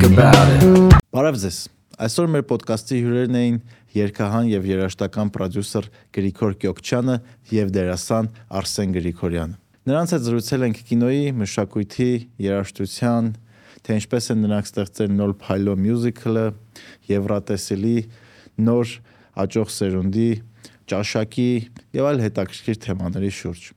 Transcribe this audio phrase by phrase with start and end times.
[0.00, 0.94] think about it.
[1.12, 1.56] Բարև ձեզ։
[2.00, 3.56] Այսօր մեր ոդկասթի հյուրերն էին
[3.96, 7.16] երգահան եւ երաժշտական պրոդյուսեր Գրիգոր Կյոկչյանը
[7.56, 8.30] եւ դերասան
[8.60, 9.58] Արսեն Գրիգորյանը։
[9.90, 12.10] Նրանց հետ զրուցել ենք կինոյի, մշակույթի,
[12.46, 13.30] երաժշտության,
[13.80, 16.46] թե ինչպես են նրանք ստեղծել նոր Փայլո մյուզիկլը,
[17.10, 17.98] Եվրատեսիլի
[18.70, 18.94] նոր
[19.44, 20.30] աճող սերունդի,
[20.90, 21.50] ճաշակի
[22.00, 23.68] եւ այլ հետաքրքիր թեմաների շուրջ։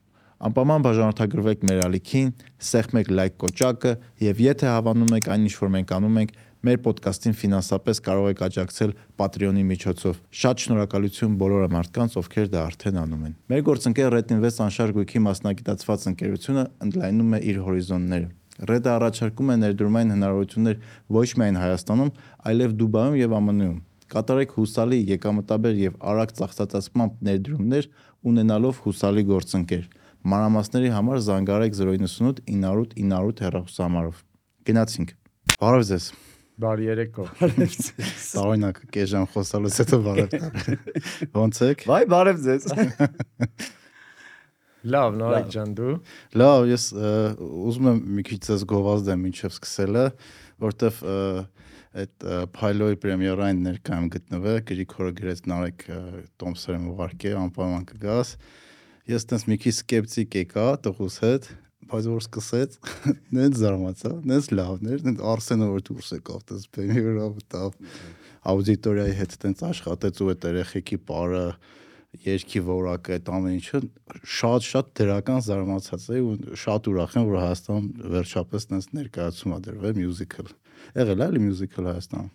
[0.44, 2.32] Անպայման բաժանորդագրվեք մեր ալիքին,
[2.68, 3.92] սեղմեք լայք կոճակը
[4.26, 6.34] եւ եթե հավանում եք այն ինչ որ մենք անում ենք,
[6.68, 8.92] մեր ոդկասթին ֆինանսապես կարող եք աջակցել
[9.24, 14.64] Patreon-ի միջոցով։ Շատ շնորհակալություն բոլոր մարդկանց, ովքեր դա արդեն անում են։ Մեր գործընկեր Red Invest
[14.68, 18.30] անշարժ գույքի մասնագիտացված ընկերությունը ընդլայնում է իր հորիզոնները։
[18.70, 20.78] Red-ը առաջարկում է ներդրումային հնարավորություններ
[21.18, 22.12] ոչ միայն Հայաստանում,
[22.52, 23.80] այլև Դուբայում եւ ԱՄՆ-ում։
[24.14, 27.88] Կատարեք հուսալի եկամտաբեր եւ արագ ծախսացածմամբ ներդրումներ
[28.30, 29.88] ունենալով հուսալի գործընկեր։
[30.24, 34.22] Մանրամասների համար զանգարեք 098 908 908 հեռախոսահամարով։
[34.70, 35.10] Գնացինք։
[35.60, 36.06] Բարև ձեզ։
[36.64, 40.78] Բարի երեկո։ Տարօրինակ կես ժամ խոսալուց հետո բարև տար։
[41.34, 42.68] Ոնց եք։ Վայ, բարև ձեզ։
[44.94, 45.92] Լավ, Նարեկ ջան, դու։
[46.40, 46.86] Լավ, ես
[47.44, 50.04] ուզում եմ մի քիչ ձեզ գովազդեմ ինչև սկսելը,
[50.64, 51.00] որտեվ
[52.04, 52.28] այդ
[52.58, 55.88] Փայլոյի պրեմիերային ներկա եմ գտնվել, Գրիգորը գրեց Նարեկ
[56.44, 58.36] Տոմսերն ուղարկե, անպայման կգաս։
[59.04, 61.48] Ես տես մի քիչ սկեպտիկ եկա տղուս հետ,
[61.92, 62.76] բայց որ սկսեց,
[63.36, 67.76] նենց զարմացա, նենց լավն էր, նենց Արսենը որ դուրս եկավ, տես պրեմիերա մտավ
[68.54, 71.44] աուդիտորիայի հետ տենց աշխատեց ու այդ երեխեքի պարը
[72.24, 73.82] երկի որակը այդ ամեն ինչը
[74.38, 80.00] շատ-շատ դրական զարմացած էի ու շատ ուրախ եմ որ Հայաստան վերջապես տես ներկայացում ա դրվել
[80.00, 80.54] մյուզիկլ։
[81.04, 82.32] Եղել է էլի մյուզիկլ Հայաստան։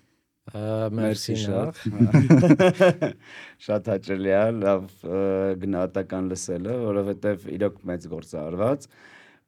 [0.49, 1.81] Մերսի շատ։
[3.67, 4.87] շատ։ հաճելի է, լավ
[5.65, 8.87] գնահատական լսելը, որովհետև իրոք մեծ գործ արված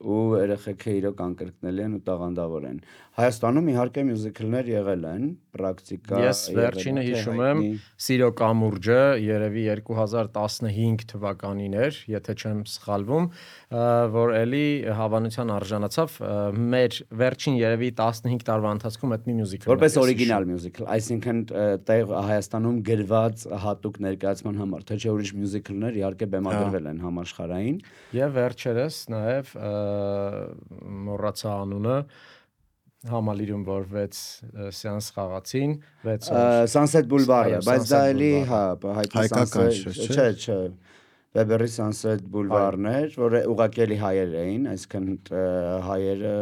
[0.00, 2.78] ու երեխեքը իրոք անկրկնելի են ու տաղանդավոր են։
[3.20, 7.60] Հայաստանում իհարկե մյուզիկլներ եղել են, պրակտիկա Ես վերջինը հիշում եմ
[8.00, 13.26] Սիրո կամուրջը երևի 2015 թվականին էր, եթե չեմ սխալվում,
[14.14, 14.64] որ էլի
[15.00, 16.16] հավանության արժանացավ
[16.74, 21.44] մեր վերջին երևի 15 տարվա ընթացքում այդ մի մյուզիկլ։ Որպես օրիգինալ մյուզիկլ, այսինքն
[21.90, 27.80] տեղ Հայաստանում գրված հատուկ ներկայացման համար, թե չէ ուրիշ մյուզիկլներ իհարկե բեմադրվել են համաշխարհային։
[28.20, 29.54] Եվ վերջերս նաև
[31.10, 31.96] մոռացա անունը
[33.08, 34.18] համալիրում որ 6
[34.76, 35.70] սեանս խաղացին
[36.04, 38.62] 6 Ա, Sunset Boulevard-ը, բայց դա էլի, հա,
[39.00, 40.58] Հայկական չէ, չէ, չէ։
[41.30, 45.04] Weber-ի Sunset Boulevard-ն էր, որը ուղղակի էլի հայեր էին, այսինքն
[45.86, 46.32] հայերը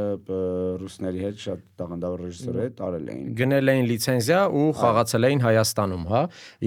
[0.81, 6.06] ռուսների հետ շատ տաղանդավոր ռեժիսորի հետ արել էին։ գնել էին լիցենզիա ու խաղացել էին Հայաստանում,
[6.09, 6.22] հա։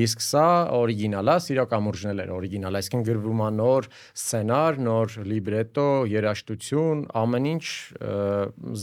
[0.06, 0.46] Իսկ սա
[0.78, 3.90] օրիգինալ է, Սիրո կամուրջն էլ էր օրիգինալ, այսինքն գրվում է նոր
[4.22, 7.66] սցենար, նոր լիբրետո, երաժշտություն, ամեն ինչ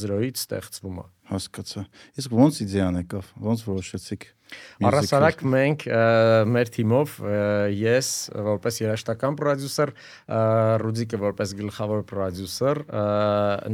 [0.03, 1.83] զրոյից ստեղծվում է։ Հասկացա։
[2.19, 4.29] Իսկ ո՞նց իդեան եկավ։ Ո՞նց որոշեցիք։?
[4.89, 5.85] Առասարակ մենք
[6.55, 7.15] մեր թիմով
[7.75, 8.11] ես
[8.49, 9.93] որպես երաժշտական պրոդյուսեր,
[10.85, 12.81] Ռուդիկը որպես գլխավոր պրոդյուսեր,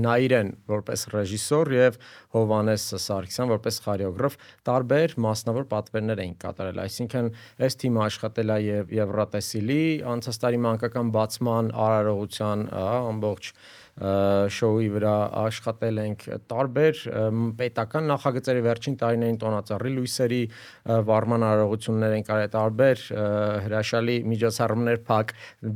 [0.01, 2.01] Նաիրեն որպես ռեժիսոր եւ
[2.35, 4.39] Հովանես Սարգսյան որպես խորեոգրաֆ
[4.71, 7.31] տարբեր մասնավոր պատվերներ էին կատարել։ Այսինքն
[7.69, 9.81] այս թիմը աշխատել է եւ Եվրատեսիլի
[10.15, 13.55] անցած տարի մանկական բացման արարողության ամբողջ
[13.95, 17.03] շոուի վրա աշխատել ենք տարբեր
[17.61, 20.41] պետական նախագծերի վերջին տարիներին տոնածառի լույսերի
[20.85, 23.05] վարման արարողություններ են կարել տարբեր
[23.65, 25.35] հրաշալի միջոցառումներ փակ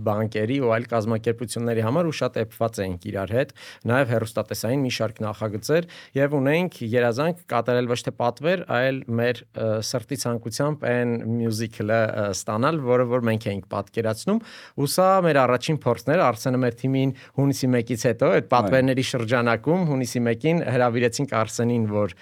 [0.09, 3.55] բանկերի ու այլ կազմակերպությունների համար ու շատ էփված էինք իրար հետ
[3.89, 5.89] նաև հերոստատեսային մի շարք նախագծեր
[6.19, 9.43] եւ ունենք երազանք կատարել ոչ թե պատվեր այլ մեր
[9.89, 14.43] սրտի ցանկությամբ այն մյուզիկլը ստանալ որը որ մենք էինք պատկերացնում
[14.79, 19.85] ու սա մեր առաջին փորձն էր Արսենը մեր թիմին հունիսի 1-ից հետո այդ պատվերների շրջանակում
[19.89, 22.15] հունիսի 1-ին հրավիրեցինք Արսենին, որ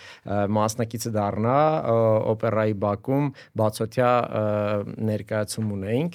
[0.57, 1.97] մասնակիցը դառնա ը,
[2.57, 3.27] օպերայի Բաքում
[3.61, 4.11] բացօթյա
[5.09, 6.15] ներկայացում ունեինք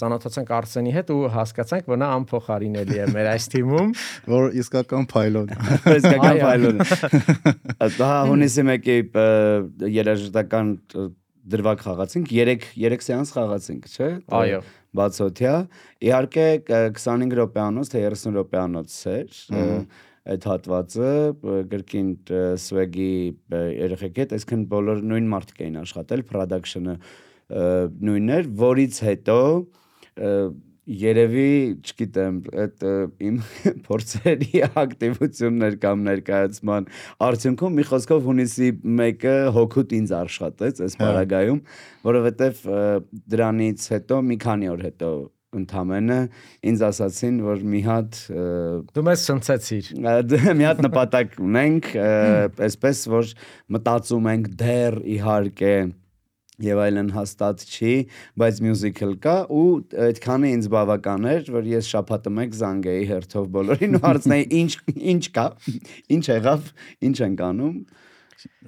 [0.00, 3.88] ծանոթացանք Արսենի հետ ու հասկացանք, որ նա անփոխարինելի է մեր այս թիմում։
[4.36, 5.52] որ իսկական փայլոն։
[5.96, 9.26] Իսկական Այո։ ֆայլը։ Դա հունիսի 1-ի ը,
[9.96, 10.72] երաժշտական
[11.46, 14.60] դրվագ խաղացինք, 3 3 սեանս խաղացինք, չէ՞։ Այո։
[14.96, 15.54] Բացօթյա։
[16.06, 19.40] Իհարկե կ- 25 րոպեանոց թե 30 րոպեանոց էր
[20.34, 21.12] այդ հատվածը
[22.34, 23.12] ը, swag-ի
[23.52, 26.96] ը, երեխեքի հետ, այսինքն բոլոր նույն մարդիկ էին աշխատել, production-ը
[27.46, 29.40] նույնն էր, որից հետո
[30.86, 31.50] երևի,
[31.82, 32.84] չգիտեմ, այդ
[33.26, 33.38] իմ
[33.86, 36.86] փորձերի ակտիվություններ կամ ներկայացման
[37.26, 41.60] արդյունքում մի խոսքով հունիսի 1-ը հոգուտ ինձ աշխատեց այս Հա։ պարագայում,
[42.06, 42.62] որովհետև
[43.34, 45.10] դրանից հետո մի քանի օր հետո
[45.60, 46.18] ընդամենը
[46.70, 48.22] ինձ ասացին, որ մի հատ
[48.96, 49.92] դու մեզ ցնցեցիր։
[50.60, 51.92] Մի հատ նպատակ ունենք,
[52.70, 53.30] այսպես որ
[53.76, 55.76] մտածում ենք դեռ իհարկե
[56.62, 57.92] եւ այլն հաստատ չի,
[58.40, 59.64] բայց մյուզիկլ կա ու
[60.06, 64.72] այդքանը ինձ բավական էր, որ ես շփաթը մեկ զանգեի հերթով բոլորին ու հարցնեի ինչ
[65.12, 65.46] ինչ կա,
[66.16, 66.70] ինչ եղավ,
[67.10, 67.76] ինչ ենք անում։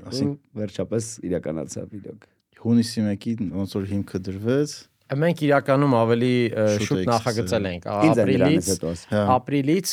[0.09, 4.73] Ասին վերջապես իրականացավ իրոք։ Հունիսի 1-ին ոնց որ հիմքը դրվեց,
[5.09, 6.33] Մենք իրականում ավելի
[6.85, 8.67] շուտ նախագծել ենք ապրիլից
[9.09, 9.93] հա։ ապրիլից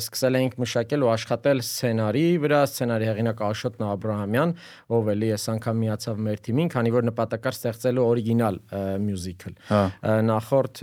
[0.00, 4.54] սկսել ենք մշակել ու աշխատել սցենարի վրա, սցենարի հեղինակ Աշոտ Աբրահամյան,
[4.96, 8.58] ով էլի այս անգամ միացավ մեր թիմին, քանի որ նպատակար ստեղծելու օրիգինալ
[9.06, 9.82] մյուզիկլ։ Հա։
[10.30, 10.82] Նախորդ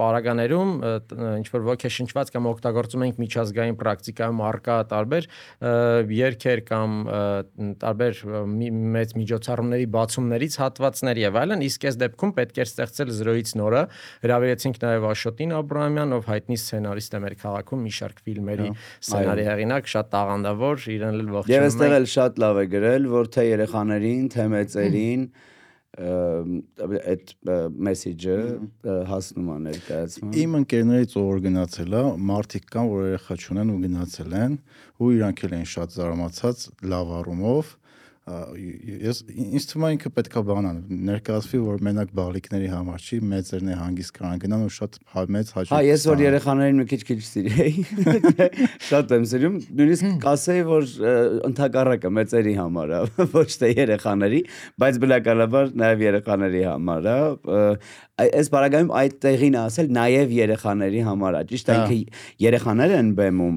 [0.00, 0.74] պարագաներում
[1.38, 5.28] ինչ որ ոգեշնչված կամ օգտագործում ենք միջազգային պրակտիկայում արկա տարբեր
[6.18, 6.98] երգեր կամ
[7.84, 8.22] տարբեր
[8.98, 13.82] մեծ միջոցառումների բացումներից հատվածներ եւ այլն, իսկ այս դեպքում պետք է ստեղծել ստեղծել զրոյից նորը
[14.24, 18.68] հրավիրեցինք նաև Աշոտին Աբրահամյան, ով հայտնի սցենարիստ է մեր քաղաքում մի շարք ֆիլմերի
[19.04, 23.10] սցենարի հեղինակ, շատ տաղանդավոր, իրեն էլ ողջունում ենք։ Եվ այստեղ էլ շատ լավ է գրել,
[23.14, 25.26] որ թե երեխաներին, թե մեծերին
[25.94, 27.28] այդ
[27.86, 28.38] մեսեջը
[29.06, 32.02] հասնում է ներկայացման։ Իմ ընկերներից ով գնացել է,
[32.34, 34.56] մարդիկ կան, որ երեխա չունեն ու գնացել են,
[34.98, 37.70] ու իրանք էլ են շատ զարմացած լավ առումով
[38.24, 40.76] ես ինձ թվում է ինքը պետքա բանան
[41.08, 45.50] ներկայացվի որ մենակ բաղլիկների համար չի մեծերն է հանգիստ կարան գնան ու շատ հա, մեծ
[45.56, 47.84] հաճույք հա ես որ երեխաներին մի քիչ քիչ սիրեի
[48.88, 50.88] շատ եմ սիրում նույնիսկ կասեի որ
[51.50, 53.02] ընդհակառակը մեծերի համար է
[53.36, 54.40] ոչ թե երեխաների
[54.80, 57.20] բայց բնականաբար նաև երեխաների համար է
[58.24, 61.96] այս բարագայում այդ տեղին ասել նաև երեխաների համար է ճիշտ է ինքը
[62.44, 63.56] երեխաներ են բեմում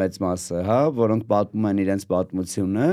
[0.00, 2.88] մեծ մասը հա որոնք պատմում են իրենց պատմությունը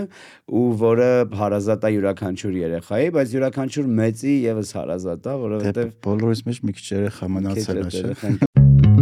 [0.53, 1.09] ու որը
[1.39, 6.87] հարազատ է յուրաքանչյուր երեխայի բայց յուրաքանչյուր մեծի եւս հարազատ է որովհետեւ բոլորից մեջ մի քիչ
[6.93, 8.92] երեխա մնացել է չէ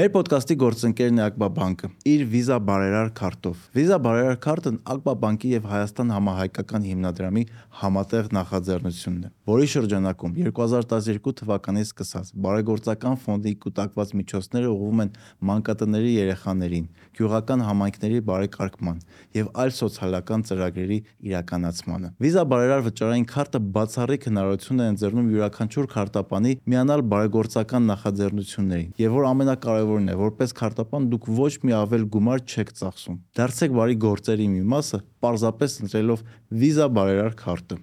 [0.00, 5.50] Մեր ոդկասթի գործընկերն է Ակբա բանկը։ Իր վիզա բարերար քարտով։ Վիզա բարերար քարտն Ակբա բանկի
[5.50, 7.42] եւ Հայաստան համահայկական հիմնադրամի
[7.80, 15.12] համատեղ նախաձեռնությունն է, որի շրջանակում 2012 թվականից սկսած բարեգործական ֆոնդի կուտակված միջոցները ուղղվում են
[15.50, 16.88] մանկատների երեխաներին,
[17.20, 19.04] գյուղական համայնքների բարեկարգման
[19.36, 20.98] եւ այլ սոցիալական ծրագրերի
[21.28, 29.16] իրականացմանը։ Վիզա բարերար վճարային քարտը բացառիկ հնարավորություն է ընձեռնում յուրաքանչյուր քարտապանի միանալ բարեգործական նախաձեռնություններին եւ
[29.20, 33.96] որ ամենակարևորը կարևորն է, որպես քարտապան դուք ոչ մի ավել գումար չեք ծախսում։ Դարձեք բարի
[34.04, 36.22] գործերի մի մասը, պարզապես ընտրելով
[36.60, 37.78] Visa բարերար քարտը։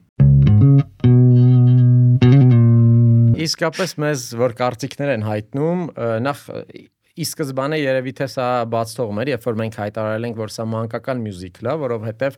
[3.48, 5.84] Իսկապես մեզ որ կարծիքներ են հայտնում,
[6.24, 6.40] նախ
[7.18, 10.66] ի սկզբանե երևի թե սա բաց թողում էր, երբ որ մենք հայտարարել ենք, որ սա
[10.70, 12.38] մանկական մյուզիկլ է, որովհետև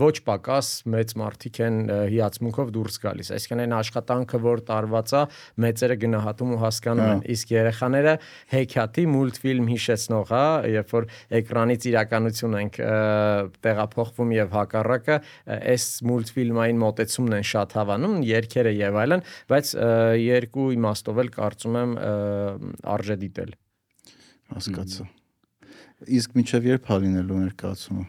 [0.00, 1.76] ոչ պակաս մեծ մարդիկ են
[2.14, 5.22] հիացմունքով դուրս գալիս։ Այսինքն այն աշխատանքը, որ տարված է,
[5.64, 8.14] մեծերը գնահատում ու հասկանում են, իսկ երեխաները
[8.54, 10.44] հեքիաթի մուլտֆիլմ հիշեցնող, հա,
[10.74, 11.08] երբ որ
[11.40, 12.80] էկրանից իրականություն ենք
[13.64, 15.18] տեղափոխվում եւ հակառակը,
[15.74, 19.74] այս մուլտֆիլմային մոտեցումն են շատ հավանում, երկերը եւ այլն, բայց
[20.24, 21.98] երկու իմաստով էլ կարծում եմ
[22.94, 23.54] արժե դիտել
[24.52, 25.06] հասկացա։
[26.18, 28.06] Իսկ միջև երբ հա լինելու ներկայացումը։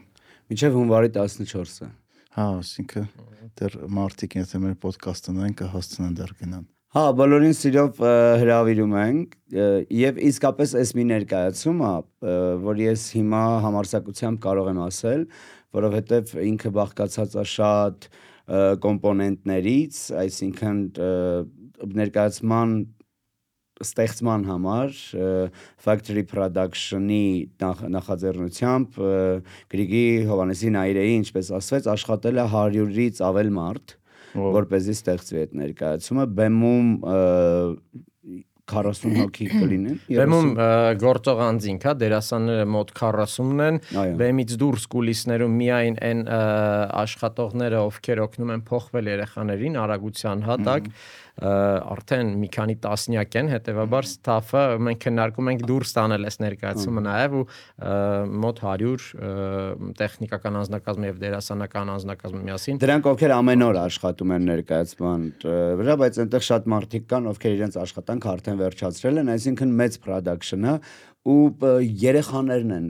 [0.52, 1.90] Միջև հունվարի 14-ը։
[2.36, 3.06] Հա, ասինքն
[3.56, 6.66] դեռ մարտիկ եթե մեր ոդկասթը նայեն կհասցնեն դեռ գնան։
[6.96, 7.98] Հա, բոլորին սիրով
[8.40, 9.34] հրավիրում ենք
[9.96, 11.94] եւ իսկապես այս մի ներկայացում է,
[12.64, 15.26] որ ես հիմա համարսակությամբ կարող եմ ասել,
[15.76, 18.08] որովհետեւ ինքը բաղկացած է շատ
[18.86, 20.80] կոմպոնենտներից, այսինքն
[22.00, 22.78] ներկայացման
[23.84, 24.96] ստեղծման համար
[25.84, 27.26] Factory Production-ի
[27.60, 29.00] նախ, նախաձեռնությամբ
[29.74, 33.96] Գրիգի Հովանեսի Նայրեի, ինչպես ասվեց, աշխատել է 100-ից ավել մարդ,
[34.36, 36.92] որ เป զի ստեղծվի այդ ներկայացումը։ Բեմում
[38.66, 40.48] 40 հոգի կլինեն։ Բեմում
[41.04, 43.80] գործող անձինք, հա, դերասանները մոտ 40-ն են։
[44.22, 46.24] Բեմից դուրս կուլիսներում միայն այն
[47.04, 50.90] աշխատողները, ովքեր օգնում են փոխվել երեխաներին արագության հատակ,
[51.36, 57.36] արդեն մի քանի տասնյակ են, հետեւաբար ստաֆը մենք քննարկում ենք դուրս տանել այս ներկայացումը նաև
[57.36, 57.42] ու
[58.46, 59.10] մոտ 100
[60.00, 65.26] տեխնիկական անձնակազմ եւ դերասանական անձնակազմ միասին։ Դրանք ովքեր ամեն օր աշխատում են ներկայացման
[65.84, 70.80] վրա, բայց այնտեղ շատ մարդիկ կան, ովքեր իրենց աշխատանքը արդեն վերջացրել են, այսինքն մեծ production-ը
[71.26, 71.70] ու
[72.06, 72.90] երեխաներն են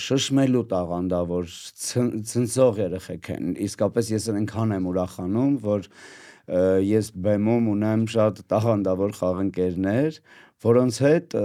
[0.00, 1.50] շշմելու տաղանդավոր
[1.84, 5.90] ցնցող երեխեք են իսկապես ես այնքան եմ ուրախանում որ
[6.44, 10.18] ես բեմում ունեմ շատ տաղանդավոր խաղընկերներ,
[10.64, 11.36] որոնց հետ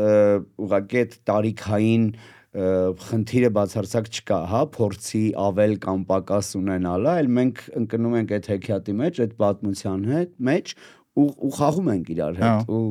[0.65, 2.05] ուղղակի այդ տարիքային
[2.49, 8.95] խնդիրը բացարձակ չկա, հա, փորձի ավել կամ պակաս ունենալը, այլ մենք ընկնում ենք այդ հեքիաթի
[9.03, 10.73] մեջ, այդ պատմության հետ մեջ
[11.19, 12.83] ու ու խաղում ենք իրար Հա։ հետ ու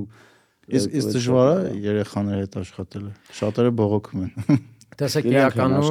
[0.69, 4.59] Իսկ իսկ դժվար է երեխաների հետ աշխատելը։ Շատերը բողոքում են։
[5.01, 5.87] Տեսեք իրականում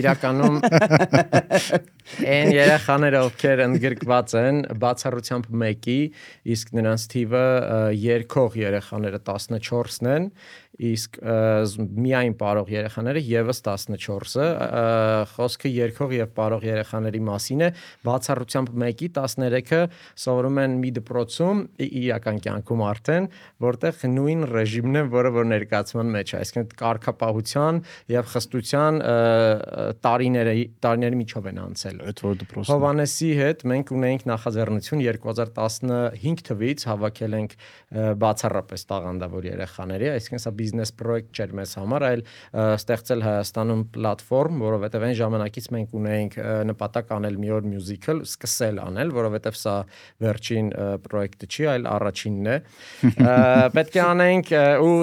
[0.00, 0.56] իրականում
[2.06, 5.98] այն երեխաները ովքեր ընդգրկված են բացառությամբ մեկի,
[6.54, 7.46] իսկ նրանց թիվը
[8.02, 10.30] երկող երեխաները 14-ն են,
[10.76, 11.16] իսկ
[11.96, 14.82] միայն parող երեխաները եւս 14-ը, ը,
[15.32, 17.70] խոսքը երկող եւ parող երեխաների մասին է,
[18.06, 19.80] բացառությամբ մեկի 13-ը
[20.26, 23.28] սովորում են մի դպրոցում իրական կյանքում արդեն,
[23.66, 27.82] որտեղ նույն ռեժիմն է, որը որ ներկայացման մեջ է, այսինքն կարգապահության
[28.16, 29.00] եւ խստության
[30.04, 36.84] տարիների տարիների միջով են անցել։ Այդ որ դպրոցն։ Հովանեսի հետ մենք ունենք նախաձեռնություն 2015 թվից
[36.90, 37.56] հավաքել ենք
[38.22, 42.24] բացառապես տաղանդավոր երեխաների, այսինքն սա բիզնես պրոյեկտ չէր մեզ համար, այլ
[42.76, 46.38] ստեղծել Հայաստանում պլատֆորմ, որովհետև այն ժամանակից մենք ունեինք
[46.70, 49.76] նպատակ անել մի օր մյուզիկլ, սկսել անել, որովհետև սա
[50.26, 50.70] վերջին
[51.06, 52.56] պրոյեկտը չի, այլ առաջինն է։
[53.76, 54.52] Պետք է անենք
[54.86, 54.94] ու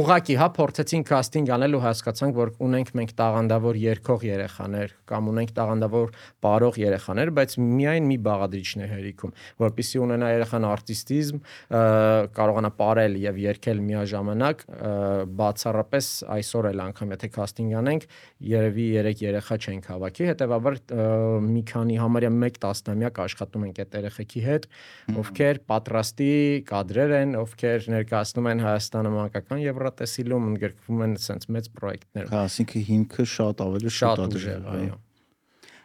[0.00, 5.54] ուղղակի հա փորձեցինք կաստինգ անել ու հասկացանք, որ ունենք մենք տաղանդավոր երկող երեխաներ կամ ունենք
[5.56, 5.99] տաղանդավոր
[6.44, 11.40] բարող երեխաներ, բայց միայն մի բաղադրիչն է հերիքում, որpիսի ունենա երեխան արտիստիզմ,
[12.40, 14.64] կարողանա ապարել եւ երգել միաժամանակ,
[15.40, 18.06] բացառապես այսօր էլ անգամ եթե կաստինգ անենք,
[18.50, 20.78] երևի 3 երեխա չենք հավաքի, հետեւաբար
[21.50, 24.68] մի քանի համարյա 1 տասնամյակ աշխատում ենք այդ երեխեքի հետ,
[25.20, 26.30] ովքեր պատրաստի
[26.70, 32.84] կադրեր են, ովքեր ներկայացնում են Հայաստանը մանկական Եվրատեսիլում, ընդգրկվում են sense մեծ պրոյեկտներ։ Հա, ասինքն
[32.90, 34.98] հիմքը շատ ավելի Շատ ուժեղ, այո։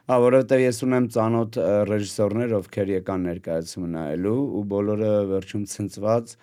[0.06, 1.56] Հա, որովհետև ես ունեմ ծանոթ
[1.90, 6.34] ռեժիսորներ, ովքեր եկան ներկայացումը նայելու ու բոլորը վերջում ցնցված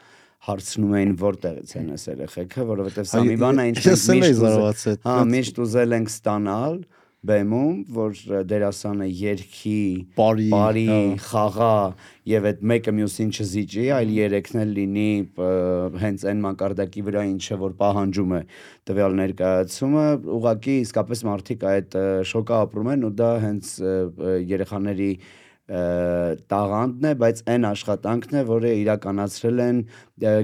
[0.48, 3.84] հարցնում էին որտեղից են այս երեխեքը, որովհետև սա մի բան է, ինչ
[4.42, 6.80] զարմացել։ Հա, միշտ ուզել ենք ստանալ
[7.22, 8.16] բեմում, որ
[8.50, 9.82] դերասանը երկի,
[10.16, 11.74] Բարի, բարի, հա։ խաղա
[12.32, 15.06] եւ այդ մեկը մյուսին չզիջի, այլ երեքն էլ լինի
[16.02, 18.40] հենց այն մակարդակի վրա, ինչը որ պահանջում է
[18.90, 20.06] տվյալ ներկայացումը,
[20.38, 23.70] ուղղակի իսկապես մարդիկ այդ ը, շոկը ապրում են ու դա հենց
[24.50, 25.12] երեխաների
[26.50, 29.78] տաղանդն է, բայց այն աշխատանքն է, որը իրականացրել են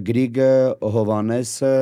[0.07, 0.53] Գրիգը,
[0.95, 1.75] Հովանեսը,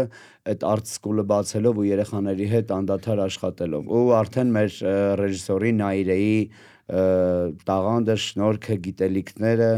[0.53, 4.77] այդ art school-ը բացելով ու երեխաների հետ անդադար աշխատելով։ Ու արդեն մեր
[5.21, 7.03] ռեժիսորի Նայիրեի ը,
[7.67, 9.71] տաղանդը, շնորհքը, գիտելիքները,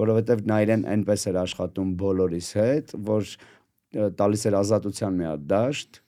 [0.00, 3.32] որովհետև Նայիրեն այնպես էր աշխատում բոլորիս հետ, որ
[4.20, 6.00] տալիս էր ազատության մի հատ դաշտ,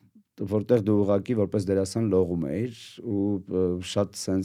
[0.52, 2.78] որտեղ դու ուղակի որպես դերասան լողում էիր
[3.12, 3.24] ու
[3.92, 4.38] շատ ը,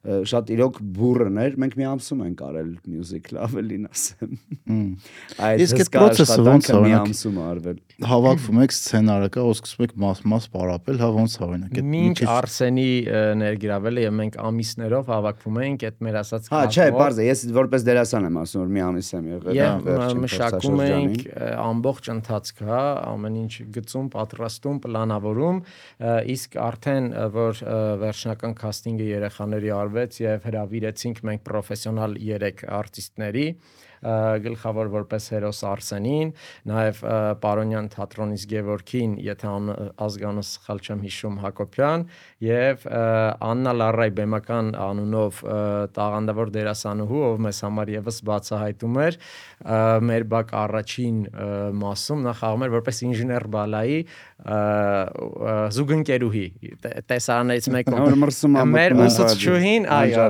[0.00, 4.30] շատ իրոք բուրըն էր մենք մի ամսում ենք արել մյուզիկլ ավելին ասեմ
[5.44, 9.84] այդ Իսկ այդ process-ը ոնց է, մի ամսում արվել Հավաքվում եք սցենարը կա, ու սկսում
[9.84, 12.86] եք մաս-մաս պարապել, հա ոնց է օրինակ։ այդ մի Մինչ Արսենի
[13.40, 17.44] ներգրավելը եւ մենք ամիսներով հավաքվում ենք այդ մեր ասած հա չէ կազմով բարձ է ես
[17.60, 22.80] որպես դերասան եմ ասում որ մի ամիս եմ եղել վերջին մշակում ը, ամբողջ ընթացքը, հա,
[23.10, 25.60] ամեն ինչ գծում, պատրաստում, պլանավորում,
[26.34, 27.62] իսկ արդեն որ
[28.00, 33.46] վերջնական կաստինգը երեխաների արվեց եւ հրավիրեցինք մենք պրոֆեսիոնալ 3 արտիստների
[34.00, 36.30] գլխավոր որպես հերոս Արսենին,
[36.70, 37.00] նաև
[37.42, 39.72] Պարոնյան թատրոնից Գևորգին, եթե ան-
[40.06, 42.06] ազգանունը սխալ չեմ հիշում Հակոբյան,
[42.48, 42.86] եւ
[43.50, 45.42] Աննա Լարայ բեմական անունով
[45.96, 49.18] տաղանդավոր դերասանուհու, ով մեզ համար եւս բացահայտում էր
[50.10, 51.16] մեր բակ առաջին
[51.80, 53.98] մասում նա խաղում էր որպես ինժեներ բալայի
[55.76, 56.44] զուգընկերուհի
[56.84, 58.00] Տե- տեսարաններից մեկում
[58.74, 60.24] մեր ուսուցչուհին այո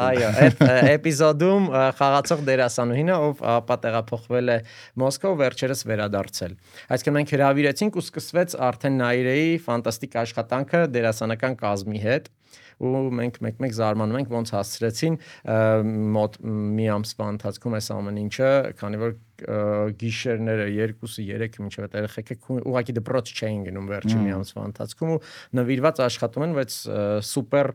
[0.00, 1.68] այո այդ էպիզոդում
[2.00, 4.58] խաղացող դերասանուհին է ով ապա տեղափոխվել է
[5.02, 6.54] Մոսկվա վերջերս վերադարձել
[6.96, 12.30] այսինքն մենք հրավիրեցինք ու սկսվեց արդեն Նայրեի ֆանտաստիկ աշխատանքը դերասանական կազմի հետ
[12.80, 15.16] ու մենք մեկ-մեկ զարմանում ենք ոնց հասցրեցին
[16.16, 16.38] մոտ
[16.80, 19.12] մի ամսվա ընթացքում այս ամեն ինչը քանի որ
[20.00, 25.18] գիշերները 2-ը 3-ը մինչև այդ երեխեքը ուղղակի դպրոց չէին գնում վերջին մի ամսվա ընթացքում ու
[25.60, 26.78] նվիրված աշխատում են բայց
[27.30, 27.72] սուպեր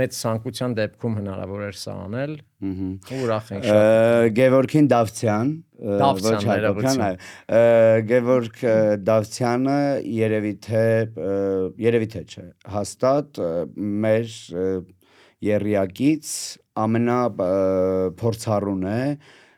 [0.00, 6.38] մեծ ցանկության դեպքում հնարավոր էր սա անել Մհմ։ ու ուրախ ենք շատ Գևորգին Դավթյան ոչ
[6.48, 7.64] ներողություն։ այո
[8.08, 8.62] Գևորգ
[9.04, 9.74] Դավթյանը
[10.16, 10.84] երևի թե
[11.84, 12.44] երևի թե չէ
[12.76, 13.42] հաստատ
[14.06, 14.64] մեր ը,
[15.44, 16.30] երրիակից
[16.86, 17.18] ամենա
[18.20, 19.00] փորձառուն է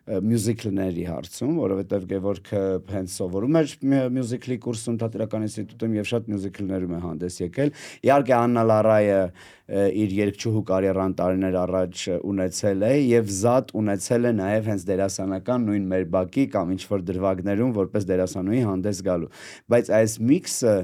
[0.09, 2.63] մյուզիկլների հարցում, որովհետև Գևորգը
[2.93, 7.73] հենց սովորում էր մյու- մյուզիկլի կուրսում Թատերական ինստիտուտում եւ շատ մյուզիկլներում է հանդես եկել։
[8.09, 9.21] Իհարկե Աննա Լարայը
[9.69, 15.91] իր երգչուհու կարիերան տարիներ առաջ ունեցել է եւ զատ ունեցել է նաեւ հենց դերասանական նույն
[15.93, 19.31] մեր բակի կամ ինչ որ դրվագներում որպես դերասանուհի հանդես գալու։
[19.69, 20.75] Բայց այս միքսը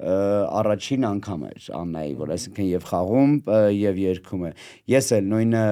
[0.00, 3.34] առաջին անգամ էր Աննայի, որ այսինքն եւ խաղում
[3.76, 4.52] եւ երգում է։
[4.94, 5.64] Ես էլ նույնը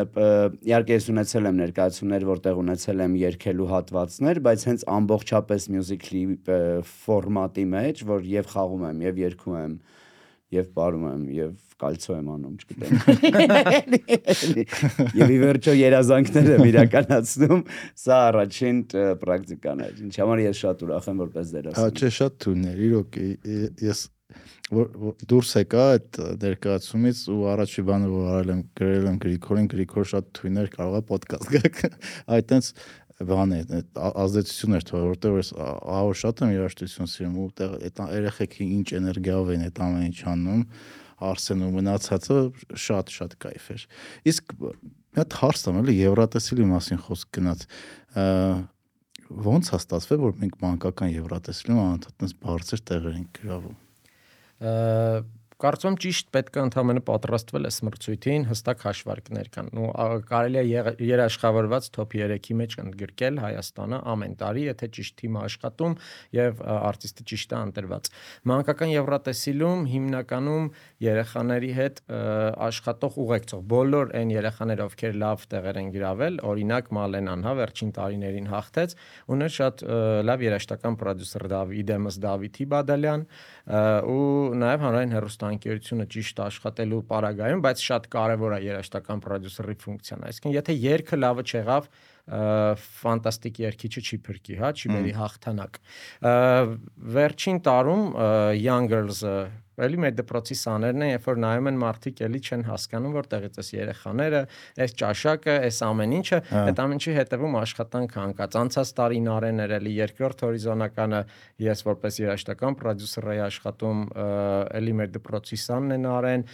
[0.69, 6.25] իհարկե ես ունեցել եմ ներկայացումներ, որտեղ ունեցել եմ երգելու հատվածներ, բայց հենց ամբողջապես մյուզիկլի
[7.09, 9.79] ֆորմատի մեջ, որ եւ խաղում եմ եւ երգում եմ
[10.49, 12.93] եւ ապարում եմ եւ կալցո եմ անում, չգիտեմ։
[15.21, 17.63] Եվ ի վերջո երազանքներ եմ իրականացնում,
[18.01, 18.79] սա առաջին
[19.21, 23.21] պրակտիկան է։ Ինչ համար ես շատ ուրախ եմ որպես դերասան։ Հա, չէ, շատ թույլներ, իրոք
[23.85, 24.01] ես
[24.75, 30.09] որ դուրս եկա այդ ներկայացումից ու առաջի բանը որ արել եմ գրել եմ Գրիգորին Գրիգոր
[30.13, 31.91] շատ թույներ կարող է ոդկաստ գա
[32.37, 32.71] այտենց
[33.19, 33.61] բան է
[33.99, 38.89] ազդեցություն էր թող որտեղ ես ահա շատ եմ երաժշտություն սիրում ու այդ այդ երեխեքի ինչ
[39.01, 40.63] էներգիայով են այդ ամեն ինչ անում
[41.19, 42.37] Արսենում մնացածը
[42.79, 43.85] շատ-շատ кайֆ էր։
[44.31, 47.67] Իսկ մի հատ հարց տամ էլի Եվրատեսիլի մասին խոսք գնաց
[49.29, 53.77] ո՞նց է ստացվել որ մենք մանկական Եվրատեսիլում անընդհատ այնպես բարձր տեղեր ենք գրավում։
[54.61, 55.23] Uh,
[55.59, 59.89] Կարծում ճիշտ պետք է ընդհանրապես պատրաստվել է սմրցույթին, հստակ հաշվարկներ կան։ Ու
[60.29, 65.97] կարելի է երաշխավորված top 3-ի մեջ ընդգրկել Հայաստանը ամեն տարի, եթե ճիշտ թիմը աշխատում
[66.39, 68.11] եւ արտիստը ճիշտ է ընտրված։
[68.47, 70.71] Մանկական Եվրատեսիլում հիմնականում
[71.09, 72.01] երեխաների հետ
[72.69, 78.49] աշխատող ուղեկցող բոլոր այն երեխաները, ովքեր լավ տեղեր են գրավել, օրինակ Մալենան, հա, վերջին տարիներին
[78.55, 78.97] հաղթեց,
[79.35, 79.85] ուներ շատ
[80.29, 83.27] լավ երաշտական պրոդյուսեր Դավիդեմս Դավիթի Բադալյան
[84.09, 84.29] ու
[84.63, 90.55] նաեւ հանրային հերոստա ընկերությունը ճիշտ աշխատելու պարագայում, բայց շատ կարևոր է երաշտական պրոդյուսերի ֆունկցիան։ Այսինքն,
[90.59, 91.89] եթե երգը լավը չեղավ,
[92.29, 95.79] ֆանտաստիկ երգիչը չի փրկի, հա, չի բերի հաղթանակ։
[97.17, 98.05] Վերջին տարում
[98.59, 99.37] Young Girls-ը
[99.79, 103.71] Էլի մեր դպրոցի սաներն են, երբ որ նայում են մարդիկ, էլի չեն հասկանում, որտեղից էս
[103.79, 104.41] երեխաները,
[104.85, 109.75] այս ճաշակը, այս ամեն ինչը, այդ ամեն ինչի հետևում աշխատանք հանկած։ Անցած տարին արեն էր
[109.79, 111.21] էլի երկրորդ հորիզոնականը
[111.69, 114.03] ես որպես երաժշտական պրոդյուսեր էի աշխատում,
[114.79, 116.45] էլի մեր դպրոցի սանն են արեն։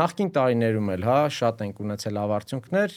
[0.00, 2.96] Նախկին տարիներում էլ, հա, շատ ենք ունեցել ավարտություններ,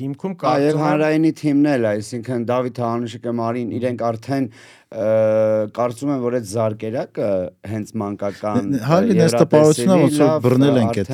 [0.00, 4.48] հիմքում կարծում եմ Այո, հանրայինի թիմն էլ, այսինքն Դավիթ Հանուշիկը Մարին իրենք արդեն
[4.90, 7.26] կարծում եմ որ այդ զարկերակը
[7.70, 11.12] հենց մանկական հալին այս տպավորությունը ոնց որ բռնել ենք այդ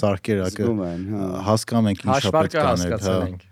[0.00, 3.51] զարկերակը հա։ հասկանում ենք ինչա պետք է անել հա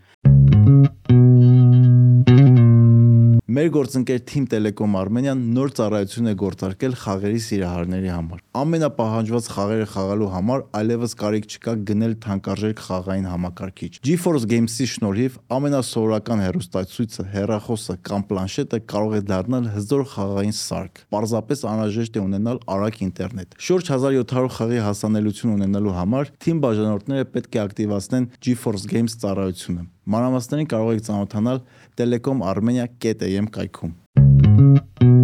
[3.50, 10.28] Մեր գործընկեր Team Telecom Armenian նոր ծառայություն է գործարկել խաղերի սիրահարների համար։ Ամենապահանջված խաղերը խաղալու
[10.36, 18.26] համար այլևս կարիք չկա գնել թանկարժեք խաղային համակարգիչ։ GeForce Games-ի շնորհիվ ամենասովորական հեռուստացույցը, հեռախոսը կամ
[18.30, 24.58] պլանշետը կարող է դառնալ հզոր խաղային սարք։ Պարզապես անհրաժեշտ է ունենալ արագ ինտերնետ։ Շուրջ 1700
[24.60, 31.02] խաղի հասանելիություն ունենալու համար Team բաժանորդները պետք է ակտիվացնեն GeForce Games ծառայությունը։ Մանրամասներին կարող եք
[31.06, 31.58] ծանոթանալ
[32.00, 35.19] telecom.armenia.am կայքում։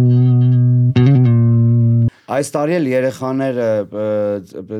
[2.27, 3.65] Այս տարի էլ երեխաները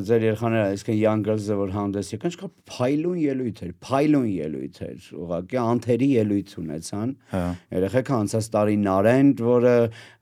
[0.03, 5.05] ձեր երեխաները, այսինքն young girls-ը որ հանդես եկան, չկա փայլուն ելույթ էր, փայլուն ելույթ էր,
[5.15, 7.43] ուղղակի անթերի ելույթ ունեցան։ Հա։
[7.77, 9.75] Երեխեքը անցած տարի Նարենդ, որը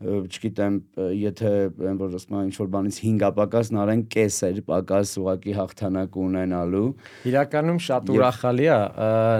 [0.05, 0.77] չգիտեմ,
[1.25, 1.53] եթե
[1.89, 6.19] այն որ ասում են ինչ որ բանից 5-ա պակաս Նարեն կես էր, պակաս ուղղակի հաղթանակ
[6.25, 6.85] ունենալու։
[7.25, 8.77] Իրականում շատ ուրախալի է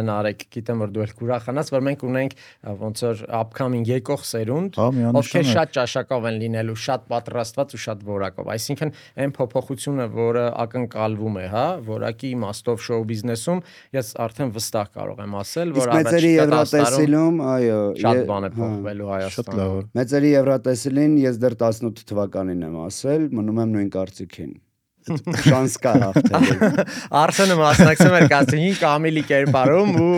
[0.10, 2.36] Նարեկ, գիտեմ որ դու ել կուրախանաս, որ մենք ունենք
[2.82, 4.90] ոնց որ upcoming եկող սերունդ, հա,
[5.22, 8.94] ովքեր շատ ճաշակով են լինելու, շատ պատրաստված ու շատ որակով։ Այսինքն
[9.26, 13.64] այն փոփոխությունը, որը ակնկալվում է, հա, որակի իմաստով շոու բիզնեսում,
[14.00, 19.90] ես արդեն վստահ կարող եմ ասել, որ առաջիկա Եվրատեսիլում, այո, շատ բան է փոխվելու Հայաստանում։
[20.00, 24.56] Մեծերի Եվրատեսիլին ես դեռ 18 թվականին եմ ասել, մնում եմ նույն կարծիքին
[25.06, 26.70] շանս կա հաղթելու։
[27.22, 30.16] Արսենը մասնակցում էր կասինգին Կամիլի կերպարում ու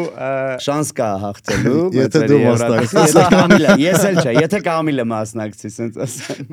[0.64, 6.00] շանս կա հաղթելու։ Եթե դու մասնակցես, եթե Կամիլը, ես էլ չէ, եթե Կամիլը մասնակցի, ասենց
[6.08, 6.46] ասեմ։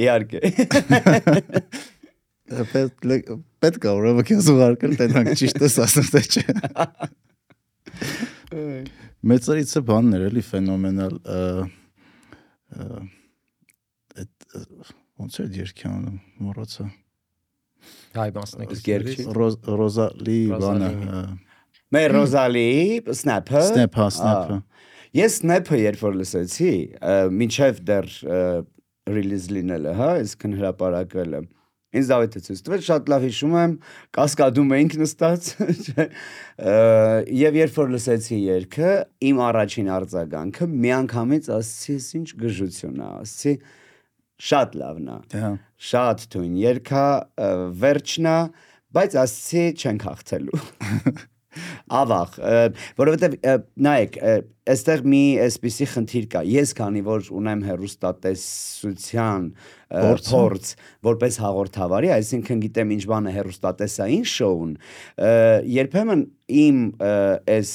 [0.00, 0.38] Իհարկե։
[2.72, 6.44] Պետք պետք է ուրեմն քեզ ուղարկել տենանք ճիշտ ես ասում թե չէ։
[9.30, 11.14] Մեծերից է բաններ էլի ֆենոմենալ
[15.30, 16.84] ոնց է երկի անում մոռացա
[18.16, 19.28] հայ մասնակիցներից
[19.78, 20.88] Ռոզալի բանը
[21.94, 22.64] մեր Ռոզալի
[23.20, 24.58] Snap-ը Snap-ը Snap-ը
[25.20, 26.72] Ես Snap-ը երբ որ լսեցի,
[27.34, 28.10] մինչև դեռ
[29.10, 31.40] ռիլիզ լինելը, հա, այսքան հրապարակվելը
[31.90, 33.72] Ինձ Դավիթը ցույց տվեց, շատ լավ հիշում եմ,
[34.14, 35.48] կասկադում էինք նստած,
[37.40, 38.92] եւ երբ որ լսեցի երգը,
[39.30, 43.56] իմ առաջին արձագանքը միանգամից ասացի, ինչ գժություն է, ասացի,
[44.40, 45.50] շատ լավն է։ Հա։
[45.90, 47.08] Շատ թույն երգա,
[47.82, 48.36] վերջնա,
[48.96, 50.62] բայց ասացի չենք հաղթելու։
[52.00, 52.34] Ավաղ,
[53.00, 53.32] որովհետև
[53.82, 54.16] նայեք,
[54.70, 59.48] այստեղ մի այսպիսի խնդիր կա։ Ես քանի որ ունեմ հերոստատեսության
[60.30, 60.70] փորձ
[61.10, 64.76] որպես հաղորդավարի, այսինքն գիտեմ ինչ բան է հերոստատեսային շոուն,
[65.80, 66.22] երբեմն
[66.60, 66.84] իմ
[67.58, 67.74] այս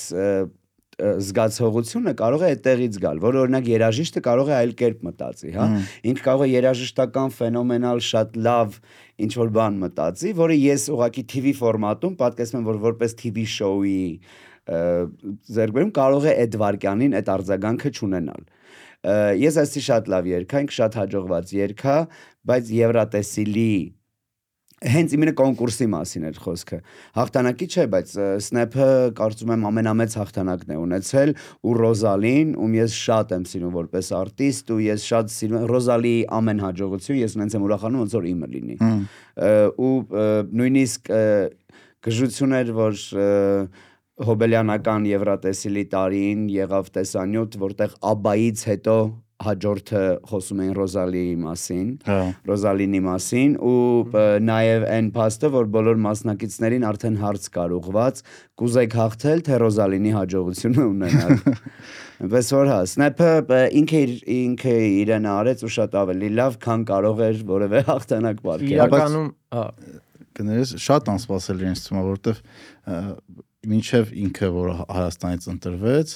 [0.96, 5.66] զգացողությունը կարող է այդտեղից գալ, որ օրինակ երաժիշտը կարող է այլ կերպ մտածի, հա։
[6.12, 8.78] Ինքը կարող է երաժշտական ֆենոմենալ շատ լավ
[9.26, 14.04] ինչ որ բան մտածի, որը ես ուղակի TV ֆորմատում պատկերացնում եմ, որ որպես TV շոուի
[14.66, 18.48] ձերբերում կարող է այդ վարքյանին այդ արձագանքը չունենալ։
[19.38, 21.98] Ես ասի շատ լավ երգա, ինքը շատ հաջողված երգա,
[22.50, 23.74] բայց Եվրատեսիլի
[24.84, 26.80] հենց իմենը կոնկուրսի մասին էր խոսքը։
[27.16, 28.12] Հաղթանակի չէ, բայց
[28.46, 31.34] Snap-ը կարծում եմ ամենամեծ հաղթանակն է ունեցել
[31.64, 36.22] ու Ռոզալին, ում ես շատ եմ սիրում որպես արտիստ ու ես շատ սիրում եմ Ռոզալիի
[36.40, 38.78] ամեն հաջողություն, ես նենց եմ ուրախանում ոնց որ իմը լինի։
[39.86, 39.96] ու
[40.60, 41.12] նույնիսկ
[42.06, 42.96] գժություն էր, որ
[44.26, 48.96] հոբելյանական Եվրատեսիլի տարին եղավ տեսանյութ, որտեղ Աբայից հետո
[49.44, 52.20] հաջորդը խոսում էին Ռոզալիի մասին, Հա։
[52.50, 53.80] Ռոզալինի մասին ու
[54.48, 58.22] նաև այն փաստը, որ բոլոր մասնակիցներին արդեն հարց կար ուղված,
[58.62, 61.36] կուզեք հաղթել, թե Ռոզալինի հաջողությունը ունենալ։
[62.26, 67.24] Այնպես որ հա, Snap-ը ինքը իր ինքը իրեն արեց ու շատ ավելի լավ, քան կարող
[67.28, 69.66] էր որևէ հաղթանակ պատկերել։ Իրականում, հա,
[70.36, 76.12] կներես շատ անսպասելի ինձ թվում որովհետև մինչև ինքը որ Հայաստանից ընտրվեց,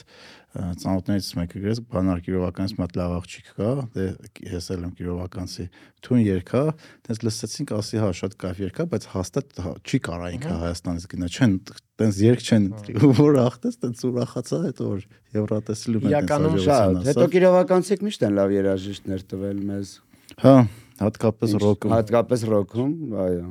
[0.50, 4.06] ծանոթներից մեկը գրեց բանար Կիրովականից մի հատ լավ աղջիկ կա, դե
[4.50, 5.66] ես էլ եմ Կիրովականցի
[6.08, 6.64] թուն երկա,
[7.06, 11.30] տենց լսեցինք, ասի հա շատ կայֆ երկա, բայց հաստատ հա, չի կարա ինքը Հայաստանից գնա,
[11.30, 11.56] չեն
[12.02, 12.68] տենց երկ չեն
[13.22, 15.08] որ ախտես տենց ուրախացա հետո որ
[15.38, 19.96] Եվրատեսիլում են Իրականում Շատ, հետո Կիրովականցիք միշտ են լավ երաժիշտներ տվել մեզ։
[20.40, 20.56] Հա,
[21.04, 22.94] հատկապես ռոկում։ Հատկապես ռոքում,
[23.30, 23.50] այո։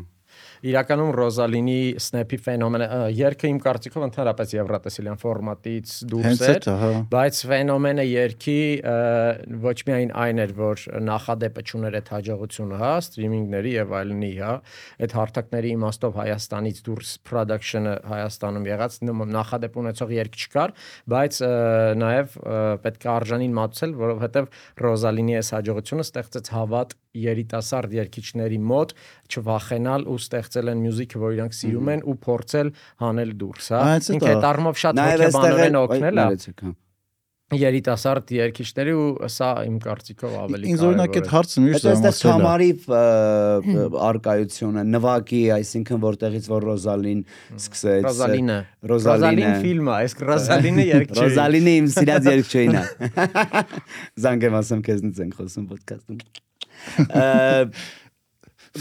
[0.66, 6.68] իրականում Ռոզալինի Snap-ի ֆենոմենը երգը իմ կարծիքով ընդհանրապես եվրատեսիլյան ֆորմատից դուրս էր,
[7.12, 8.58] բայց ֆենոմենը երգի
[9.64, 14.54] ոչ միայն այն էր, որ նախադեպը ճուներ այդ հաջողությունը, հա, սթրիմինգների եւ այլնի, հա,
[15.06, 18.98] այդ հարթակների իմաստով Հայաստանից դուրս production-ը Հայաստանում եղած
[19.38, 20.74] նախադեպ ունեցող երգ չկար,
[21.12, 21.40] բայց
[22.02, 22.38] նաեւ
[22.84, 24.48] պետք է արժանին մատուցել, որովհետեւ
[24.84, 28.94] Ռոզալինի այս հաջողությունը ստեղծեց հավատ երիտասարդ երգիչների մոտ
[29.28, 34.18] չվախենալ ու ստեղծել են մյուզիկը, որ իրանք սիրում են ու փորձել հանել դուրս, հա։ է
[34.18, 36.76] Ինքը այդ առումով շատ հոգեբանորեն այստեղ օգնել է նայեցեք, հա։
[37.48, 42.28] երիտասարդ երգիչների ու սա իմ կարծիքով ավելի Ինձ օրինակ այդ հարցը միշտ Այդ այստեղ զարմացել
[42.28, 47.22] է։ Թամարի արկայությունը, նվակի, այսինքն որտեղից որ Ռոզալին
[47.56, 48.58] սկսեց։ Ռոզալինը
[48.92, 52.84] Ռոզալինը ֆիլմը, այս Ռոզալինը երգչի։ Ռոզալինը իմ սիրած երգչուհին է։
[54.28, 56.20] Զանգեմ ասեմ քեզնից ենք խոսում ոդքասթում։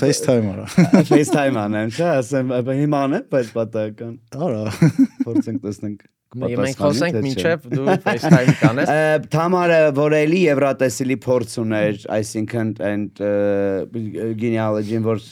[0.02, 0.68] FaceTime արա։
[1.14, 4.14] FaceTime անեմ, չէ, ասեմ, հիմա անեմ, բայց պատահական։
[4.48, 4.62] Արա։
[5.26, 6.06] Փորձենք տեսնենք
[6.36, 8.90] Մենք խոսենք մինչև դու FaceTime կանես։
[9.34, 13.22] Թամարը որ էլի Եվրատեսիլի փորձ ուներ, այսինքն and
[14.42, 15.24] genealogy-ին որ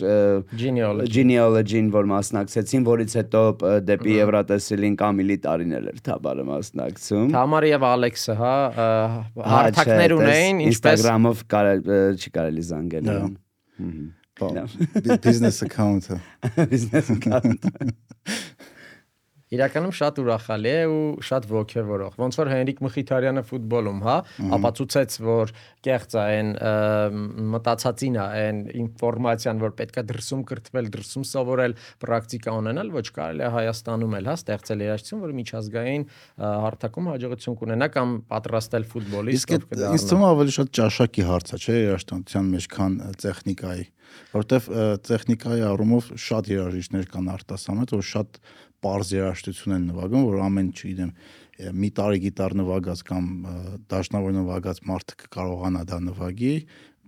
[0.56, 3.44] Genealogy։ genealogy-ին որ մասնակցեցին, որից հետո
[3.92, 8.92] դեպի Եվրատեսիլին կամիլի տարիներ էր Թամարը մասնակցում։ Թամարը եւ Ալեքսը, հա, Հա,
[9.52, 11.48] հարթակներ ունեին, ինչպես Instagram-ով
[12.24, 13.26] չի կարելի զանգել Հա։
[15.24, 16.20] Business account-ը։
[16.74, 17.70] Business account։
[19.56, 24.16] իրականում շատ ուրախալի է ու շատ ողջևորող։ Ոնց որ Հենրիկ Մխիթարյանը ֆուտբոլում, հա,
[24.58, 25.54] ապացուցեց, որ
[25.86, 26.50] կեղծ է այն
[27.54, 33.52] մտածածին է, այն ինֆորմացիան, որ պետքա դրսում կրթվել, դրսում սովորել, պրակտիկա ունենալ, ոչ կարելի է
[33.56, 36.08] Հայաստանում էլ, հա, ստեղծել երաժշտություն, որը միջազգային
[36.66, 41.62] հարթակում հաջողություն կունենա կամ պատրաստել ֆուտբոլիստ, Իսկ այդ ինձ թվում ավելի շատ ճաշակի հարց է,
[41.62, 43.86] չէ, երաժշտության մեջ, քան տեխնիկայի,
[44.34, 44.70] որովհետև
[45.08, 48.40] տեխնիկայի առումով շատ երաժիշտներ կան արտասանած, որ շատ
[48.86, 51.12] པարզ երաժշտություն են նվագում, որ ամեն, չգիտեմ,
[51.56, 53.30] մի տարի գիտար նվագած կամ
[53.90, 56.56] դաշնավոր նվագած մարդը կկարողանա դա նվագի,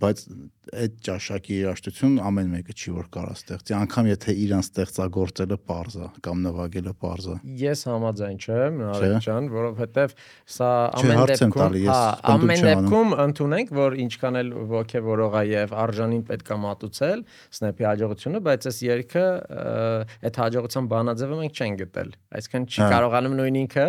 [0.02, 0.24] բայց
[0.68, 6.42] այդ ճաշակի երաժշտություն ամեն մեկը չի որ կարա ստեղծի, անգամ եթե իրան ստեղծագործելը է կամ
[6.44, 10.16] նվագելը է։ Ես համաձայն չեմ, Արեգ ջան, որովհետև
[10.58, 12.02] սա ամեն դեպքում, հա,
[12.34, 17.24] ամեն դեպքում ընդունենք, որ ինչքան էլ ողջևորող է եւ արժանին պետքա մատուցել
[17.58, 19.26] Snap-ի հաջողությունը, բայց այս երգը
[20.28, 23.86] այդ հաջողության բանաձևը մենք չենք գտել։ Այսինքն չի Հա։ կարողանում նույն ինքը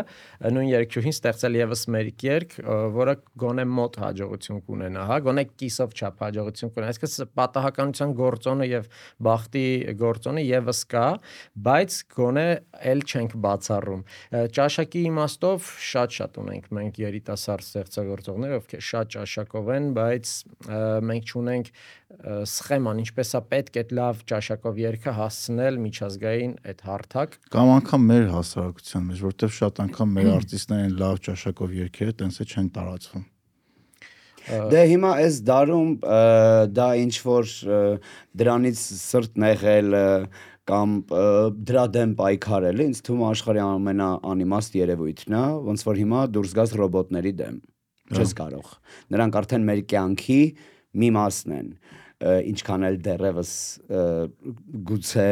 [0.59, 2.57] նույն երգչուհին ստեղծել եւս մերիկ երգ,
[2.99, 8.89] որը գոնե մոտ հաջողություն կունենա, հա, գոնե կիսով չափ հաջողություն կունենա։ Այսինքն պատահականության գործոնը եւ
[9.29, 9.67] բախտի
[10.03, 11.07] գործոնը եւս կա,
[11.69, 12.47] բայց գոնե
[12.93, 14.03] էլ չենք բացառում։
[14.59, 20.35] Ճաշակի իմաստով շատ-շատ ունենք մենք երիտասարդ ստեղծագործողներ, ովքեր շատ ճաշակով են, բայց
[21.09, 21.73] մենք չունենք
[22.49, 28.29] սխեման, ինչպես է պետք այդ լավ ճաշակով երգը հասցնել միջազգային այդ հարթակ կամ անգամ մեր
[28.33, 33.27] հասարակության մեջ, որտեղ շատ անգամ մեր արտիստներն լավ ճաշակով երգերը տենսը չեն տարածվում։
[34.49, 35.91] Դե հիմա այս դարում
[36.77, 37.51] դա ինչ որ
[38.41, 39.97] դրանից սրտ նեղել
[40.69, 40.95] կամ
[41.69, 46.75] դրա դեմ պայքարել ինձ թվում է աշխարհի ամենաանիմաստ երևույթն է ոնց որ հիմա դուրս գաս
[46.81, 47.61] ռոբոտների դեմ
[48.17, 48.75] չես կարող
[49.15, 50.41] նրանք արդեն մեր կյանքի
[51.03, 51.71] մի մասն են
[52.53, 53.53] ինչքան էլ դեռևս
[54.89, 55.31] գուցե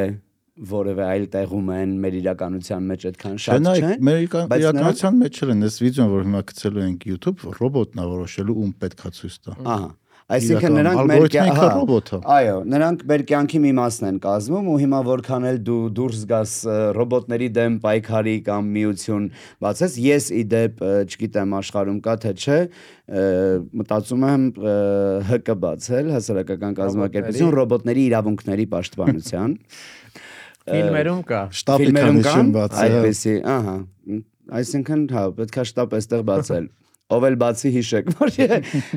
[0.56, 5.78] որևէ այլ տեղում են մեր իրականության մեջ այդքան շատ չեն։ Մեր իրականության մեջ են այս
[5.84, 9.94] վիդեոն, որ հիմա գցելու ենք YouTube, ռոբոտն է որոշելու ում պետքա ցույց տա։ Ահա
[10.26, 15.44] Այսինքն նրանք մեր ռոբոտը։ Այո, նրանք մեր կյանքի մի մասն են կազմում ու հիմա որքան
[15.52, 16.54] էլ դու դուրս գաս
[16.96, 19.28] ռոբոտների դեմ պայքարի կամ միություն
[19.62, 22.58] բացես, ես ի դեպ, չգիտեմ, աշխարհում կա թե չէ,
[23.86, 24.48] մտածում եմ
[25.30, 29.54] ՀԿ բացել, հասարակական կազմակերպություն ռոբոտների իրավունքների պաշտպանության
[30.66, 33.76] Ֆիլմերում կա։ Շտաբի կանիշն բացել։ Այդպեսի, ահա։
[34.60, 36.66] Այսինքն, հա, պետքա շտապ այստեղ բացել
[37.14, 38.32] ով էլ բացի հիշեք որ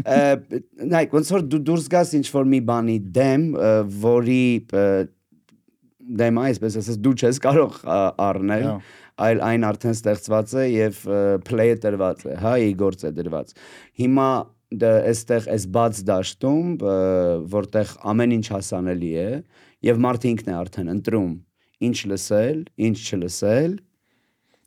[0.94, 3.44] նայ ոնց որ դու դուրս գաս ինչ որ մի բանի դեմ
[4.06, 4.46] որի
[6.22, 7.76] դեմ այսպես ասած դու չես կարող
[8.26, 8.70] առնել
[9.20, 11.04] այլ այն արդեն ստեղծված է եւ
[11.50, 13.54] play-ը տրված է հա ի գործ է դրված
[14.02, 14.30] հիմա
[14.80, 16.74] դա այստեղ այս բաց դաշտում
[17.54, 19.30] որտեղ ամեն ինչ հասանելի է
[19.90, 21.32] եւ մարդը ինքն է արդեն ընտրում
[21.88, 23.78] ինչ լսել ինչ չլսել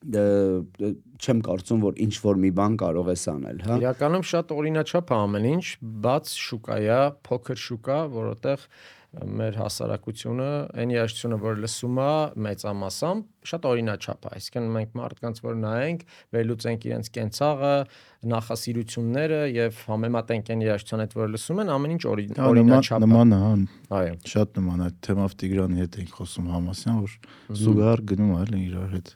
[0.03, 5.19] չեմ կարծում որ ինչ որ մի բան կարող ես անել, հա։ Իրականում շատ օրինաչափ է
[5.19, 5.67] ամեն ինչ,
[6.07, 6.97] բաց շուկա է,
[7.29, 8.67] փոքր շուկա, որովհետև
[9.13, 10.49] մեր հասարակությունը
[10.81, 12.13] այն երաշխությունը, որ լսում է
[12.47, 17.75] մեծամասամբ, շատ օրինաչափ է։ Այսինքն մենք մարդկանց որ նայենք, վերլուծենք իրենց կենցաղը,
[18.33, 23.41] նախասիրությունները եւ համեմատենք այն երաշխության հետ, որ լսում են, ամեն ինչ օրինաչափ է։ Նման է,
[23.43, 23.53] հա։
[24.01, 27.19] Այո։ Շատ նման է թեմավ Տիգրանի հետ ենք խոսում Համասյան, որ
[27.63, 29.13] զուգահեռ գնում է այլ իրար հետ։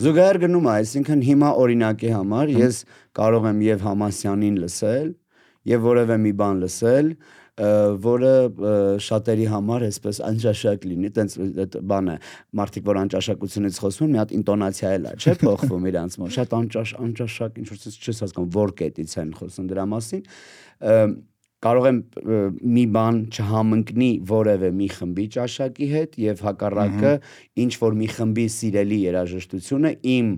[0.00, 2.78] Զուգահեռ գնում է, այսինքն հիմա օրինակի համար ես
[3.20, 5.10] կարող եմ եւ Համասյանին լսել
[5.70, 7.08] եւ որևէ մի բան լսել,
[7.60, 8.34] որը
[9.04, 12.16] շատերի համար այսպես անճաշակ լինի, տենց այդ բանը
[12.60, 16.94] մարդիկ որ անճաշակությունից խոսում մի հատ ինտոնացիա էլ է, չէ՞ փոխվում իրանց մոտ։ Շատ անճաշ
[17.06, 20.24] անճաշակ ինչ որ չես հասկանում որ կետից են խոսում դրա մասին
[21.60, 21.96] կարող եմ
[22.72, 27.12] մի բան չհամընկնի որևէ մի խմբի ճաշակի հետ եւ հակառակը
[27.64, 30.32] ինչ որ մի խմբի սիրելի երաժշտությունը իմ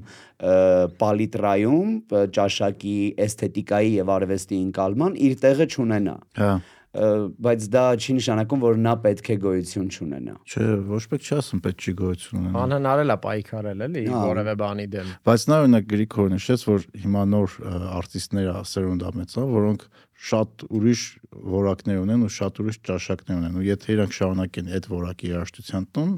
[1.04, 1.94] պալիտրայում
[2.38, 6.52] ճաշակի էսթետիկայի եւ արվեստի ընկալման իր տեղը չունենա։ Հա
[6.92, 11.62] բայց դա չի նշանակում, որ նա պետք է գոյություն չունենա։ Չէ, ոչ պետք չի ասում
[11.64, 16.32] պետք չի գոյություն ունենա։ Անհնարել է պայքարել էլի որևէ բանի դեմ։ Բայց նա օրինակ Գրիգորը
[16.36, 17.56] նշեց, որ հիմա նոր
[17.96, 19.86] արտիստներ սերունդա մեծա, որոնք
[20.22, 21.04] շատ ուրիշ
[21.52, 26.12] որակներ ունեն ու շատ ուրիշ ճաշակներ ունեն ու եթե իրանք շարունակեն այդ որակի երաժշտության տուն,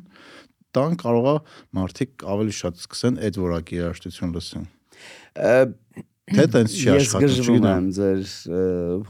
[0.74, 1.36] տան կարողա
[1.78, 4.66] մարդիկ ավելի շատ սկսեն այդ որակի երաժշտություն լսեն։
[6.24, 8.20] Թե տենց չի աշխատում, չգիտեմ։ Ես գժվում եմ ձեր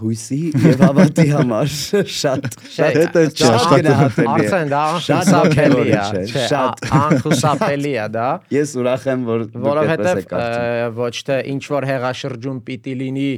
[0.00, 6.82] հույսի եւ հավատի համար շատ։ Շատ թե տենց չի աշխատում։ Արդեն դա անխուսափելի է, շատ
[6.98, 13.28] անխուսափելի է դա։ Ես ուրախ եմ, որ որովհետեւ ոչ թե ինչ որ հեղաշրջում պիտի լինի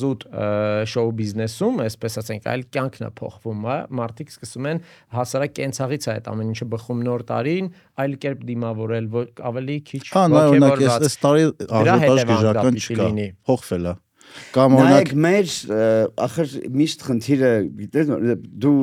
[0.00, 0.26] զուտ
[0.94, 4.82] շոու բիզնեսում, այսպես ասենք, այլ կյանքն է փոխվում, հա։ Մարդիկ սկսում են
[5.20, 9.08] հասարակ կենցաղից է այդ ամեն ինչը բխում նոր տարին, այլ կերպ դիմավորել,
[9.50, 11.46] ավելի քիչ ոգևորված։ Այս տարի
[11.80, 13.94] աժոտաժ գժական չկա լինի։ Փոխվել է։
[14.54, 15.52] Կամ օրինակ մեր
[16.26, 18.10] ախր միշտ խնդիրը գիտես
[18.62, 18.76] դու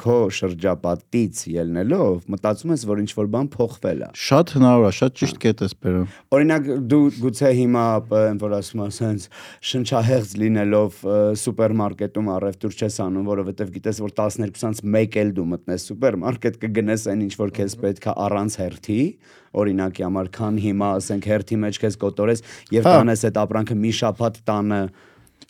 [0.00, 5.18] քո շրջապատից ելնելով մտածում ես որ ինչ որ բան փոխվել է շատ հնարավոր է շատ
[5.20, 7.84] ճիշտ կետ ես բերում օրինակ դու գուցե հիմա
[8.20, 9.28] այն որ ասում ես sense
[9.70, 11.02] շնչահեղձ լինելով
[11.40, 17.26] սուպերմարկետում առևտուր չես անում որովհետև գիտես որ 12-ից 1 էլ դու մտնես սուպերմարկետ կգնես այն
[17.26, 19.02] ինչ որ քեզ պետքա առանց հերթի
[19.60, 22.42] օրինակի համար քան հիմա ասենք հերթի մեջ քեզ կոտորես
[22.76, 24.80] եւ հա։ տանես այդ ապրանքը մի շաբաթ տանը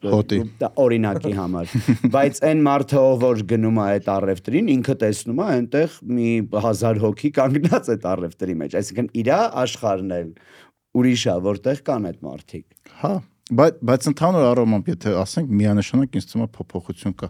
[0.00, 1.72] օրինակի համար
[2.14, 7.00] բայց այն մարդը ով որ գնում է այդ առևտրին ինքը տեսնում է այնտեղ մի 1000
[7.04, 10.30] հոգի կանգնած այդ առևտրի մեջ այսինքն իրա աշխարհն էլ
[11.00, 13.12] ուրիշ է որտեղ կան այդ մարդիկ հա
[13.60, 17.28] բայց բայց ընդհանուր առմամբ եթե ասենք միանշանակ ինձ թվում է փոփոխություն կա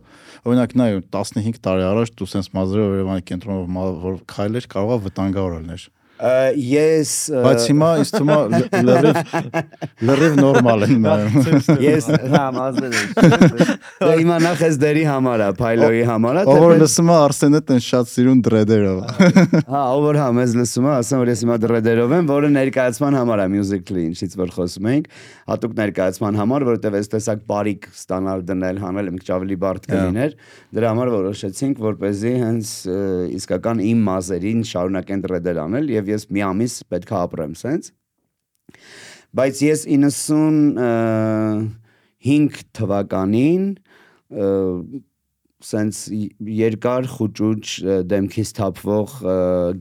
[0.50, 5.86] օրինակ նայ 15 տարի առաջ դու սենց մազրով Երևանի կենտրոնով որ քայլեր կարողա վտանգավոր լիներ
[6.20, 9.18] Ես Բայց հիմա ինձ թվում է լրիվ
[10.10, 13.14] լրիվ նորմալ մնում։ ես հա մազել եմ։
[14.04, 17.60] Դա հիմա նախ էս դերի համար է, փայլոյի համար է, Ով որ լսում է Արսենը
[17.70, 19.00] տեն շատ սիրուն դրեդերով։
[19.70, 23.18] Հա, ով որ հա մեզ լսում է, ասեմ որ ես հիմա դրեդերով եմ, որը ներկայացման
[23.20, 25.10] համար է Musical.ly, ինչից որ խոսում ենք,
[25.50, 30.36] հատուկ ներկայացման համար, որովհետև այս տեսակ բարիկ ստանալ դնել, հանել մի քիչ ավելի բարդ կլիներ։
[30.70, 32.70] Դրա համար որոշեցինք, որ เป զի հենց
[33.36, 37.84] իսկական իմ մազերին շարունակեն դրեդեր անել եւ ես մի ամիս պետք է ապրեմ սենց։
[39.40, 43.64] Բայց ես 95 թվականին
[45.60, 45.96] սենց
[46.56, 49.10] երկար խուճուճ ը, դեմքից թափվող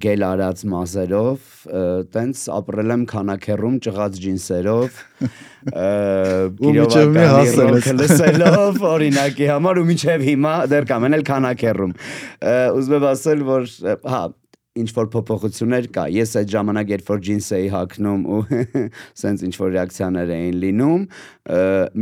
[0.04, 1.46] գել արած մազերով
[2.16, 4.90] տենց ապրել եմ քանակերում ճղած ջինսերով
[7.70, 11.94] ռոքը լսելով օրինակի համար ու մինչև հիմա դեռ կամ էլ քանակերում
[12.76, 13.64] ուզում եմ ասել որ
[14.16, 14.22] հա
[14.78, 18.42] ինչ որ փոփոխություններ կա։ Ես այդ ժամանակ երբ որ ջինս էի հագնում ու
[19.22, 21.06] սենց ինչ որ ռեակցիաներ էին լինում,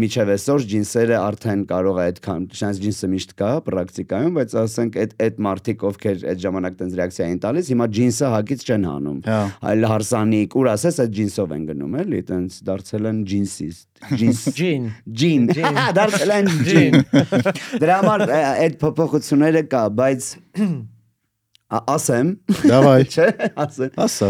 [0.03, 5.15] միջև այսօր ջինսերը արդեն կարող է այդքան, շանս ջինսը միշտ կա պրակտիկայում, բայց ասենք այդ
[5.27, 9.39] այդ մարտիկ ովքեր այդ ժամանակ տենց ռեակցիա էին տալիս, հիմա ջինսը հագից չեն հանում։ Հա։
[9.71, 14.91] Այլ հարսանիք, ուր ասես այդ ջինսով են գնում, էլի, տենց դարձել են ջինսիստ։ Ջինս Ջին։
[15.21, 15.47] ջին,
[15.97, 16.99] դարձել են ջին։
[17.81, 20.29] Դրա համար այդ փոփոխությունները կա, բայց
[21.67, 23.27] ասեմ, Դավայ, չէ,
[23.63, 24.29] ասեմ։ ասա։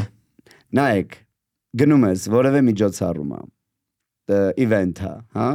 [0.78, 1.19] Նայեք,
[1.82, 3.41] գնում ես որևէ միջոցառումա,
[4.65, 5.52] իվենթա, հա?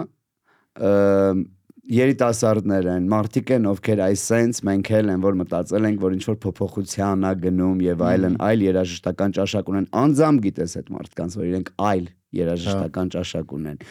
[1.93, 6.23] Երիտասարդներ են, մարդիկ են, ովքեր այս sense մենք էլ են, որ մտածել ենք, որ ինչ
[6.29, 11.49] որ փոփոխության ա գնում եւ այլն, այլ երաժշտական ճաշակ ունեն։ Անձամբ գիտես այդ մարդկանց, որ
[11.51, 12.07] իրենք այլ
[12.39, 13.83] երաժշտական ճաշակ ունեն։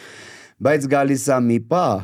[0.61, 2.01] Բայց գալիս է մի պահ,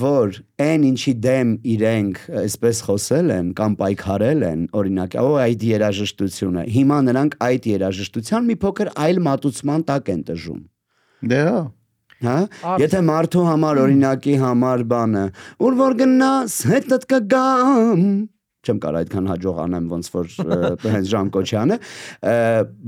[0.00, 6.64] որ այն ինչի դեմ իրենք այսպես խոսել են կամ պայքարել են, օրինակ, օ այդ երաժշտությունը,
[6.74, 10.60] հիմա նրանք այդ երաժշտության մի փոքր այլ մատուցման տակ են տժում։
[11.30, 11.60] Դե հա։
[12.20, 12.36] Հա?
[12.82, 15.24] Եթե մարդու համար օրինակի համար բանը,
[15.64, 18.02] ուր որ գնաս, հետդ կգամ։
[18.60, 20.26] Չեմ կարող այդքան հաջող անեմ ոնց որ
[20.84, 21.76] հենց Ժան Կոչյանը,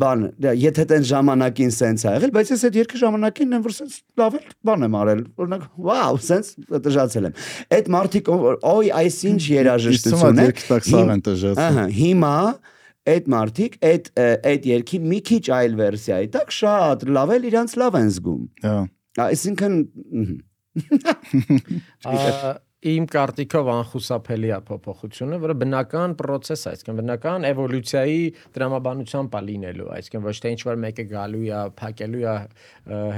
[0.03, 3.75] բան, դա, եթե տեն ժամանակին սենց ա եղել, բայց ես այդ երկու ժամանակին եմ որ
[3.79, 6.51] սենց լավ էլ բան եմ արել, օրինակ, վաու, սենց
[6.89, 7.41] տժացել եմ։
[7.79, 8.31] Այդ մարդիկ
[8.73, 10.47] օй, այսինչ երաժշտություն է։
[10.93, 12.37] սաղ են տժացել։ Ահա, հիմա
[13.03, 14.05] այդ մարդիկ այդ
[14.53, 18.77] այդ երկի մի քիչ այլ վերսիայի տակ շատ լավ էլ իրանց լավ են զգում։ Հա։
[19.27, 19.75] Այսինքն
[22.83, 28.23] Իմ կարտիկով անխուսափելի է փոփոխությունը, որը բնական process է, այսինքն բնական էվոլյուցիայի
[28.57, 32.35] դրամաբանությամբ է լինելու, այսինքն ոչ թե ինչ որ մեկը գալու է, փակելու է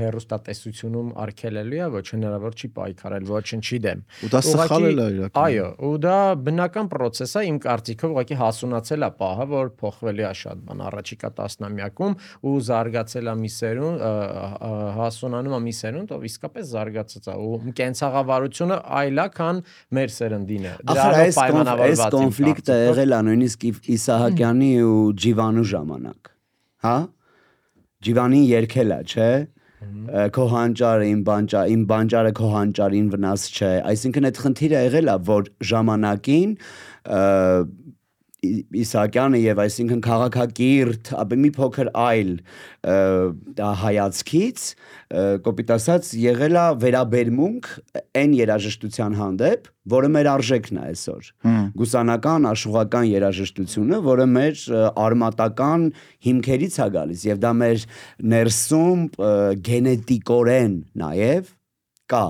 [0.00, 5.48] հերոստատեսությունում արկելելու է, ոչ հնարավոր չի պայքարել ոչնչի դեմ։ Ու դա սխալ էլ է իրական։
[5.48, 10.34] Այո, ու դա բնական process է, իմ կարտիկով ուղղակի հասունացել է պահը, որ փոխվելի է
[10.44, 14.12] շատ բան առաջիկա տասնամյակում ու զարգացել է մի ը,
[15.00, 19.53] հասունանում է մի սերունդ, ով իսկապես զարգացած է ու կենցաղավարությունը այլ է, քան
[19.98, 24.94] մեր սերնդինը։ ախր այս կոնֆ- այս պայմանավորված իմ կոնֆլիկտը կարծիքով։ եղել է նույնիսկ Իսահակյանի ու
[25.24, 26.30] Ջիվանու ժամանակ։
[26.84, 26.96] Հա?
[28.04, 29.32] Ջիվանին երկել է, չէ՞։
[30.34, 35.16] Քո հանճարը իմ բանջա իմ բանջարը քո հանճարին վնաս չէ։ Այսինքն այդ խնդիրը եղել է,
[35.28, 36.50] որ ժամանակին
[38.44, 42.32] ը, Ի- Իսահակյանը եւ այսինքն քաղաքակիրթ, ապա մի փոքր այլ
[43.84, 44.64] հայացքից
[45.44, 47.68] կոպիտ ասած եղել է վերաբերմունք
[48.20, 51.28] այն երաժշտության հանդեպ, որը մեր արժեքն է այսօր։
[51.80, 54.62] Գուսանական, աշխուղական երաժշտությունը, որը մեր
[55.04, 55.86] արմատական
[56.28, 57.84] հիմքերից է գալիս եւ դա մեր
[58.34, 59.04] ներսում
[59.68, 61.52] գենետիկորեն նաեւ
[62.14, 62.24] կա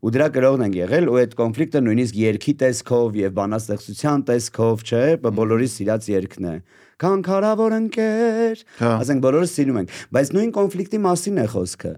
[0.00, 5.02] ու դրա գրողն են եղել ու այդ կոնֆլիկտը նույնիսկ երկի տեսքով եւ բանաստեղծության տեսքով, չէ,
[5.28, 6.54] բոլորի սիրած երգն է։
[7.00, 11.92] Քանքարավոր ընկեր, Հա։ ասենք բոլորը սիրում են, բայց նույն կոնֆլիկտի մասին է խոսքը,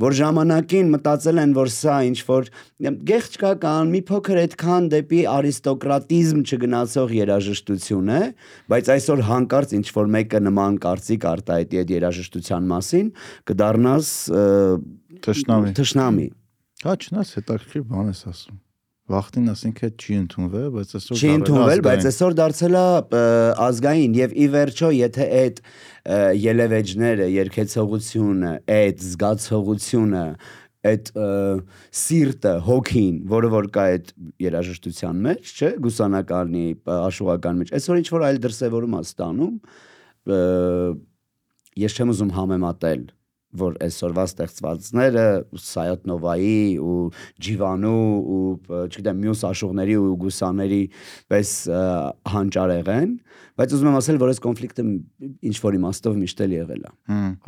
[0.00, 2.48] որ ժամանակին մտածել են, որ սա ինչ որ
[3.10, 8.22] գեղչկական, մի փոքր այդքան դեպի արիստոկրատիզմ չգնացող երաժշտություն է,
[8.72, 13.12] բայց այսօր հանկարծ ինչ որ մեկը նման կարծիք արտահայտի այդ երաժշտության մասին,
[13.52, 14.10] կդառնաս
[15.26, 16.28] Թշնամի։ Թշնամի։
[16.84, 18.56] Հա, չնայած հետաքրքիր բան ես ասում։
[19.06, 22.82] Վախտին ասինք է չի ընդունվել, բայց այսօր Չի ընդունվել, բայց այսօր դարձել է
[23.66, 25.60] ազգային եւ ի վերջո եթե այդ
[26.42, 30.24] ելևեջները, երկեցողությունը, այդ զգացողությունը,
[30.90, 31.10] այդ
[32.02, 34.12] սիրտը, հոգին, որը որ կա այդ
[34.46, 39.54] երաժշտության մեջ, չէ, գուսանականի, ը, աշխուղական մեջ, այսօր ինչ որ այլ դրսևորում է ստանում,
[41.86, 43.06] ես չեմ ուզում համեմատել
[43.60, 45.24] որ այսօրվա ստեղծվածները
[45.66, 46.98] Սայոտ Նովայի ու
[47.46, 48.04] Ջիվանու
[48.36, 48.42] ու
[48.86, 50.80] չգիտեմ մյուս աշուղների ու գուսաների
[51.32, 51.52] պես
[52.36, 53.18] հանճարեղ են,
[53.56, 54.86] բայց ուզում եմ ասել, որ այս կոնֆլիկտը
[55.50, 56.94] ինչ որ իմաստով միշտ էլ եղել է։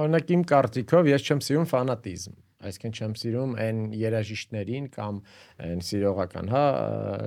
[0.05, 5.19] Օրինակ իմ կարծիքով ես չեմ սիրում ֆանատիզմ այսինքն չեմ սիրում այն երաժիշտներին կամ
[5.63, 6.63] այն սիրողական, հա,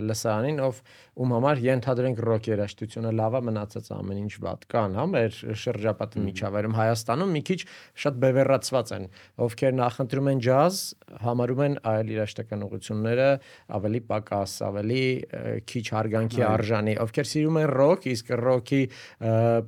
[0.03, 0.81] լսարանին, ով
[1.21, 6.75] ում համար ենթադրենք ռոք երաժշտությունը լավա մնացած ամեն ինչ վատ կան, հա, մեր շրջապատի միջավայրում
[6.81, 7.59] Հայաստանում մի քիչ
[8.03, 9.07] շատ բևեռացված են,
[9.47, 10.81] ովքեր նախընտրում են ջազ,
[11.21, 13.29] համարում են այլ երաժշտական ուղությունները
[13.77, 15.03] ավելի պակաս, ավելի
[15.71, 18.81] քիչ հարգանքի արժանի, ովքեր սիրում են ռոք, իսկ ռոքի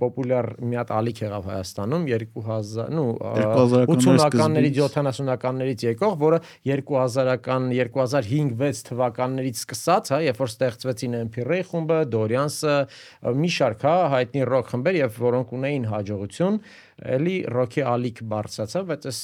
[0.03, 3.07] պոպուլյար մի հատ ալիք եղավ Հայաստանում 2000, նու
[3.93, 12.77] 80-ականներից 70-ականներից եկող, որը 2000-ական 2005-6 թվականներից սկսած, հա, երբ որ ստեղծվեցին MP-Ray խումբը, Dorians-ը,
[13.37, 16.59] մի շարք, հա, հայտնի ռոք խմբեր, եւ որոնք ունեին հաջողություն,
[17.13, 19.21] էլի ռոքի ալիք բարձրացավ, բայց այս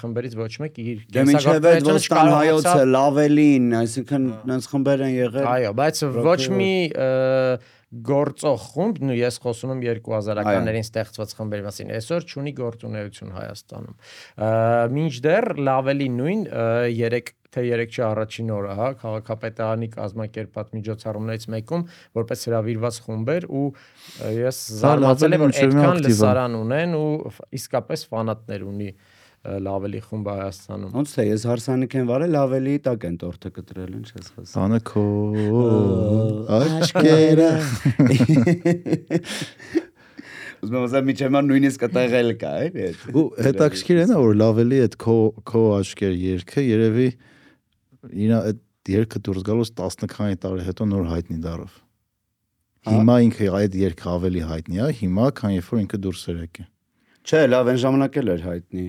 [0.00, 4.26] խմբերից ոչ մեկ իր կենսագրությունը չկարողացավ հայոցը լավելին, այսինքն
[4.56, 6.74] այնց խմբեր են եղել։ Այո, բայց ոչ մի
[7.92, 13.96] գործող խումբ, նու ես խոսում եմ 2000-ականներին ստեղծված խմբերի մասին, այսօր ունի գործունեություն Հայաստանում։
[14.96, 16.44] Մինչդեռ լավելի նույն
[16.96, 21.82] 3 թե 3 չի առաջին օրը, հա, քաղաքապետարանի կազմակերպած միջոցառումներից մեկում
[22.16, 23.66] որպես հրավիրված խումբեր ու
[24.38, 28.88] ես զարմացել եմ որ այդքան լսարան ունեն ու իսկապես ֆանատներ ունի
[29.42, 34.08] լավելի խումբը Հայաստանում։ Ոնց թե ես հարսանիք եմ վարել, լավելի տակ են տորթը կտրել, ինչ
[34.12, 35.02] ես խոսում։ Բանը քո
[36.58, 37.48] աչքերը։
[40.62, 42.86] Ուզում եմ ասել միջեմա նույնիսկ կտեղել կա, էլի։
[43.18, 45.16] Ու հետաքրքիր է նա որ լավելի այդ քո
[45.50, 47.08] քո աչքեր երգը երևի
[48.22, 48.60] իր այդ
[48.92, 51.80] երգը դուրս գալուց 10 քանի տարի հետո նոր հայտնի դարավ։
[52.92, 56.68] Հիմա ինքը այդ երգը ավելի հայտնի է, հիմա քան երբ որ ինքը դուրս էր եկել։
[57.22, 58.86] Չէ, լավ այն ժամանակ էլ էր հայտնի։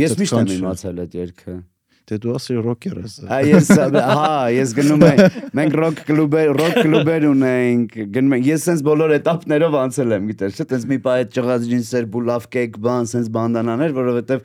[0.00, 1.58] Ես միշտ եմ իմացել այդ երգը։
[2.02, 3.12] Դե դու ասի ռոքեր ես։
[3.46, 5.20] Ես հա, ես գնում եմ։
[5.54, 10.56] Մենք ռոք կլուբ, ռոք կլուբեր ունենք։ Գնում ենք։ Ես sense բոլոր этаպներով անցել եմ, գիտես,
[10.58, 14.42] չէ՞, sense մի պահ այդ ճղած ջինսեր, բուլավ կեկ, բան, sense բանդանաներ, որովհետև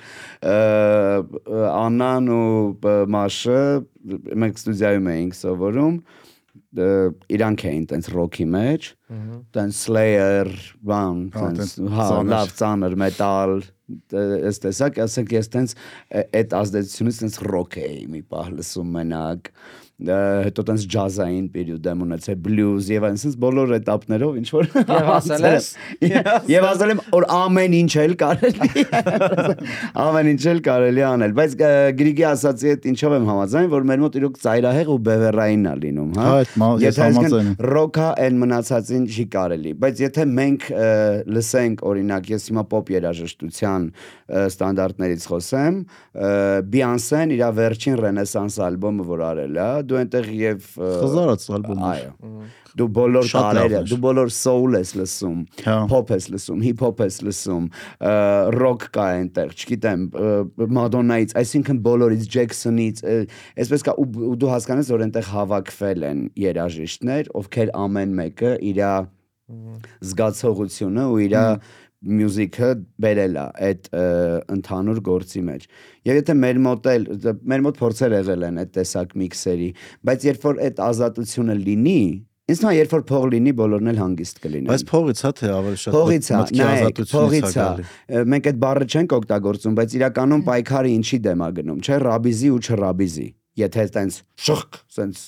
[1.82, 3.60] Աննան ու Մաշը
[4.46, 5.98] մենք ստուդիայում էինք սովորում
[6.78, 8.88] իրանք էին տենց ռոքի մեջ,
[9.56, 10.52] տենց Slayer,
[10.86, 13.54] բան, հա, տենց հա, լավ ծանր մետալ,
[13.88, 15.76] այս տեսակ, ասենք ես տենց
[16.40, 19.52] այդ ազդեցությունից տենց ռոք էի մի պահ լսում մենակ
[19.98, 25.46] հետո տենց ջազային պերիոդ եմ ունեցել բլյուզ եւ այնպես բոլոր этаպներով ինչ որ եւ ասել
[25.48, 28.84] եմ եւ ասել եմ որ ամեն ինչ էլ կարելի
[30.06, 31.56] ամեն ինչ էլ կարելի անել բայց
[31.98, 36.14] գրիգի ասացի այդ ինչով եմ համաձայն որ մեր մոտ իրոք ծայրահեղ ու բևեռայինն է լինում
[36.22, 40.70] հա եթե համաձայն ռոքա այն մնացածին չի կարելի բայց եթե մենք
[41.34, 43.90] լսենք օրինակ ես հիմա pop երաժշտության
[44.46, 45.82] ստանդարտներից խոսեմ
[46.78, 52.12] բիանսեն իր վերջին ռենեսանս ալբոմը որ արել է դու այնտեղ եւ խզարած ալբոմ այո
[52.78, 55.40] դու բոլոր տարերը դու բոլոր soul ես լսում
[55.92, 57.70] pop ես լսում hip hop ես լսում
[58.58, 60.06] rock կա այնտեղ չգիտեմ
[60.78, 67.74] Madonna-ից այսինքն բոլորից Jackson-ից այսպես կա ու դու հասկանես որ այնտեղ հավաքվել են երաժիշտներ ովքեր
[67.88, 68.84] ամեն մեկը իր
[70.04, 71.36] զգացողությունը ու իր
[72.06, 72.70] մյուզիկը
[73.02, 73.88] բերել է այդ
[74.54, 75.68] ընդհանուր գործի մեջ։
[76.08, 77.08] Եվ եթե մեր մոտ էլ
[77.52, 79.70] մեր մոտ փորձեր եղել են այդ տեսակ միքսերի,
[80.08, 82.02] բայց երբ որ այդ ազատությունը լինի,
[82.48, 85.50] ինձ թվում է երբ որ փող լինի, բոլորն էլ հանգիստ կլինեն։ Բայց փողից հա թե
[85.58, 86.44] ավելի շատ փողից հա,
[87.12, 87.68] փողից հա։
[88.32, 92.62] Մենք այդ բառը չենք օգտագործում, բայց իրականում պայքարը ինչի դեմ է գնում, չէ՞ ռաբիզի ու
[92.68, 93.28] չռաբիզի։
[93.58, 94.18] Եթե այտենց
[94.48, 95.22] շղկ, սենց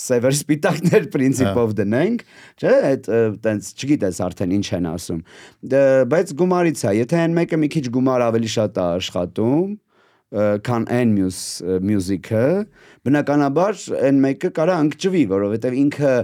[0.00, 2.24] սևեր սպիտակներ principով դնենք,
[2.62, 3.08] չէ՞, այդ
[3.44, 5.20] տենց չգիտես արդեն ինչ են ասում։
[6.12, 9.74] Բայց գումարից է, եթե այն մեկը մի քիչ գումար ավելի շատ է աշխատում,
[10.64, 11.38] քան այն մյուս
[11.84, 12.46] մյուզիկը,
[13.04, 16.14] բնականաբար այն մեկը կարա ընկճվի, որովհետև ինքը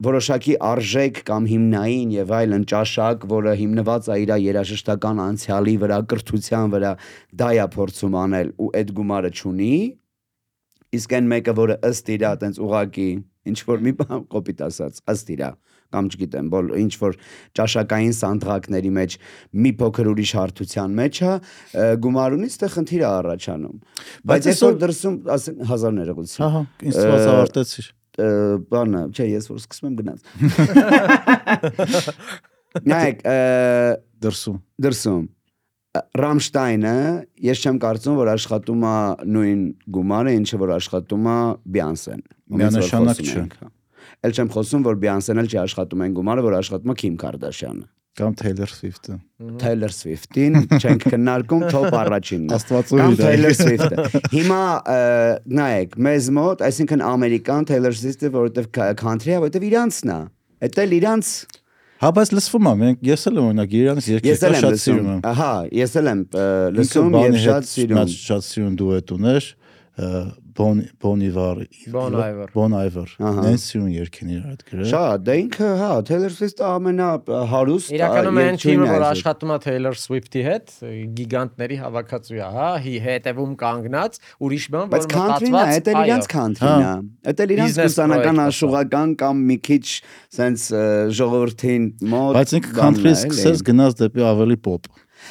[0.00, 6.72] որոշակի արժեք կամ հիմնային եւ այլն ճաշակ, որը հիմնված է իր երաժշտական անցյալի վրա, կրթության
[6.72, 6.92] վրա,
[7.36, 9.74] դա է փորձում անել ու այդ գումարը չունի,
[10.96, 13.08] իսկ այն մեկը, որը ըստ իրա տենց ուղակի
[13.50, 15.50] ինչ որ մի բան կոպիտ ասած, ըստ իրա
[15.90, 17.16] կամ չգիտեմ, բոլ ինչ որ
[17.58, 19.16] ճաշակային սանդղակների մեջ
[19.64, 21.32] մի փոքր ուրիշ հարթության մեջ է,
[22.04, 23.80] գումարունից դե խնդիր է առաջանում։
[24.30, 27.90] Բայց այսօր դրսում ասեն հազար ներողություն։ Ահա, ինձ թվաց ավարտեցիր
[28.70, 30.20] բանը, չէ, ես որ սկսում եմ գնաց։
[32.90, 33.22] Նայեք,
[34.22, 35.24] դրսում։ Դրսում
[35.90, 36.96] Ռամշտայնը
[37.42, 38.96] ես չեմ կարծում որ աշխատում է
[39.36, 39.62] նույն
[39.96, 41.38] գումարը ինչը որ աշխատում է
[41.76, 42.20] Բյանսեն
[42.60, 43.46] միանշանակ չէ
[44.20, 47.88] Էլ չեմ խոսում որ Բյանսեն էլ չի աշխատում այն գումարը որ աշխատում է Քիմ Կարդաշյանը
[48.20, 49.16] Կամ Taylor Swift-ը։
[49.60, 54.64] Taylor Swift-ին չենք քննարկում top առաջինն։ Աստվածուհի Կամ Taylor Swift-ը։ Հիմա
[55.60, 60.18] նայեք, մեզ մոտ, այսինքն ամերիկան Taylor Swift-ը, որովհետև country-ը, որովհետև իրանցն է։
[60.74, 61.32] Դա էլ իրանց
[62.00, 65.96] Հա, բայց լսվում է, մենք ես էլ օրինակ էլ երկրորդ շատ սիրում եմ։ Ահա, ես
[66.00, 66.20] էլ եմ
[66.78, 69.48] լսում եւ շատ սիրում։ Շատ շատ սիրուն դուետ ուներ,
[70.60, 71.62] Bon Bon Iver
[71.94, 73.14] Bon Iver։ Bon Iver։
[73.64, 78.88] սիրուն երկին իր հետ գրել։ Շատ, դա ինքը, հա, Taylor Swift-ը ամենահարուստ Իրականում այն թիմը,
[78.90, 80.74] որ աշխատում է Taylor Swift-ի հետ,
[81.20, 86.02] գիգանտների հավաքածու է, հա, հի հետևում կանգնած, ուրիշ բան, Բայց որ country-ն է, դա էլ
[86.10, 89.84] իրանց country-ն է։ Դա էլ իրանց կուսանական project-ը։ աշխուղական կամ մի քիչ
[90.40, 90.84] ը,
[91.20, 94.90] ժողովրդին մոտ Բայց ինքը էլի։ սկսեց գնաց դեպի ավելի pop։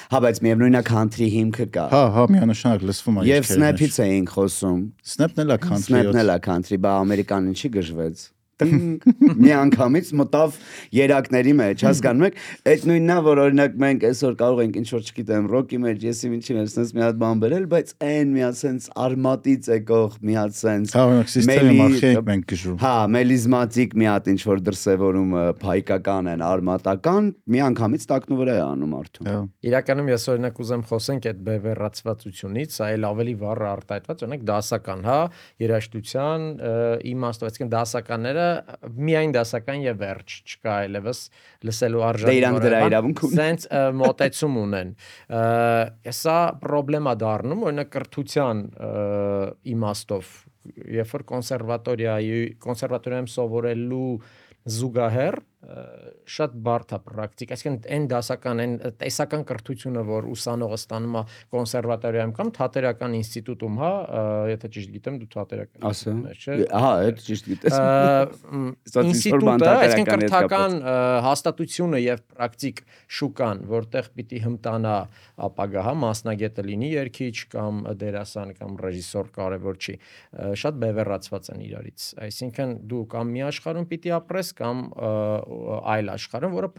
[0.09, 3.79] Հա, բայց միևնույնն է country հիմքը կա։ Հա, հա, միանշանակ լսվում է Եվ ինչքեր մեջ։
[3.79, 4.81] Snap-ից էինք խոսում։
[5.13, 8.27] Snap-ն էլ է country։ Snap-ն էլ է country, բա ամերիկանին չի գժվեց։
[8.60, 9.05] Տնկ,
[9.43, 10.57] մի անգամից մտավ
[10.99, 12.39] երակների մեջ, հասկանում եք,
[12.74, 16.32] այդ նույնն է, որ օրինակ մենք այսօր կարող ենք ինչ որ չգիտեմ, ռոկի մեջ, եսի
[16.39, 20.38] ինչի մեջ sense մի հատ բան բերել, բայց այն մի հատ sense արմատից եկող մի
[20.39, 21.05] հատ sense Հա,
[22.84, 28.64] Հա, մելիզմատիկ մի հատ ինչ որ դրսևորումը փայկական են, արմատական, մի անգամից տակնու վրա է
[28.66, 29.39] անում արդյուն։ Հա։
[29.70, 35.20] Իրականում ես օրինակ ուզեմ խոսենք այդ բևեռացվածությունից, սա էլ ավելի վառ արտահայտված, օրինակ դասական, հա,
[35.64, 36.74] երաշտության ը,
[37.10, 38.48] իմաստով, այսինքն դասականները
[39.09, 41.21] միայն դասական եւ վերջ չկա այլևս
[41.69, 43.67] լսելու արժանի։ Դե իրանք դրա իրավունք ունեն։ Սենց
[43.99, 44.93] մոտեցում ունեն։
[46.19, 46.39] Սա
[46.99, 48.63] խնդրեմա դառնում, օրինակ կրթության
[49.73, 50.31] իմաստով,
[50.99, 54.09] երբ որ կոնսերվատորիայի կոնսերվատորիայում սովորելու
[54.79, 61.24] զուգահեռ շատ բարդ է պրակտիկ, այսինքն այն դասական, այն տեսական կրթությունը, որ ուսանողը ստանում է
[61.55, 63.89] կոնսերվատորիայում կամ թատերական ինստիտուտում, հա,
[64.53, 67.78] եթե ճիշտ գիտեմ, դու թատերական ինստիտուտում ես, չէ։ Հա, այդ ճիշտ գիտես։
[69.10, 70.78] ինստիտուտը, այսինքն կրթական
[71.28, 72.82] հաստատությունը եւ պրակտիկ
[73.20, 74.95] շուկան, որտեղ պիտի հմտանա
[75.49, 79.95] ապագա, հա, մասնագետը լինի երգիչ կամ դերասան կամ ռեժիսոր կարևոր չի,
[80.64, 84.84] շատ բևեռացված են իրարից։ Այսինքն դու կամ մի աշխարհում պիտի ապրես կամ
[85.49, 86.69] այլ աշխարհում, որը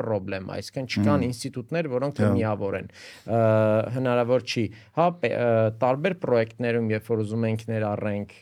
[0.40, 2.88] խնդրեմ է, այսինքն չկան ինստիտուտներ, որոնք միավոր են։
[3.96, 4.64] Հնարավոր չի։
[4.96, 5.06] Հա,
[5.80, 8.34] տարբեր պրոյեկտներում, երբ որ ուզում ենք ներառենք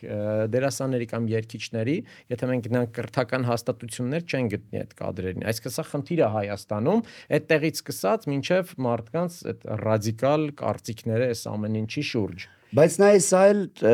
[0.53, 1.97] դերասանների կամ երգիչների,
[2.33, 7.03] եթե մենք գնանք կրթական հաստատություններ չեն գտնի այդ կադրերին։ Այսինքն սա խնդիր է Հայաստանում,
[7.39, 13.43] այդտեղից սկսած մինչև մարդկանց այդ ռադիկալ կարծիքները այս ամեն ինչի շուրջ։ Բայց նա է սա
[13.49, 13.93] էլ ը,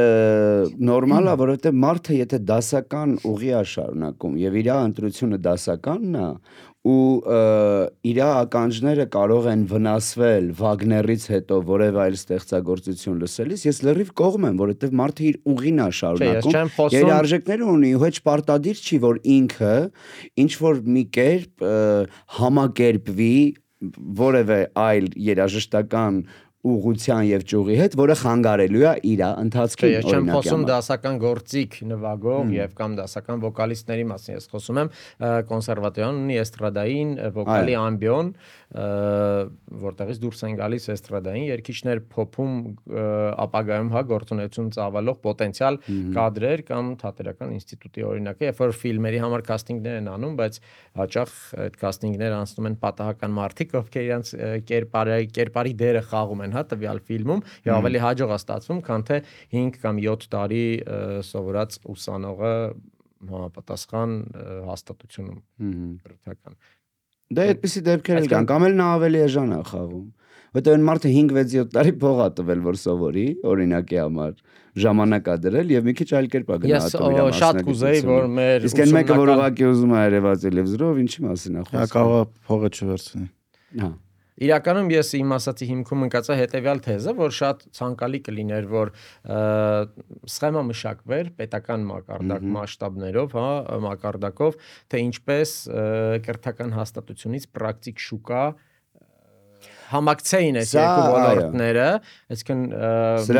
[0.84, 6.30] նորմալ է, որովհետև մարդը եթե դասական ուղի է շարունակում եւ իր ընտրությունը դասականն է
[6.86, 7.06] ու
[8.06, 14.60] իր ականջները կարող են վնասվել Վագներից հետո որևէ այլ ստեղծագործություն լսելիս, ես լրիվ կողմ եմ,
[14.62, 19.76] որովհետև մարդը իր ուղին է շարունակում։ Իր արժեքները ունի, ու հեչ պարտադիր չի, որ ինքը
[20.46, 21.70] ինչ որ մի կերպ
[22.38, 23.36] համակերպվի
[24.22, 26.22] որևէ այլ երաժշտական
[26.66, 32.54] ուղղության եւ ճյուղի հետ, որը խանգարելու է իր ընթացքին ես չեմ խոսում դասական գործիք նվագող
[32.56, 34.92] եւ կամ դասական վոկալիստների մասին, ես խոսում եմ
[35.52, 38.32] կոնսերվատորիան ունի էստրադային վոկալի ամբիոն,
[39.86, 42.56] որտեղից դուրս են գալիս էստրադային երգիչներ փոփում
[43.46, 45.78] ապագայում հա գործունեություն ծավալող պոտենցիալ
[46.16, 50.60] կադրեր կամ թատերական ինստիտուտի օրինակը, երբ որ ֆիլմերի համար կաստինգներ են անում, բայց
[51.00, 54.34] հաճախ այդ կաստինգները անցնում են պատահական մարդիկ, ովքեր իրենց
[54.70, 59.22] կերպարի կերպարի դերը խաղում են, հա, տվյալ ֆիլմում, եւ ավելի հաջող է ստացվում, քան թե
[59.56, 60.66] 5 կամ 7 տարի
[61.30, 62.54] սովորած ուսանողը
[63.26, 64.12] համապատասխան
[64.70, 66.60] հաստատությունում Մհմ։ կրթական։
[67.36, 70.06] Դե այդպեսի դեպքեր էլ կան, կամ էլ նա ավելի էժան է խաղում։
[70.56, 74.38] Որտեղ այն մարդը 5-6-7 տարի փող է տվել, որ սովորի, օրինակի համար,
[74.86, 78.00] ժամանակ է դրել եւ մի քիչ այլ կերպ է Ես գնահատում իր ո, շատ կուզեի,
[78.08, 81.68] որ մեր Իսկ այն մեկը, որ ուղակի ուզում է երևաց Էլևզրով, ինչի մասին է Հա
[81.76, 83.28] խոսքը։ կարող է փողը չվերցնի։
[83.84, 83.92] Հա։
[84.36, 88.92] Իրականում ես իմ ասացի հիմքում ընկածա հետեւյալ թեզը, որ շատ ցանկալի կլիներ, որ
[90.36, 93.50] սխեմա մշակվեր պետական մակարդակ մասշտաբներով, հա,
[93.86, 94.58] մակարդակով,
[94.92, 95.56] թե ինչպես
[96.28, 98.44] կրթական հաստատությունից պրակտիկ շուկա
[99.86, 101.86] ը, համակցեին այս երկու ոլորտները,
[102.36, 102.62] այսինքն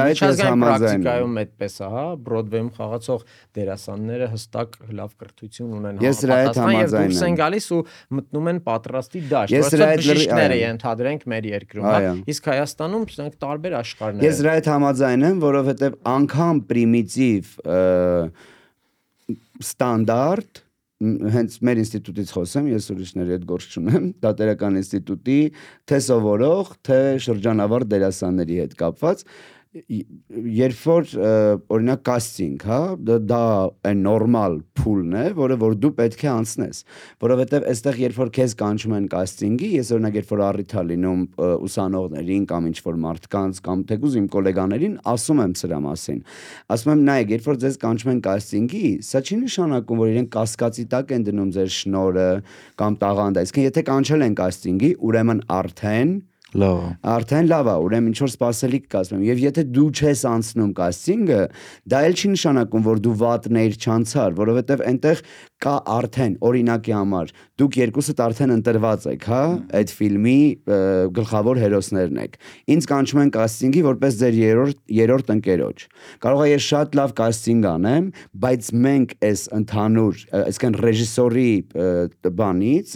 [0.06, 3.24] միջազգային պրակտիկայում այդպես է, հա, Բրոդվեյում խաղացող
[3.58, 7.82] դերասանները հստակ լավ կրթություն ունեն, համապատասխան, եւ դուրս են գալիս ու
[8.20, 14.26] մտնում են պատրաստի դաշտ, լրի- բժիշկները ենթադրենք մեր երկրում, հա։ Իսկ Հայաստանում ցանկ տարբեր աշխարհներ։
[14.30, 17.44] Ես դրա հետ համաձայն եմ, որովհետև անգամ պրիմիտիվ
[19.66, 20.62] ստանդարտ
[21.04, 25.40] հենց մեր ինստիտուտից խոսեմ, ես ուրիշների հետ գործ չունեմ, դատերական ինստիտուտի
[25.92, 29.26] թե սովորող, թե շրջանավար դերասանների հետ կապված
[29.76, 31.10] երբ որ
[31.76, 32.80] օրինակ կաստինգ, հա,
[33.28, 33.40] դա
[33.90, 36.80] այն նորմալ փուլն է, որը որ դու պետք է անցնես,
[37.26, 41.26] որովհետև այստեղ երբ որ քեզ կանչում են կաստինգի, ես օրինակ երբ որ առիթա լինում
[41.68, 46.22] ուսանողներին կամ ինչ որ մարդկանց կամ թեկուզ իմ գոլեգաներին, ասում եմ սրա մասին։
[46.76, 50.86] Ասում եմ, նայեք, երբ որ ձեզ կանչում են կաստինգի, սա չի նշանակում, որ իրենք կասկածի
[50.96, 52.30] տակ են դնում ձեր շնորը
[52.80, 56.16] կամ տաղանդը։ Այսինքն եթե կանչել են կաստինգի, ուրեմն արդեն
[56.54, 60.70] Լավ է։ Արդեն լավ է, ուրեմն ինչ որ սпасելիք կազմեմ։ Եվ եթե դու չես անցնում
[60.78, 61.40] կաստինգը,
[61.92, 65.24] դա էլ չի նշանակում, որ դու վատներ չանցար, որովհետև այնտեղ
[65.64, 69.44] կա արդեն օրինակի համար դուք երկուսդ արդեն ընտրված եք, հա,
[69.80, 70.40] այդ ֆիլմի
[71.16, 72.36] գլխավոր հերոսներն եք։
[72.76, 75.86] Ինձ կանչում են կաստինգի որպես ձեր երրորդ երրորդ ընկերոջ։
[76.26, 78.12] Կարող է ես շատ լավ կաստինգ անեմ,
[78.46, 81.50] բայց մենք այս ընդհանուր, այսինքն ռեժիսորի
[82.44, 82.94] բանից,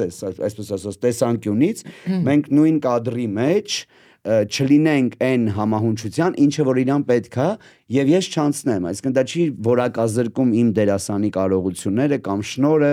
[0.49, 1.84] այսպես ասած, տեսանկյունից
[2.28, 3.82] մենք նույն կադրի մեջ
[4.28, 7.49] չլինենք այն համահունչության, ինչը որ իրան պետք է,
[7.95, 12.91] եւ ես չանցնեմ, այսինքն դա չի որակազրկում իմ դերասանի կարողությունները կամ շնորը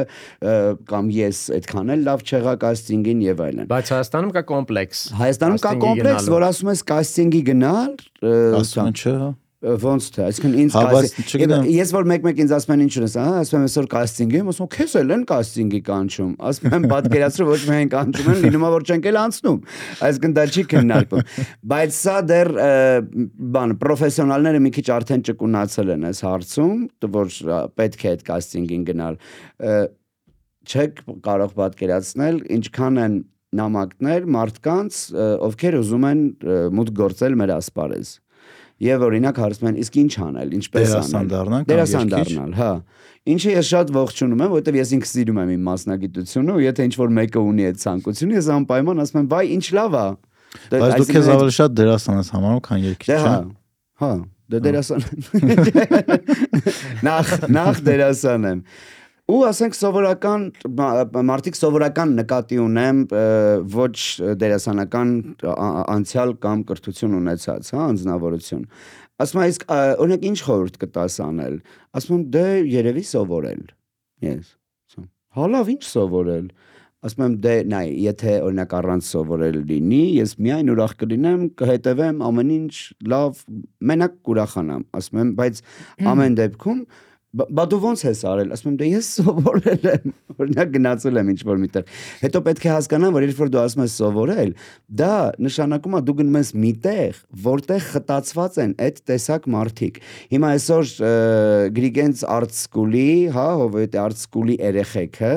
[0.93, 5.75] կամ ես այդքան էլ լավ չեղա կաստինգին եւ այլն։ Բայց Հայաստանում կա կոմպլեքս։ Հայաստանում կա
[5.87, 7.99] կոմպլեքս, որ ասում ես կաստինգի գնալ,
[8.63, 10.75] ասում են չէ, հա ոնց թե այսինքն ինձ
[11.17, 14.51] չգիտեմ։ ես որ մեկ-մեկ ինձ ասում են ինչ ունես հա ասում եմ այսօր կաստինգ եմ
[14.53, 18.71] ասում քեզ էլ են կաստինգի կանչում ասում եմ պատկերացրու ոչ միայն կանչում են լինում է
[18.77, 19.61] որ չենք էլ անցնում
[20.07, 21.25] այսինքն դա չի քննարկվում
[21.73, 22.53] բայց սա դեռ
[23.57, 26.77] բան պրոֆեսիոնալները մի քիչ արդեն ճկունացել են այս հարցում
[27.17, 27.33] որ
[27.81, 29.19] պետք է այդ կաստինգին գնալ
[30.67, 33.19] չեք կարող պատկերացնել ինչքան են
[33.57, 35.01] նամակներ մարդկանց
[35.47, 36.23] ովքեր ուզում են
[36.77, 38.11] մուտք գործել մեր ասպարեզ
[38.77, 41.29] Եվ օրինակ հարցում են, իսկ ինչ անել, ինչպես կամ
[41.71, 42.73] Դերասան դառնալ, հա։
[43.27, 46.95] Ինչը ես շատ ողջունում եմ, որովհետև ես ինքս սիրում եմ իմ մասնագիտությունը, ու եթե ինչ
[47.01, 50.05] որ մեկը ունի այդ ցանկությունը, ես անպայման ասում եմ, «Վայ, ինչ լավ է»։
[50.67, 53.35] Դե, Բայց դու քեզ ավելի շատ դերասան ես համարում, քան երգիչ, Դե հա։
[53.97, 54.13] Հա,
[54.47, 55.01] դե դերասան։
[57.09, 58.61] Նախ նախ դերասան եմ։
[59.27, 60.43] Ու ասենք սովորական
[60.79, 62.99] մա- մարդիկ սովորական նկատի ունեմ
[63.75, 63.97] ոչ
[64.39, 65.09] դերասանական
[65.43, 68.63] անցյալ կամ կրթություն ունեցած, հա, անձնավորություն։
[69.25, 71.57] Ասում եմ, իսկ օրինակ ինչ խորհուրդ կտաս անել։
[71.99, 72.47] Ասում եմ, դե
[72.77, 73.65] երևի սովորել։
[74.27, 74.53] Ես։
[75.37, 76.47] Հա լավ, ինչ սովորել։
[77.07, 82.55] Ասում եմ, դե նայ, եթե օրինակ առանց սովորել լինի, ես միայն ուրախ կլինեմ, կհետևեմ ամեն
[82.57, 82.73] ինչ
[83.13, 83.43] լավ,
[83.91, 85.61] մենակ կուրախանամ։ Ասում եմ, բայց
[86.15, 86.81] ամեն դեպքում
[87.37, 91.41] Բա դու ո՞նց ես արել։ Ասում եմ, դե ես սովորել եմ, օրինակ գնացել եմ ինչ
[91.45, 91.91] որ միտեղ։
[92.23, 94.53] Հետո պետք է հասկանամ, որ երբ որ դու ասում ես սովորել,
[95.01, 95.11] դա
[95.45, 100.01] նշանակում է դու գնում ես միտեղ, որտեղ խտացված են այդ տեսակ մարդիկ։
[100.33, 100.95] Հիմա այսօր
[101.77, 105.33] Գրիգենց Art School-ի, հա, Հովետ Art School-ի երեխեքը,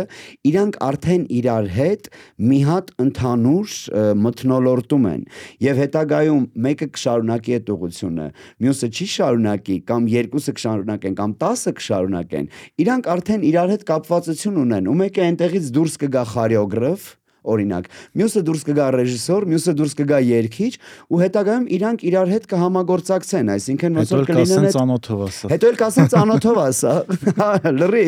[0.50, 2.10] իրանք արդեն իրար հետ
[2.50, 3.76] մի հատ ընդհանուր
[4.24, 5.24] մթնոլորտում են։
[5.68, 8.28] Եվ հետագայում մեկը կշարունակի այդ ուղությունը,
[8.64, 12.50] մյուսը չի շարունակի կամ երկուսը կշարունակեն կամ 10-ը կշարունակեն,
[12.86, 17.08] իրանք արդեն իրար հետ կապվածություն ունեն։ Ու մեկը այնտեղից դուրս կգա խորեոգրաֆ,
[17.50, 17.86] օրինակ,
[18.20, 20.74] մյուսը դուրս կգա ռեժիսոր, մյուսը դուրս կգա երգիչ,
[21.10, 25.80] ու հետագայում իրանք իրար հետ կհամագործակցեն, այսինքն ոնց որ կլինեն այդ ծանոթով ասա։ Հետո էլ
[25.80, 26.94] կասեն ծանոթով ասա։
[27.40, 28.06] Հա, լրի։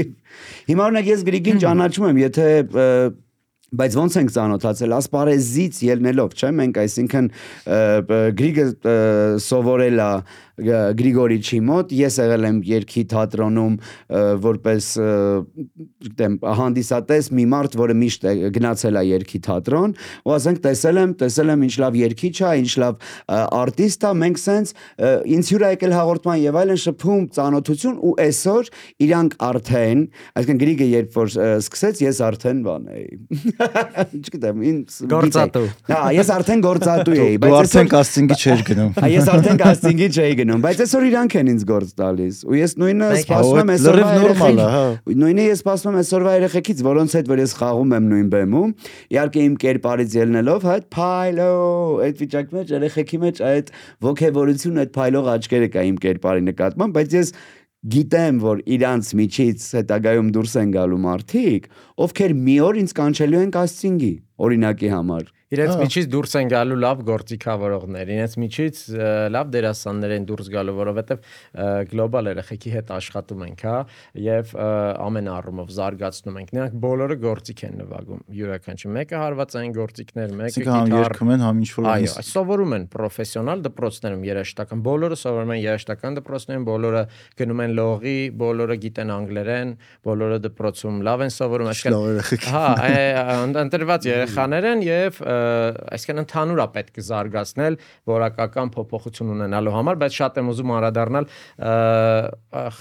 [0.67, 2.47] Հիմա օրինակ ես Գրիգին ճանաչում եմ, եթե
[3.71, 7.29] բայց ոնց ենք ծանոթացել ասպարեզից ելնելով, չէ՞, մենք այսինքն
[8.35, 8.65] Գրիգը
[9.45, 10.09] սովորել է
[10.61, 13.75] Գրիգորիչի մոտ, ես եղել եմ երկի թատրոնում
[14.43, 14.87] որպես
[16.05, 19.93] գիտեմ հանդիսատես մի մարդ, որը միշտ գնացել է երկի թատրոն,
[20.27, 23.07] ու ասենք տեսել եմ, տեսել եմ ինչ լավ երգիչ է, ինչ լավ
[23.61, 24.73] արտիստ է, մենք սենց
[25.31, 28.71] ինձ հյուր եկել հաղորդման եւ այլն շփում, ծանոթություն ու այսօր
[29.07, 30.03] իրանք արդեն,
[30.41, 31.31] այսինքն Գրիգը երբ որ
[31.61, 33.07] սկսեց, ես արդեն բան էի։
[34.21, 39.09] Չգիտեմ, ինձ Գործատու։ Հա, ես արդեն գործատու էի, Դու արդեն այսօր- կաստինգի չէր գնում։ Հա
[39.11, 43.07] ես արդեն կաստինգի չէի գնում, բայց այսօր իրանք են ինձ գործ տալիս։ Ու ես նույնը
[43.21, 44.83] սպասում եմ Հա, այսօրվա լրիվ նորմալ է, հա։
[45.21, 48.75] Նույնը ես սպասում եմ այսօրվա երեխեքից, որոնց հետ որ ես խաղում եմ նույն բեմում,
[49.11, 51.49] իհարկե իմ կերպարից ելնելով, հա, այդ փայլո,
[52.01, 53.73] այդ վիճակի մեջ երեխեքի մեջ այդ
[54.11, 57.33] ոգևորություն, այդ փայլող աչքերը կա իմ կերպարի նկատմամբ, բայց ես
[57.81, 61.63] գիտեմ, որ իրանց միջից հետագայում դուրս են գալու մարդիկ,
[62.05, 64.11] ովքեր մի օր ինձ կանչելու են կաստինգի,
[64.45, 68.77] օրինակի համար։ Իրենց միջից դուրս են գալու լավ գործիքավորողներ, իրենց միջից
[69.35, 71.25] լավ դերասաններ են դուրս գալու, որովհետև
[71.91, 73.79] գլոբալ երեխեքի հետ աշխատում ենք, հա,
[74.23, 80.47] եւ ամեն առումով զարգացնում ենք։ Նրանք բոլորը գործիք են նվագում, յուրաքանչյուր մեկը հարվածային գործիքներ, մեկը
[80.51, 85.51] Այսինքն գիտար, երգում են, համ ինչ որ Այո, սովորում են պրոֆեսիոնալ դպրոցներում երաշտական, բոլորը սովորում
[85.51, 87.03] են երաշտական դպրոցներում, բոլորը
[87.41, 89.75] գնում են լողի, բոլորը գիտեն անգլերեն,
[90.07, 92.65] բոլորը դպրոցում լավ են սովորում, երեխեք։ Հա,
[93.61, 95.21] ընտրված երեխաներ են եւ
[95.95, 97.77] այսինքն ընդհանուր է պետք զարգացնել
[98.11, 101.29] որակական փոփոխություն ունենալու համար, բայց շատ եմ ուզում անդրադառնալ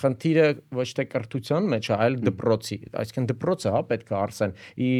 [0.00, 0.48] խնդիրը
[0.80, 4.56] ոչ թե կրթության մեջ այլ դպրոցի, այսինքն դպրոցը հա պետք է արսեն
[4.90, 4.94] ի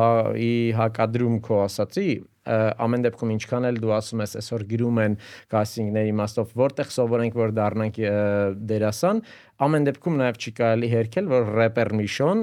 [0.00, 2.08] հա ի հակադրում քո ասացի
[2.48, 5.16] ամեն դեպքում ինչքան էլ դու ասում ես այսօր գրում են
[5.52, 8.00] կաստինգների իմաստով որտեղ սովորենք որ դառնանք
[8.70, 9.20] դերասան
[9.60, 12.38] ամեն դեպքում նաև չի կարելի հերքել որ рэպեր Միշոն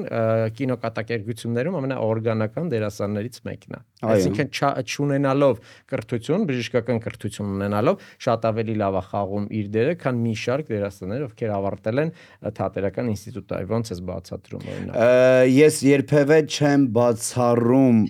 [0.58, 3.80] կինոկատակերգություններում ամենաօրգանական դերասաններից մեկն է
[4.14, 4.52] այսինքն
[4.86, 10.72] չունենալով կրթություն բժշկական կրթություն ունենալով շատ ավելի լավ է խաղում իր դերը քան մի շարք
[10.76, 12.14] դերասաններ ովքեր ավարտել են
[12.62, 18.02] թատերական ինստիտուտը ոնց էս բացատրում օրինակ ես երբևէ չեմ բացառում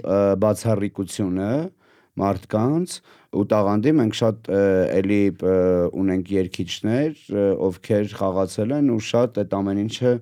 [0.43, 1.51] բացառիկությունը
[2.21, 2.97] մարդկանց
[3.37, 4.49] ու տաղանդի մենք շատ
[4.97, 5.21] էլի
[6.01, 7.23] ունենք երկիչներ,
[7.67, 10.13] ովքեր խաղացել են ու շատ այդ ամեն ինչը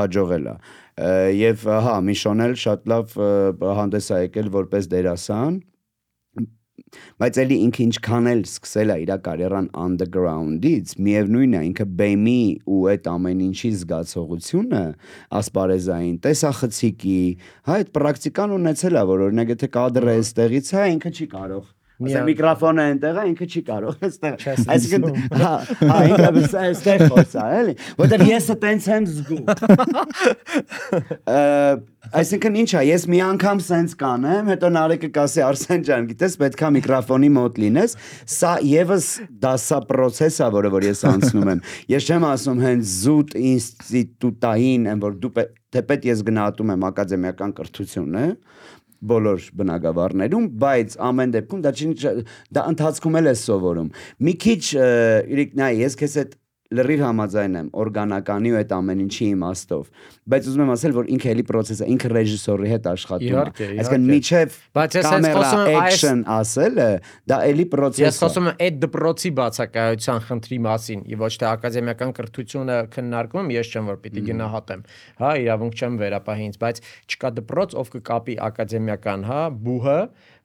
[0.00, 0.54] հաջողել է։
[1.40, 3.18] Եվ հա, Միշոնել շատ լավ
[3.80, 5.60] հանդես է եկել որպես դերասան,
[7.20, 12.80] բայց էլի ինքը ինչքան էլ սկսել է իր կարիերան underground-ից, միևնույնն է ինքը բեմի ու
[12.92, 14.84] այդ ամեն ինչի զգացողությունը
[15.40, 17.18] ասպարեզային, տեսախցիկի,
[17.70, 21.68] հա այդ պրակտիկան ունեցել է, որ օրինակ եթե կադրը էստեղից է, ինքը չի կարող
[22.00, 24.44] Ասա միկրոֆոնը այնտեղ է, ինքը չի կարող այստեղ։
[24.74, 25.02] Այսինքն
[25.40, 26.28] հա, հա, ինքը
[26.60, 29.44] այստեղ խոսա, էլի, որտեղ ես այտենց եմ զգում։
[32.10, 36.68] Այսինքն ի՞նչ է, ես մի անգամ սենց կանեմ, հետո Նարեկը կասի Արսեն ջան, գիտես, պետքա
[36.74, 37.90] միկրոֆոնի մոտ լինես։
[38.34, 39.06] Սա եւս
[39.44, 41.60] դասա process-ա, որը որ ես անցնում եմ։
[41.92, 45.32] Ես չեմ ասում հենց զուտ ինստիտուտային, որ դու
[45.70, 48.24] թեպետ ես գնահատում եմ ակադեմիական կրթությունը,
[49.00, 51.88] բոլոր բնակավարներում, բայց ամեն դեպքում դա չի
[52.56, 53.88] դա ընթացքում էլ է սովորում։
[54.26, 54.62] Մի քիչ
[55.36, 56.34] իրիկ նայ, ես քեզ այդ
[56.70, 59.88] լրիվ համաձայն եմ օրգանականի ու այդ ամեն ինչի իմաստով
[60.30, 64.06] բայց ուզում եմ ասել որ ինքը էլի process է ինքը ռեժիսորի հետ աշխատում է այսինքն
[64.10, 64.58] միջև
[65.06, 65.50] կամերա
[65.80, 66.88] action ասելը
[67.32, 71.50] դա էլի process է ես խոսում եմ այդ դպրոցի բացակայության խնդրի մասին եւ ոչ թե
[71.50, 74.84] ակադեմիական կրթությունը քննարկում ես չեմ որ պիտի գնահատեմ
[75.26, 80.00] հա իրավունք չեմ վերապահի ինձ բայց չկա դպրոց ով կկապի ակադեմիական հա բուհը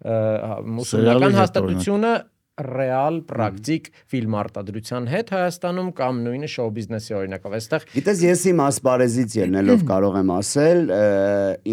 [0.06, 2.16] մուսուլմանական հաստատությունը
[2.56, 8.62] ռեալ պրակտիկ ֆիլմ արտադրության հետ Հայաստանում կամ նույնը շոու բիզնեսի օրինակով։ Այստեղ Գիտես, ես իմ
[8.66, 10.94] ասպարեզից ելնելով կարող եմ ասել,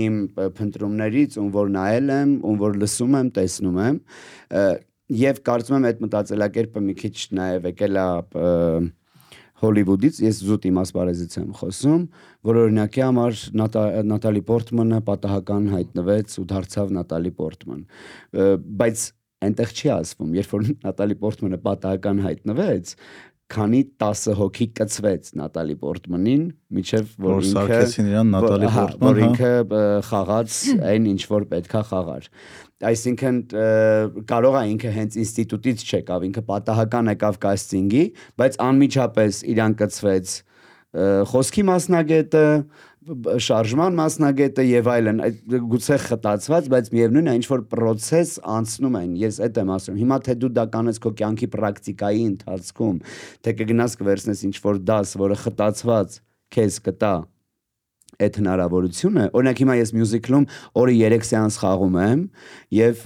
[0.03, 0.17] իմ
[0.59, 4.01] փնտրումներից, ում որ նայել եմ, ում որ լսում եմ, տեսնում եմ,
[5.23, 8.11] եւ կարծում եմ այդ մտածելակերպը մի քիչ նաեւ եկել է
[9.63, 12.01] Հոլիվուդից, ես զուտ իմ ասպարեզից եմ խոսում,
[12.49, 13.37] որ օրինակի համար
[14.11, 17.85] Նատալի Պորտմանը պատահական հայտնվեց ու դարձավ Նատալի Պորտման։
[18.83, 19.05] Բայց
[19.43, 22.95] այնտեղ չի ասվում, երբ որ Նատալի Պորտմանը պատահական հայտնվեց,
[23.53, 29.27] քանի 10 հոգի կծվեց Նատալի Պորտմանին, միջև որ ինքը սարքեցին իրան Նատալի Պորտման, որ հա։
[29.27, 30.61] ինքը խաղաց
[30.93, 32.29] այն ինչ որ պետքա խաղար։
[32.93, 33.43] Այսինքն
[34.33, 38.07] կարող է ինքը հենց ինստիտուտից չեկավ, ինքը պատահական եկավ կաստինգի,
[38.43, 40.33] բայց անմիջապես իրան կծվեց
[41.33, 42.47] խոսքի մասնագետը,
[43.03, 45.21] շարժման մասնագետը եւ այլն
[45.73, 50.19] գուցե խտացված բայց միևնույնն է ինչ որ process անցնում են ես այդ եմ ասում հիմա
[50.29, 53.03] թե դու դա կանես քո կյանքի պրակտիկայի ընթացքում
[53.43, 56.19] թե կգնաս կվերցնես ինչ որ դաս որը խտացված
[56.55, 57.15] քեզ կտա
[58.23, 60.45] այդ հնարավորությունը օրինակ հիմա ես մյուզիկլում
[60.79, 62.25] օրը 3 սեանս խաղում եմ
[62.77, 63.05] եւ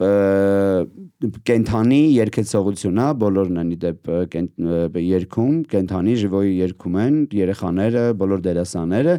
[1.51, 4.11] կենթանի երկեցողություն է բոլորն են դեպ
[5.07, 9.15] երգում կենթանի ժիվոյի երգում են երեխաները բոլոր դերասանները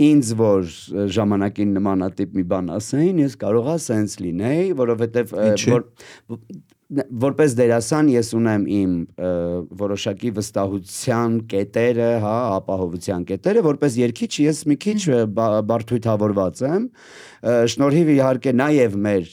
[0.00, 0.68] ինձ որ
[1.14, 5.34] ժամանակին նմանատիպ մի բան ասեին, ես կարողա սենց լինեի, որովհետև
[5.72, 5.84] որ
[6.92, 8.94] որպես դերասան ես ունեմ իմ
[9.80, 14.98] որոշակի վստահության կետերը, հա, ապահովության կետերը, որպես երգիչ ես մի քիչ
[15.70, 16.88] բարթույթավորված եմ,
[17.42, 19.30] շնորհիվ իհարկե նաև մեր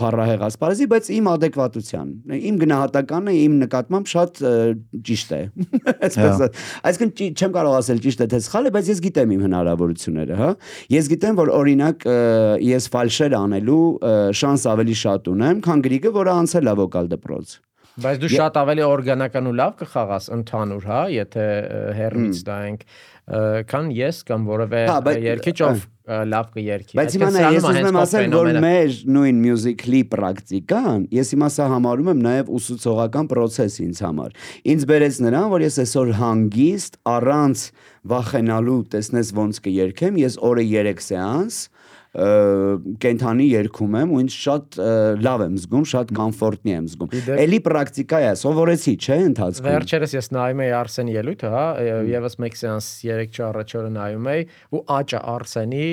[0.00, 4.40] փառահեղ ասպարեզի, բայց իմ adekvatության, իմ գնահատականը իմ նկատմամբ շատ
[5.10, 5.40] ճիշտ է։
[6.08, 6.42] Այսպես,
[6.90, 10.50] այսինքն չեմ կարող ասել ճիշտ է թե սխալ է, բայց ես գիտեմ իմ հնարավորությունները, հա։
[10.96, 12.08] Ես գիտեմ, որ օրինակ
[12.66, 13.84] ես ֆալշեր անելու
[14.42, 17.56] շանս ավելի շատ ունեմ, քան գրիգը, որը անցել է վոկալ դպրոց։
[17.96, 21.44] Բայց դու շատ ավելի օրգանական ու լավ կխաղաս ընդհանուր, հա, եթե
[21.96, 22.82] հերմից դայենք,
[23.26, 28.34] քան ես կամ որևէ հա, երկիչ ով լավ կերքի։ Բայց հիմա ես ուզում եմ ասել,
[28.36, 34.36] որ մեր նույն մյուզիկլի պրակտիկան, ես հիմա սա համարում եմ նաև ուսուցողական process ինձ համար։
[34.70, 37.64] Ինձ բերեց նրան, որ ես այսօր հանգիստ առանց
[38.14, 41.58] վախենալու տեսնես ոնց կերքեմ, ես օրը 3 սեանս
[42.16, 44.78] կենթանի երգում եմ ու ինձ շատ
[45.26, 47.14] լավ եմ զգում, շատ կոմֆորտնի եմ զգում։
[47.44, 51.66] Էլի պրակտիկա է, սովորեցի, չէ, ընթացքում։ Վերջերս ես նայում եի Արսենի ելույթը, հա,
[52.16, 55.88] եւս մեկ սեանս 3-4 առաջ օրը նայում էի ու աճը Արսենի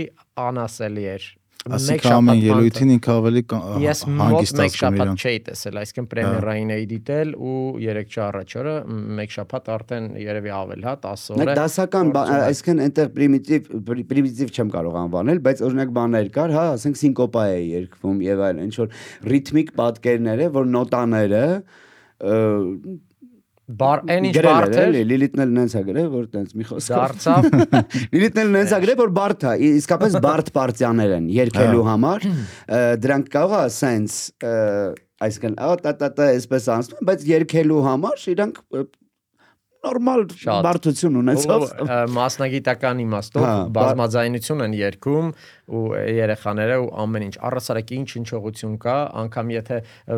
[0.47, 1.31] անասելի էր
[1.63, 3.41] Այսինքն ամեն ելույթին ինքը ավելի
[3.83, 7.53] Ես մոտ մեկ շաբաթ չէի տեսել, այսինքն պրեմիերային էի դիտել ու
[7.83, 8.73] 3 չա առաջ օրը
[9.19, 13.71] մեկ շաբաթ արդեն երևի ավել, հա, 10 օր է։ Դասական, այսինքն այնտեղ պրիմիտիվ
[14.11, 18.67] պրիմիտիվ չեմ կարող անվանել, բայց օրինակ բաներ կար, հա, ասենք սինկոպա է երկվում եւ այլն,
[18.67, 18.93] ինչ որ
[19.31, 21.43] ռիթմիկ պատկերներ է, որ նոտաները
[23.63, 27.45] Բար այն ինչ բարդ է, Լիլիթն էլ նենց է գրել, որ տենց մի խոսք դարձավ։
[28.15, 32.27] Լիլիթն էլ նենց է գրել, որ բարդ է, իսկապես բարդ պարտիաներ են երկելու համար։
[33.05, 34.17] Դրանք կարող է սենց
[35.23, 38.59] այսինքն ա տա տա այսպես անցնում, բայց երկելու համար իրանք
[39.83, 40.21] նորմալ
[40.63, 41.63] բարդություն ունեցող
[42.15, 45.31] մասնագիտական իմաստով հա, բազմաձայնություն են երկում
[45.71, 49.77] ու երեխաները ու ամեն ինչ առասարակ ինչ հնչողություն կա անկամ եթե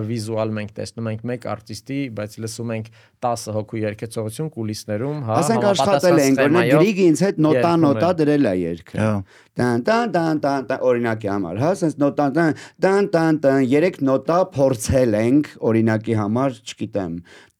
[0.09, 2.89] վիզուալ մենք տեսնում ենք մեկ արտիստի բայց լսում ենք
[3.25, 8.49] 10 հոգու երգեցողություն կուլիսներում հա ասենք աշխատել ենք օրինակ գրիգի ինձ հետ նոտա նոտա դրել
[8.49, 9.13] է երգը հա։
[9.61, 14.39] տան տան տան տան օրինակի համար հա ասես նոտա տան տան տան տան երեք նոտա
[14.57, 17.15] փորձել ենք օրինակի համար չգիտեմ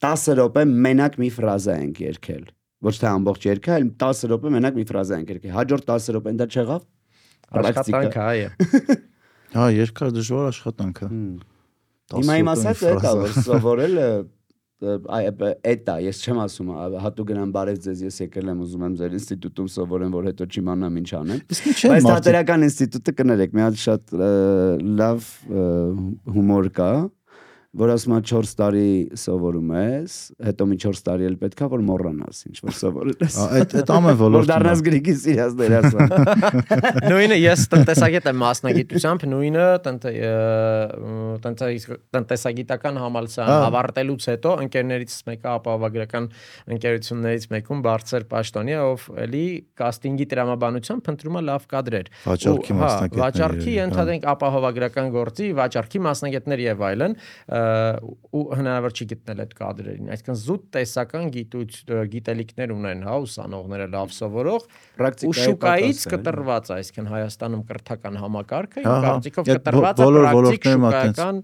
[0.10, 2.46] 10 րոպե մենակ մի ֆրազա ենք երգել
[2.86, 6.42] ոչ թե ամբողջ երգը, այլ 10 րոպե մենակ մի ֆրազա ենք երգել։ Հաջորդ 10 րոպեն
[6.42, 6.84] դա չեղավ։
[7.62, 8.50] Աշխատանք է, այո։
[9.56, 11.10] Հա, երկար դժվար աշխատանք է։
[12.16, 14.08] Հիմա իմ ասած է դա որ սովորելը
[14.86, 19.16] այդ է, ես չեմ ասում հատուկ գնամ բարև ձեզ, ես եկել եմ ուզում եմ ձեր
[19.16, 21.40] ինստիտուտում սովորեմ, որ հետո չիմանամ ինչ անեմ։
[21.96, 24.16] Բայց դատերական ինստիտուտը կներեք, մի հատ շատ
[25.00, 25.30] լավ
[26.36, 26.92] հումոր կա,
[27.76, 30.14] որ ասում է 4 տարի սովորում ես,
[30.48, 34.16] հետո մի 4 տարի էլ պետքա որ մոռանաս ինչ որ սովորել ես։ Այդ այդ ամեն
[34.22, 36.14] ոլորտում։ Որ դառնաս գրիգի սիրած դերասան։
[37.12, 39.66] Նույնը ես տնտեսագետ եմ մասնագիտությամբ, նույնը
[42.16, 46.30] տնտեսագիտական համալսարան ավարտելուց հետո ընկերներից մեկը ապահովագրական
[46.76, 49.46] ընկերություններից մեկում բարձր պաշտոնի է, ով էլի
[49.84, 56.64] կաստինգի տրամաբանությամբ փնտրում է լավ կադրեր։ Վաճառքի հա, մասնագետներ։ Վաճառքի ընդհանրենք ապահովագրական գործի, վաճառքի մասնագետներ
[56.66, 57.18] եւ այլն
[58.36, 61.78] ու հնարավոր չի գտնել այդ կադրերին։ Այսինքն զուտ տեսական գիտուց
[62.14, 64.68] գիտելիքներ ունեն, հա, ուսանողները լավ սովորող,
[65.30, 71.42] ու շուկայից կտրված, այսինքն Հայաստանում կրթական համակարգը իմ կարծիքով կտրված է պրակտիկ շուկայական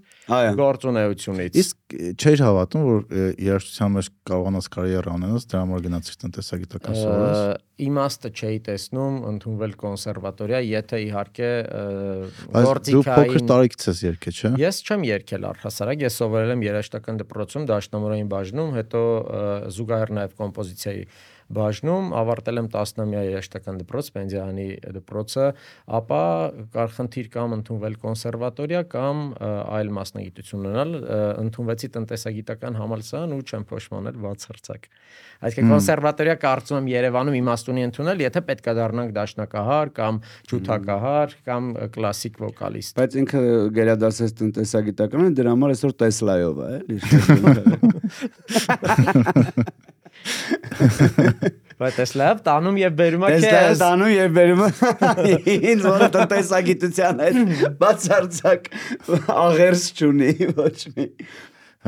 [0.62, 3.02] գործունեությունից։ Իսկ չէր հավատում, որ
[3.42, 7.40] երաժշտության մեջ կարողանաս կարիերա ունենաս, դրա համար գնացիր տնտեսագիտական սովորես
[7.86, 11.50] իմաստը չէի տեսնում ընդունվել կոնսերվատորիա, եթե իհարկե
[12.52, 17.20] գործիքային Դու փոքր տարիքից ես երգել, չէ՞։ Ես չեմ երգել առհասարակ, ես սովորել եմ երաժշտական
[17.22, 19.02] դպրոցում, դաշնամուրային բաժնում, հետո
[19.76, 21.06] զուգահեռ նաև կոմպոզիցիայի
[21.56, 25.46] բաժնում, ավարտել եմ 10-ամյա երաժշտական դպրոց, Պենզիանի դպրոցը,
[25.98, 26.22] ապա
[26.76, 30.90] կար խնդիր կամ ընդունվել կոնսերվատորիա կամ այլ մասնագիտություն ունենալ,
[31.42, 34.82] ընդունվեցի տնտեսագիտական համալսարան ու չեմ փոշմանել բացարձակ։
[35.42, 40.20] Այսինքն կոնսերվատորիա կարծում եմ Երևանում իմաստունի ընդունել, եթե պետքա դառնանք դաշնակահար կամ
[40.52, 41.62] ջութակահար կամ
[41.96, 43.40] կլասիկ վոկալիստ։ Բայց ինքը
[43.80, 46.96] գերադասեց տնտեսագիտականը, դրա համար այսօր Տեսլայով է, էլի։
[51.82, 54.60] Բայց լավ տանում եւ բերում քեզ։ Էս տանում եւ բերում
[55.72, 58.68] ինձ որը տնտեսագիտության հետ բացարձակ
[59.34, 61.08] աղերս չունի ոչ մի։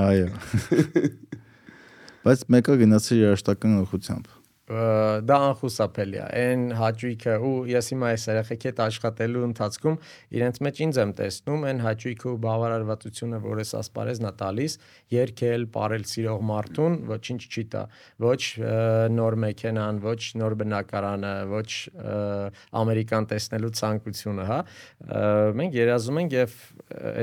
[0.04, 0.28] Այո։
[2.24, 4.32] Բայց մեկը գնացի երաշտական ուղղությամբ
[4.64, 9.98] դա անխուսափելի է այն հաճույքը ու ես հիմա այս երեխեքի հետ աշխատելու ընթացքում
[10.38, 14.76] իրենց մեջ ինձ եմ տեսնում այն հաճույքը ու բավարարվածությունը որ ես ասպարեզն է տալիս
[15.14, 17.82] երկել, ապարել սիրող մարդուն ոչինչ չի տա
[18.24, 18.40] ոչ
[19.14, 21.70] նոր մեքենան, ոչ նոր բնակարանը, ոչ
[22.80, 24.58] ամերիկան տեսնելու ցանկությունը, հա
[25.60, 26.56] մենք երազում ենք եւ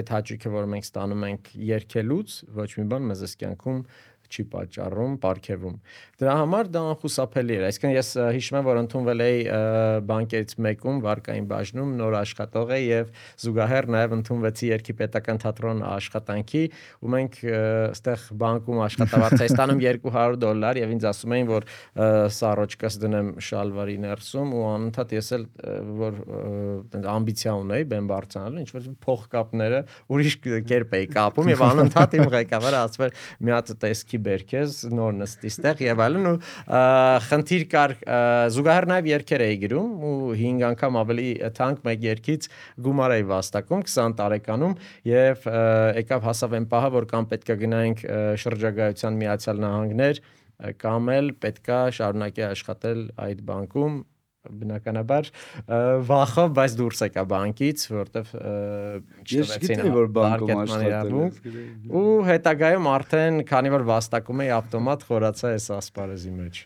[0.02, 3.84] այդ հաճույքը որ մենք ստանում ենք երկելուց ոչ մի բան մեզ այս կյանքում
[4.32, 5.76] չի պատճառում, ապարքեվում։
[6.22, 9.40] Դրա համար դա անխուսափելի էր։ Այսինքն ես հիշում եմ, որ ընդունվել էի
[10.12, 13.12] բանկերից մեկում վարկային բաժնում նոր աշխատող էի եւ
[13.42, 16.64] զուգահեռ նաեւ ընդունվեցի Երկի պետական թատրոն աշխատանքի
[17.02, 17.40] ու մենք
[17.92, 21.68] այստեղ բանկում աշխատավարձ էի ստանում 200 դոլար եւ ինձ ասում էին, որ
[22.38, 25.46] սառոճկս դնեմ շալվարի ներսում ու անընդհատ ես էլ
[26.02, 26.22] որ
[27.12, 30.38] ամբիցիա ունեի բեմ բարձրանալու, ինչ որ փողկապները ուրիշ
[30.72, 35.52] կերպ էի կապում եւ անընդհատ իմ ղեկավարը ասում էր մի հատ տեսքի բերքես նոր նստի
[35.52, 36.36] ստեղ եւ այլն ու
[37.28, 37.96] խնդիր կար
[38.56, 42.50] զուգահեռ նաեւ երկեր էի գրում ու 5 անգամ ավելի թանկ մեկ երկից
[42.88, 44.78] գումար էի վաստակում 20 տարեկանում
[45.12, 45.50] եւ
[46.02, 48.06] եկավ հասավ այն պահը որ կամ պետքա գնայինք
[48.46, 50.24] շրջագայության միացյալ նահանգներ
[50.82, 54.02] կամ էլ պետքա շարունակի աշխատել այդ բանկում
[54.50, 55.30] բնականաբար
[56.10, 58.32] վախով, բայց դուրս եկա բանկից, որովհետև
[59.22, 61.16] չտվեցին որ բանկում աշխատել
[62.02, 66.64] ու հետագայում արդեն քանի որ վաստակում էի ավտոմատ խորացա այս ասպարեզի մեջ։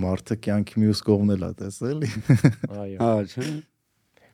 [0.00, 2.04] Մարդը կյանքի մյուս կողմն էլ է տեսել։
[2.70, 3.46] Այո։ Հա, չէ։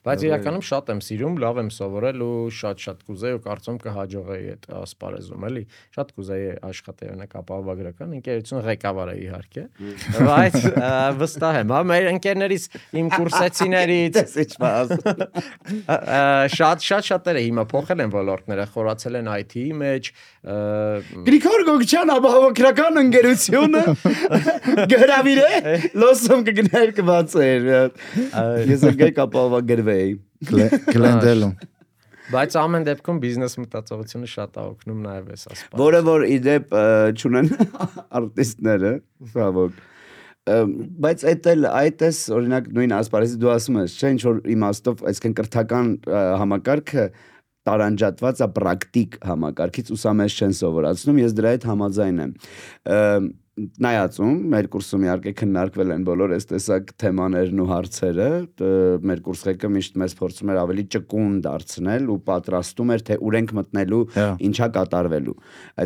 [0.06, 4.66] Բայց իրականում շատ եմ սիրում, լավ եմ սովորել ու շատ-շատ կուզեի ու կարծում կհաջողեի այդ
[4.86, 5.62] ասպարեզում, էլի։
[5.96, 9.62] Շատ կուզեի աշխատել օրինակ ապահովագրական ընկերություն ղեկավարը իհարկե։
[10.26, 10.56] Բայց
[11.20, 12.64] վստահ եմ, հա, մեր ընկերներից
[13.00, 14.18] իմ կուրսեցիներից
[16.56, 20.10] շատ շատ շատերը հիմա փոխել են ոլորտները, խորացել են IT-ի մեջ,
[21.26, 23.80] Գրիգոր Գոգչյան ապահովագրական ընկերությունը
[24.92, 27.66] գրավիրե լոսում կգներ կբացեր։
[28.70, 29.18] Ես եկեք
[29.96, 30.16] ապահովագրվեի։
[30.92, 31.56] Գլենդելում։
[32.26, 36.74] բայց ամեն դեպքում բիզնես մտածողությունը շատ է օգնում նաև այս ասպարեզում։ Որը որ իդեպ
[37.20, 37.50] ճունեն
[38.18, 38.90] արտիստները,
[39.36, 39.78] ցավոք։
[41.06, 45.00] բայց այդ էլ այդ էս օրինակ նույն ասպարեզի դու ասում ես, չէ՞ ինչ որ իմաստով,
[45.10, 45.88] այսինքն կրթական
[46.42, 47.06] համակարգը
[47.66, 52.36] տարանջատված է պրակտիկ համակարգից ուսամես չեն սովորացնում, ես դրա հետ համաձայն եմ։
[53.56, 58.26] նայածում մեր կուրսում իհարկե քննարկվել են բոլոր այս տեսակ թեմաներն ու հարցերը
[59.08, 63.54] մեր կուրսղեկը միշտ մեզ փորձում էր ավելի ճկուն դարձնել ու պատրաստում էր թե ուր ենք
[63.56, 65.36] մտնելու Հա։ ինչա կատարվելու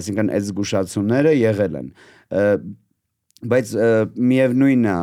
[0.00, 1.92] այսինքն այդ զգուշացումները եղել են
[3.54, 3.74] բայց
[4.34, 4.98] միևնույնն է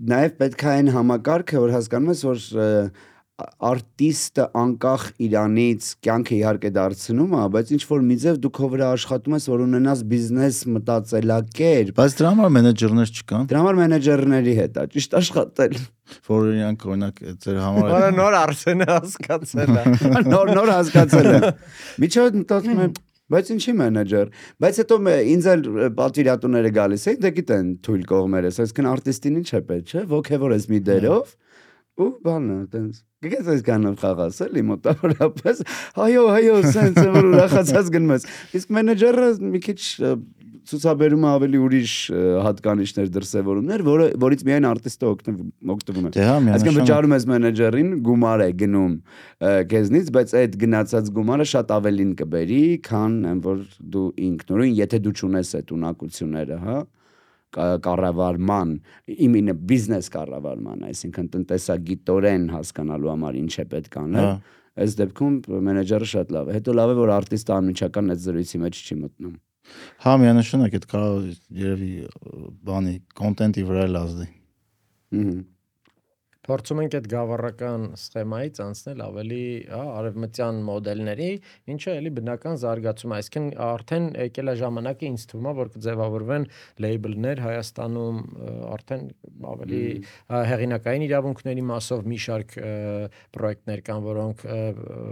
[0.00, 2.68] նաև պետք է այն համակարգը որ հասկանում ես որ ը,
[3.70, 8.88] արտիստը անկախ իրանից կյանքը իհարկե դարձնում է, բայց ինչ որ մի ձև դու քո վրա
[8.96, 14.80] աշխատում ես, որ ունենաս բիզնես մտածելակերպ, Բայց դրա համար մենեջերներ չկան, դրա համար մենեջերների հետ
[14.80, 15.76] է ճիշտ աշխատել։
[16.30, 19.84] որ իրանք օրինակ ձեր համար Որը նոր Արսենը հասկացել է։
[20.34, 21.46] նոր նոր հասկացել եմ։
[22.02, 22.98] Միջով մտածում եմ
[23.30, 24.30] Բայց ինչի մենեջեր։
[24.62, 24.96] Բայց հետո
[25.30, 25.60] ինձ էլ
[26.00, 30.66] պատվիրատուները գալիս էին, դե գիտեն թույլ կողմերս, այսինքն արտիստին ինչ է պետք, չէ՞, ոգևոր ես
[30.72, 31.36] մի դերով
[32.00, 35.58] ու բանը, տենց։ Գիտես այս կանով խաղաս էլի մոտավորապես։
[36.00, 38.22] Այո, այո, է, որ ուրախացած գնում ես։
[38.56, 39.80] Իսկ մենեջերը մի քիչ
[40.70, 41.96] ցուցաբերում է ավելի ուրիշ
[42.46, 48.44] հատկանիշներ դրսևորումներ, որը որից միայն արտիստը օգտվում է։ Դե հա, Այսինքն վճարում ես մենեջերին, գումար
[48.44, 48.94] է գնում
[49.74, 53.60] քեզնից, բայց այդ գնացած գումարը շատ ավելին կբերի, քան այն որ
[53.96, 56.78] դու ինքնուրույն, եթե դու ճունես այդ ունակությունները, հա
[57.56, 58.72] կառավարման,
[59.26, 64.34] իմինը բիզնես կառավարման, այսինքն տնտեսագիտորեն հասկանալու համար ինչ է պետք անել։ Հա։
[64.80, 68.80] Այս դեպքում մենեջերը շատ լավ է։ Հետո լավ է որ արտիստը անմիջական այդ զրույցի մեջ
[68.80, 69.32] չի մտնում։
[70.04, 71.26] Հա, միանշանակ այդ կարող
[71.60, 71.90] երևի
[72.70, 74.28] բանի կոնտենտի վրա էլ ազդի։
[75.20, 75.34] Ահա։
[76.40, 81.26] Փորձում ենք այդ գավառական սխեմայից անցնել ավելի, հա, արևմտյան մոդելների,
[81.74, 86.46] ինչը էլի բնական զարգացում է, այսինքն արդեն եկել է ժամանակը ինձ թվում է, որ կձևավորվեն
[86.80, 88.22] լեյբլներ Հայաստանում,
[88.70, 89.04] արդեն
[89.50, 89.82] ավելի
[90.50, 92.56] հեղինակային իրավունքների մասով մի շարք
[93.36, 94.44] պրոյեկտներ կան, որոնք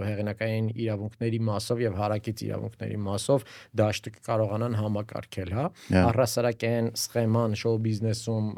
[0.08, 3.46] հեղինակային իրավունքների մասով եւ հարակից իրավունքների մասով
[3.82, 8.50] դաշտը կարողանան համակարգել, հա։ Հա։ Առհասարակ այն սխեման շոու բիզնեսում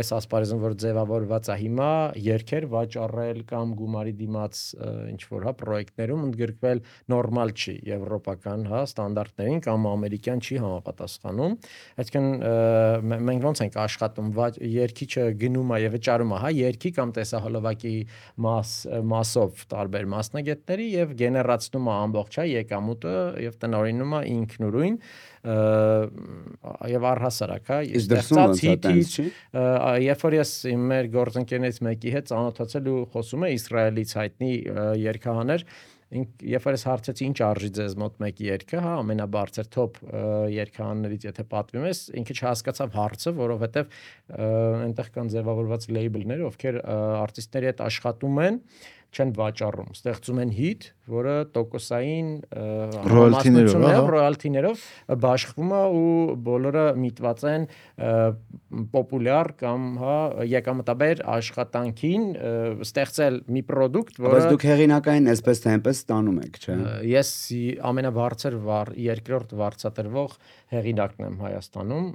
[0.00, 1.90] այս ասպարեզում որ ձևավորված է հիմա
[2.22, 4.62] երկեր վաճառել կամ գումարի դիմաց
[5.12, 11.56] ինչ որ հա պրոյեկտներում ընդգրկվել նորմալ չի եվրոպական հա ստանդարտներին կամ ամերիկյան չի համապատասխանում
[12.02, 12.28] այսինքն
[13.26, 14.32] մենք ոնց ենք աշխատում
[14.76, 17.94] երկիչը գնում է եւ վճարում է հա երկի կամ տեսահոլովակի
[18.46, 18.72] մաս
[19.12, 25.00] մասով տարբեր մասնագետների եւ գեներացնում է ամբողջ հա եկամուտը եւ տնօրինում է ինքնուրույն
[25.46, 27.80] եւ առհասարակ հա
[29.16, 29.26] չի։
[29.56, 30.54] Ա, երբ որ ես
[30.90, 34.50] մեր գործընկերներից մեկի հետ ծանոթացել ու խոսում է Իսրայելից հայտնի
[35.06, 35.64] երգահաներ,
[36.46, 40.20] երբ որ ես հարցեցի ինչ արժի ձեզ մոտ մեկի երգը, հա, ամենաբարձր top ա,
[40.54, 43.96] երգահաններից եթե պատվիմ ես, ինքը չհասկացավ հարցը, որովհետև
[44.86, 46.78] այնտեղ կան ձևավորված լեյբլներ, ովքեր
[47.26, 48.60] արտիստների հետ աշխատում են
[49.16, 52.28] չեն վաճառում, ստեղծում են հիթ, որը տոկոսային
[53.06, 54.84] Ռոյալթիներով, ռոյալթիներով
[55.24, 56.10] բաշխվում է ու
[56.46, 57.66] բոլորը միտված են
[58.92, 60.16] պոպուլյար կամ հա
[60.50, 62.26] եկամտաբեր աշխատանքին
[62.86, 66.76] ստեղծել մի product, Բայց որը դուք հեղինակային այսպես թե այնպես ստանում եք, չէ՞։
[67.12, 67.30] ես
[67.90, 70.36] ամենաբարձր վար երկրորդ վարձատրվող
[70.74, 72.06] հեղինակն եմ Հայաստանում,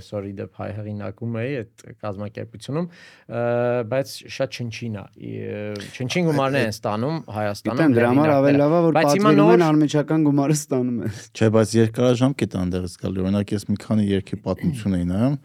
[0.00, 2.86] այսօր իդեպ հայ հեղինակում էի այդ կազմակերպությունում,
[3.92, 5.04] բայց շատ չնչին է։
[5.92, 9.32] Չնչին գումարներ են ստանում Հայաստանում։ Գիտեմ, դրա համար ավելի լավ է որ Բայց հիմա պատվիրում
[9.32, 14.06] են նոր- անմիջական գումարը ստանում ես։ Չէ, բայց երկարաժամկետ անդեղից գալի։ Օրինակ ես մի քանի
[14.12, 15.36] երկի պատմություն էի նայում,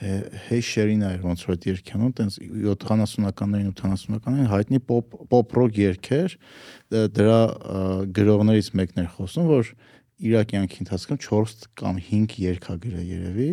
[0.00, 6.36] Hey Sherina էր ոնց որ այդ երկյանում, տենց 70-ականներին, 80-ականներին հայտնի pop pop rock երգեր,
[6.88, 7.40] դրա
[8.16, 9.74] գրողներից մեկն էր խոսում, որ
[10.20, 13.48] իր կյանքի ընթացքում 4 կամ 5 երգ ա գրել երևի։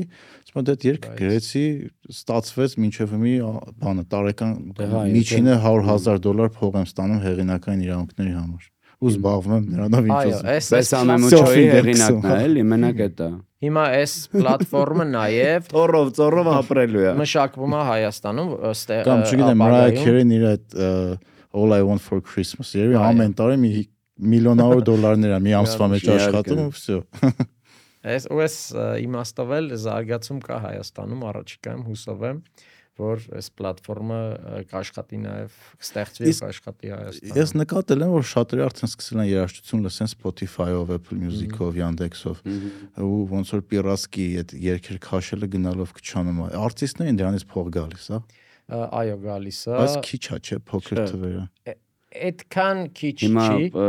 [0.58, 0.76] եմ, դա
[1.08, 1.64] Բայց- գրեցի,
[2.12, 3.34] ստացվեց մինչև մի
[3.84, 8.66] բանը տարեկան Դե հա, միջինը 100.000 դոլար փող եմ ստանում հեղինակային իրավունքների համար։
[8.98, 12.62] ու զբաղվում եմ նրանով ինչ Այո, ուզում։ այս Պես այս ամեմուչոյի Selfie-ն հեղինակն է, էլի,
[12.72, 18.94] մենակ է դա։ Հիմա այս պլատֆորմը նաև Ծորով, ծորով ապրելու է։ մշակվում է Հայաստանում ըստ
[19.08, 20.78] Կամ չգիտեմ, Mariah Carey-ն իր այդ
[21.58, 23.70] All I Want for Christmas երևի Այո։ ամեն տարի մի
[24.18, 26.98] միլիոնավոր դոլարներ է մի ամսվա մեջ աշխատում ու վсё։
[28.08, 32.42] Այս ու ը, իմաստով էլ զարգացում կա Հայաստանում առաջիկայում հուսով եմ
[32.98, 34.20] որ այս պլատֆորմը
[34.72, 39.84] կաշխատի նաև կստեղծվի եւ կաշխատի Հայաստանում։ Ես նկատել եմ, որ շատերը արդեն սկսել են երաժշտություն
[39.86, 42.42] լսեն Spotify-ով, Apple Music-ով, Yandex-ով
[43.06, 48.22] ու ոնց որ պիրասկի այդ երկեր քաշելը գնալով քչանում է։ Արտիստներին դրանից փող գալիս, հա։
[48.68, 51.44] Այո, գալիս է։ Բայց քիչ է, չէ, փոքր թվերը։
[52.08, 53.88] Այդքան քիչ Հիմա չի։ ը,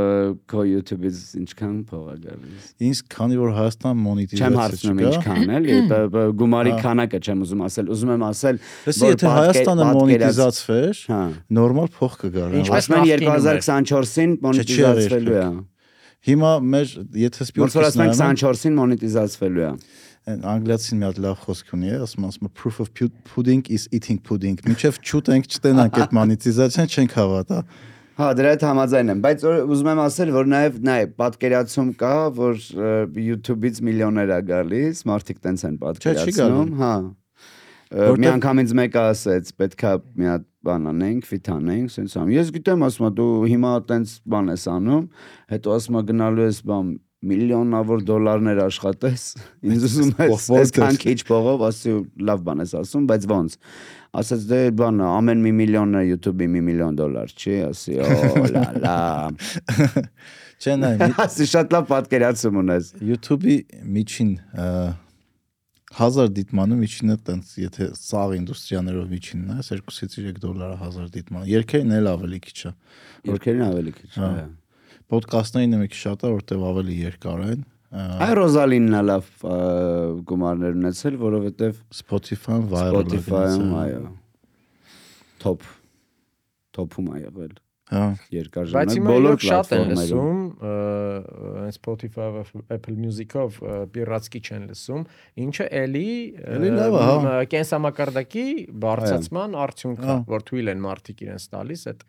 [0.50, 5.52] քո YouTube-ից ինչքան փող է գալիս։ Ինձ քանի որ Հայաստան Չեմ մոնետիզացիա հարցնում չկա։ ինչքան
[5.58, 8.58] էլի, բ- գումարի քանակը չեմ ուզում ասել, ուզում եմ ասել,
[8.88, 11.20] Լսի, որ եթե Հայաստանը մոնետիզացվեր, հա։
[11.58, 15.46] նորմալ փող կգար։ Ինչ- Ասում են նախկինում էր։ 2024-ին մոնետիզացվելու է։
[16.28, 16.86] Հիմա մեր
[17.22, 19.72] եթե Ոնց որ ասում են նայում 24-ին մոնետիզացվելու է։
[20.28, 24.18] անգլիացին մի հատ լավ խոսք ունի, ասում ասում է, proof of pu- pudding is eating
[24.20, 27.60] pudding։ Միջև չուտենք, չտենանք այդ մոնետիզացիան չենք հավատա։
[28.18, 32.56] Հա, դրա հետ համաձայն եմ, բայց ուզում եմ ասել, որ նաև նայ պատկերացում կա, որ
[33.28, 36.92] YouTube-ից միլիոներ է գալիս, մարդիկ տենց են պատկերացնում, հա։
[38.18, 42.50] Մի անգամ ինձ մեկը ասեց, պետքա մի հատ բան անենք, ֆիթ անենք, sense ամ։ Ես
[42.58, 45.06] գիտեմ, ասում եմ, դու հիմա տենց բան ես անում,
[45.54, 46.90] հետո ասում եմ գնալու ես բան
[47.26, 49.22] միլիոնավոր դոլարներ աշխատես։
[49.66, 51.94] Ինձ ուզում ես այսքան քիչ փողով, ասի
[52.28, 53.56] լավ բան ես ասում, բայց ոնց։
[54.18, 58.94] Ասաց դե բանը ամեն մի միլիոնը YouTube-ի մի միլիոն դոլար չի, ասի օ լա լա։
[60.62, 63.56] Չէ, նայ, Ասի շատ լավ պատկերացում ունես։ YouTube-ի
[63.98, 64.70] միջին ը,
[65.98, 71.48] 1000 դիտմանը միջինը տենց եթե սաղ ինդուստրիաներով միջինն է, 2-ից 3 դոլար է 1000 դիտմանը։
[71.52, 72.72] Երկերն էլ ավելի քիչ է։
[73.30, 74.32] Երկերին ավելի քիչ։ Հա։
[75.09, 79.28] այո։ Պոդքասթներին մի քիչ շատ է, որտեվ ավելի երկար են։ Այ Ռոզալինն է լավ
[80.28, 84.02] գումարներ ունեցել, որովհետև Spotify-ն viral է Spotify-ում այո։
[85.40, 85.64] Top
[86.76, 87.56] top-ում ա եղել։
[87.88, 88.02] Հա։
[88.36, 90.72] Երկար ժամանակ բոլոր շատ են լսում, ը,
[91.62, 93.56] այն Spotify-ով, Apple Music-ով
[93.94, 95.06] պիրատսկի չեն լսում,
[95.48, 96.11] ինչը էլի
[96.59, 98.44] Էլի լավ է, հա։ կենսամակարդակի
[98.84, 102.04] բարձրացման արդյունք է, Հա։ որ թույլ են մարդիկ իրենց տալիս այդ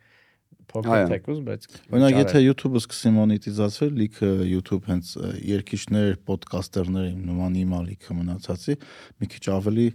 [0.70, 7.58] փոքր թեկուզ, բայց Օրինակ, եթե YouTube-ը սկսի մոնետիզացվել, լիքը YouTube հենց ը, երկիչներ, ոդկաստերներ նման
[7.64, 8.76] իմա լիքը մնացածի,
[9.20, 9.88] մի քիչ ավելի,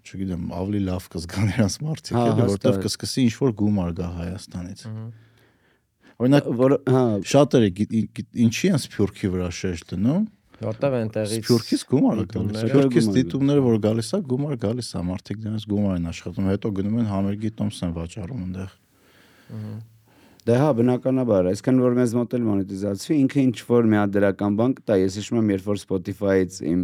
[0.00, 4.08] չգիտեմ, ավելի լավ կզգան իրանց մարդիկ, Հա, էլի, որտեղ հաստատ։ կսկսի ինչ որ գումար գա
[4.20, 4.80] Հայաստանից։
[6.20, 7.68] Օրինակ, որ հա շատերը
[8.44, 10.24] ինչի են Սփյուռքի վրա շեշտ դնում։
[10.60, 15.00] որտեվ այնտեղից Սփյուռքից գումար է գալիս։ դիտումները- Սփյուռքից դիտումները որ գալիս է, գումար գալիս է,
[15.10, 18.76] մարդիկ դրանից գումար են աշխատում, հետո գնում են համերգի տոմս են վաճառում այնտեղ։
[20.50, 24.54] Դե հա բնականաբար, այսքան որ մեզ մոտ էլ մոնետիզացվի, ինքը ինչ որ մի հատ դրական
[24.58, 26.80] բան կտա, ես հիշում եմ երբ որ Spotify-ից իմ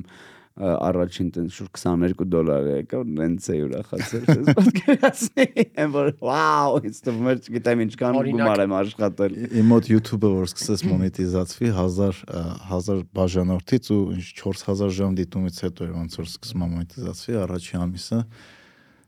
[0.57, 5.47] առաջին տեն շուտ 22 դոլար եկավ, նենց է ուրախացել, ես պատկերացնի,
[5.83, 10.31] եմ որ վաու, ինձ թվում էր, չգիտեմ ինչքան Օրինակ- գումար եմ աշխատել։ Իմ մոտ YouTube-ը
[10.37, 16.21] որ սկսեց մոնետիզացվի 1000 ը, 1000 բաժանորդից ու ինչ 4000 ժամ դիտումից հետո էր ոնց
[16.23, 18.23] որ սկսում մոնետիզացվի առաջի ամիսը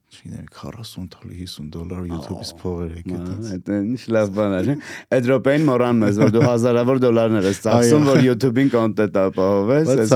[0.08, 4.76] չգիտեմ 40 թալի 50 դոլար YouTube-ից փողեր եկել տենց։ Այդ ինչ լավ բան է, չէ՞։
[5.18, 10.14] Այդ րոպեին մոռանում ես, որ դու հազարավոր դոլարներ ես ծախսում, որ YouTube-ին կոնտենտ ապահովես, Բայց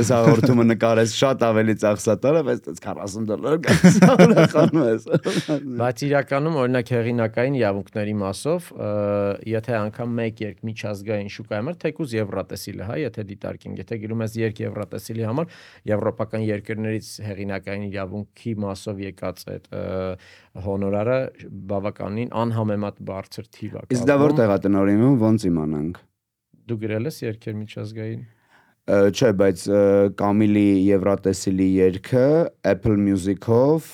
[0.00, 3.58] այս հա։ հաղորդումը նկարես շատ ավելի ծախսատար է, բայց այդպես 40 դոլար
[4.30, 5.06] ուրախանում ես։
[5.80, 8.70] Բայց իրականում օրինակ հեղինակային իրավունքների մասով,
[9.50, 14.36] եթե անգամ մեկ երկ միջազգային շուկայում էր, թեկուզ Եվրատեսիլը, հա, եթե դիտարկենք, եթե գնում ես
[14.40, 15.54] երկ Եվրատեսիլի համար,
[15.90, 19.70] եվրոպական երկրներից հեղինակային իրավունքի մասով եկած այդ
[20.66, 21.18] հոնորարը
[21.74, 26.04] բավականին անհամեմատ բարձր թիվ է։ Իսկ դա որտեղ է տնօրինում, ոնց իմանանք։
[26.70, 28.28] դու գրել ես երկեր միջազգային։
[28.90, 29.62] Չէ, բայց
[30.18, 32.22] Կամիլի Եվրատեսիլի երգը
[32.70, 33.90] Apple Music-ով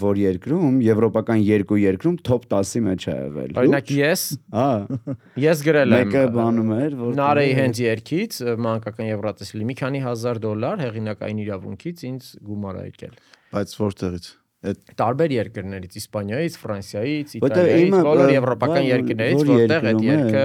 [0.00, 4.24] որ երկրում, եվրոպական երկու երկրում top 10-ի մեջ է եղել։ Օրինակ ես
[4.54, 4.70] Հա,
[5.44, 10.42] ես գրել եմ մեկը բանում էր, որ Նարեի հենց երկից մանկական Եվրատեսիլի մի քանի հազար
[10.46, 13.18] դոլար հեղինակային իրավունքից ինձ գումար ա եկել։
[13.54, 14.32] Բայց որտեղից։
[14.64, 20.14] Այդ տարբեր երկրներից Իսպանիայից, Ֆրանսիայից, Որտեղ Իտալիայից, բոլոր եվրոպական երկրներից, որ որտեղ այդ երկրում է։
[20.14, 20.44] երկը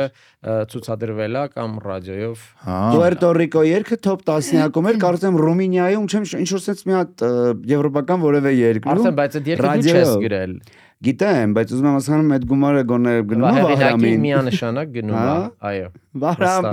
[0.50, 6.28] ը, ցուցադրվել է կամ ռադիոյով։ հա Պուերտո Ռիկո երգը top 10-յակում էր, կարծեմ Ռումինիայում, չեմ
[6.44, 7.26] ինչ որ sense մի հատ
[7.72, 10.60] եվրոպական որևէ երկրում։ Արդեն բայց այդ երկը դու չես գրել։
[11.00, 15.36] Գիտեմ, բայց ուզում եմ հասկանում այդ գումարը գոնե գնում է Վահրամին։ միանշանակ գնում է, Հա?
[15.70, 15.86] այո։
[16.24, 16.66] Վահրամ։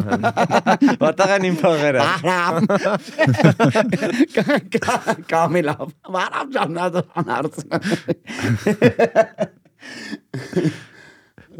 [1.37, 2.07] են իմ փողերը։
[5.31, 5.77] Կամիլա,
[6.17, 7.81] վարավ ջանադան արցնա։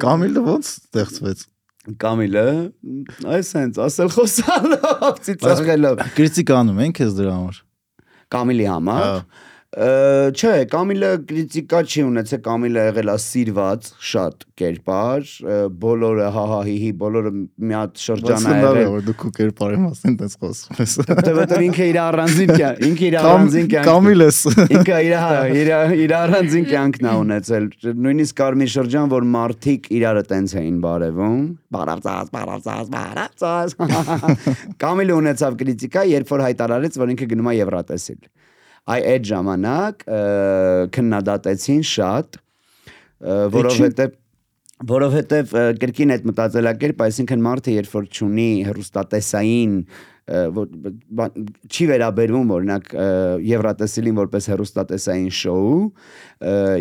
[0.03, 1.47] Կամիլը ոնց ստեղծվեց։
[2.03, 2.47] Կամիլը
[3.31, 7.61] այս հենց ասել խոսալով ծիծաղելով Կրիտիկանում ենք ես դրա համար։
[8.35, 9.13] Կամիլի համար Հա։
[9.77, 15.33] Չէ, Կամիլը քրիտիկա չի ունեցել, Կամիլը եղել է սիրված շատ կերպար,
[15.83, 20.37] բոլորը հահահիհի, բոլորը մի հատ շրջան Բայց է եղել։ որ դու քո կերպարի մասին տես
[20.41, 20.95] խոսում ես։
[21.27, 25.71] Դե որտեղ ինքը իր առանձին կյանք, ինքը իր առանձին կյանք։ Կամիլես։ Ինքը իր հա, իր
[26.07, 27.69] իր առանձին կյանքն է ունեցել։
[28.07, 31.45] Նույնիսկ կար մի շրջան, որ մարդիկ իրարը տենց էին բարևում։
[31.77, 33.77] Բարավծած, բարավծած, բարավծած։
[34.87, 38.25] Կամիլը ունեցավ քրիտիկա, երբ որ հայտարարեց, որ ինքը գնում է Եվրատեսիլ։
[38.87, 40.05] Այ այդ ժամանակ
[40.95, 42.37] քննադատեցին շատ,
[43.27, 44.11] ը,
[44.87, 49.73] որովհետև կրկին այդ մտածելակերպ, այսինքն մարդը երբ որ ճունի հերոստատեսային
[50.27, 52.89] չի վերաբերվում օրինակ
[53.47, 55.83] Եվրատեսիլին որպես հերոստատեսային շոու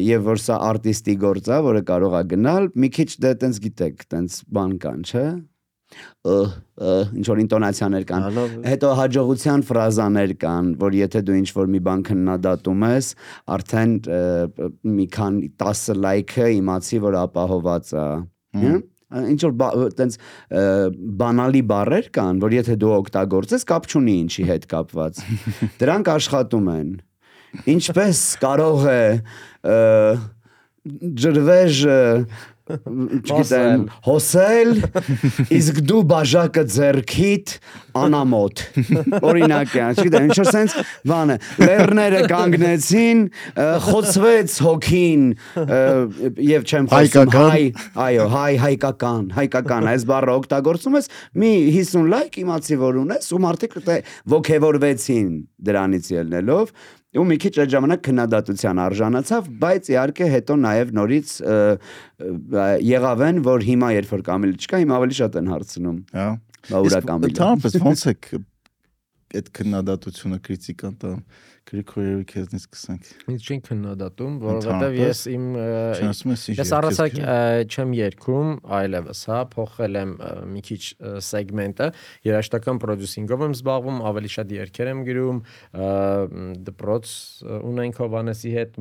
[0.02, 4.08] եւ որ սա արտիստի գործ է, որը կարող է գնալ, մի քիչ դե տենց գիտեք,
[4.16, 5.28] տենց բան կան, չէ՞։
[6.26, 8.26] ինչ որ ինտոնացիաներ կան
[8.66, 13.12] հետո հաջողության ֆրազաներ կան, որ եթե դու ինչ որ մի բան քննադատում ես,
[13.56, 13.94] արդեն
[14.98, 18.08] մի քան 10 լայքը իմացի, որ ապահոված է։?
[19.16, 20.18] Ինչ որ տենց
[21.22, 25.22] բանալի բառեր կան, որ եթե դու օգտագործես, կապ չունի ինչի հետ կապված։
[25.84, 26.90] Դրանք աշխատում են։
[27.76, 29.04] Ինչպես կարող է
[31.22, 32.02] ջրվեժը
[32.66, 34.72] չգիտեմ, հոսել,
[35.54, 37.52] իսկ դու բաժակը ձերքիդ
[38.02, 38.64] անամոթ։
[39.22, 43.22] Օրինակ է, չգիտեմ, ինչ sense բանը, լեռները կանգնեցին,
[43.86, 45.30] խոցվեց հոգին
[46.50, 47.62] եւ չեմ խոսում հայ,
[48.08, 51.14] այո, հայ հայկական, հայկական, այս բառը օգտագործում ես,
[51.46, 53.80] մի 50 լայք իմացի որ ունես ու մարդիկ
[54.36, 55.34] ոգևորվեցին
[55.70, 56.78] դրանից ելնելով
[57.16, 61.32] ու մի քիչ այդ ժամանակ քննադատության արժանացավ, բայց իհարկե հետո նաև նորից
[62.90, 66.28] եղավ են, որ հիմա երբ որ կամիլ չկա, հիմա ավելի շատ են հարցնում։ Հա։
[66.66, 68.16] Բա ուրա կամիլը։ Ընդհանրապես ո՞նց է
[69.36, 71.12] այդ քննադատությունը քրիտիկան տա
[71.66, 75.46] Գրիգորյevի քեզնից սկսենք։ Ինձ չեն քննադատում, որովհետև ես իմ
[76.62, 77.16] ես առասակ
[77.74, 80.12] չեմ երգում այլևս, հա, փոխել եմ
[80.52, 80.82] մի քիչ
[81.26, 81.88] սեգմենտը,
[82.30, 85.42] երաժշտական պրոդյուսինգով եմ զբաղվում, ավելի շատ երգեր եմ գրում,
[86.70, 87.16] դպրոց
[87.66, 88.78] ունենք Հովանեսի հետ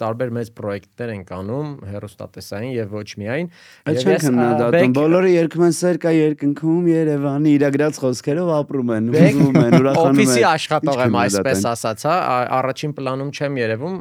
[0.00, 3.52] տարբեր մեծ պրոյեկտներ ենք անում, հերոստատեսային եւ ոչ միայն։
[3.92, 9.76] ես, քննադատում, բոլորը երկում են սեր կա երկնքում Երևանի իրագրած խոսքերով ապրում են, ուզում են,
[9.80, 13.96] ուրախանում են։ Օֆիսի աշխատող եմ այսպես ասած, հա, ա- առաջին պլանում չեմ երևում,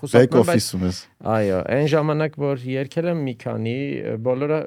[0.00, 3.76] խուսափում եմ, բայց Այո, այն ժամանակ որ երգել եմ մի քանի,
[4.26, 4.58] բոլորը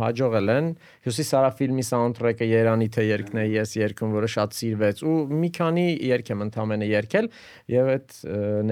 [0.00, 0.70] հաջողել են։
[1.06, 5.50] Հյուսիս Սարա ֆիլմի սաունդթրեքը Երանի թե երկն է ես երգում, որը շատ սիրվեց ու մի
[5.60, 7.30] քանի երգ եմ ընդամենը երգել
[7.76, 8.16] եւ այդ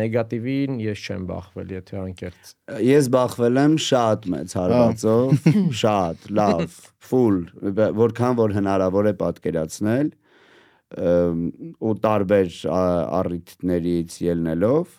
[0.00, 2.54] նեգատիվին ես չեմ բախվել, եթե անկեղծ։
[2.88, 5.48] Ես բախվել եմ շատ մեծ հարվածով,
[5.84, 7.40] շատ, լավ, full,
[8.00, 10.14] որքան որ հնարավոր է պատկերացնել
[10.94, 12.60] ու տարբեր
[13.20, 14.94] առիթներից ելնելով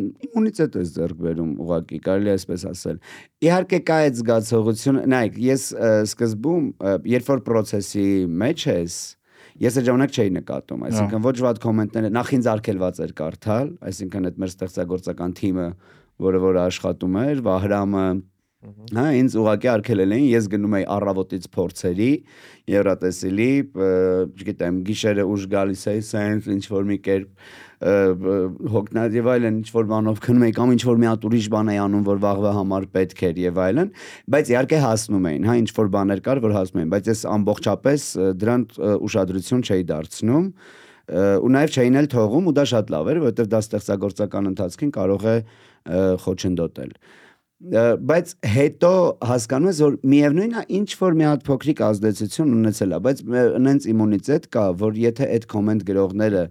[0.00, 2.98] իմունիտետ է ձեռք բերում ուղակի կարելի է այսպես ասել
[3.46, 5.64] իհարկե կա այդ զգացողությունը նայեք ես
[6.10, 6.68] սկզբում
[7.10, 8.06] երբ որ process-ի
[8.42, 8.98] մեջ ես
[9.60, 14.28] ես այդ ժամանակ չէի նկատում այսինքն ոչ վատ կոմենտները նախ ինձ արկելված էր կարդալ այսինքն
[14.30, 15.68] այդ մեր ստեղծագործական թիմը
[16.20, 18.06] որը որ աշխատում էր Վահրամը
[18.60, 22.08] Հա, ինձ ուղակի արկելել էին, ես գնում էի առավոտից փորձերի,
[22.68, 23.52] Եվրատեսիլի,
[24.36, 27.54] չգիտեմ, գիշերը ուշ գալիս էի, սենց ինչ որ մի կերպ
[28.74, 31.70] հոգնած եւ այլն ինչ որ բանով քնում էի կամ ինչ որ մի հատ ուրիշ բան
[31.72, 33.94] էի անում, որ վաղվա համար պետք էր եւ այլն,
[34.36, 38.06] բայց իհարկե հասնում էին, հա, ինչ որ բաներ կար, որ հասնում էին, բայց ես ամբողջապես
[38.44, 38.66] դրան
[39.08, 40.52] ուշադրություն չէի դարձնում
[41.40, 45.24] ու նաև չէին էլ թողում ու դա շատ լավ էր, որովհետև դա ստեղծագործական ընթացքին կարող
[45.30, 45.36] է
[46.22, 47.19] խոչընդոտել։ Ը,
[47.60, 48.90] բայց հետո
[49.28, 53.20] հասկանում ես որ միևնույնն է ինչ որ մի հատ փոքրիկ ազդեցություն ունեցել է բայց
[53.66, 56.44] նենց իմունիտետ կա որ եթե այդ կոմենտ գրողները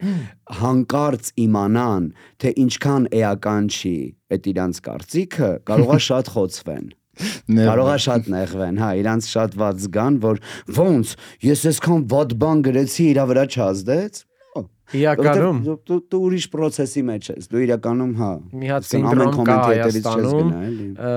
[0.60, 2.08] հանկարծ իմանան
[2.46, 3.98] թե ինչքան էական չի
[4.38, 6.88] այդ իրանց կարծիքը կարողա շատ խոցվեն
[7.20, 10.38] Կարող է շատ նեղվեն, հա, իրանց շատ ված զգան, որ
[10.78, 11.10] ոնց
[11.44, 14.22] ես այսքան ված բան գրեցի, իրա վրա չազդեց։
[14.98, 20.50] Իրականում դու դու- ուրիշ process-ի մեջ ես։ Դու իրականում, հա, մի հատ սինդրոմ կա Հայաստանում,
[20.50, 21.12] գնա, էլի։ ը,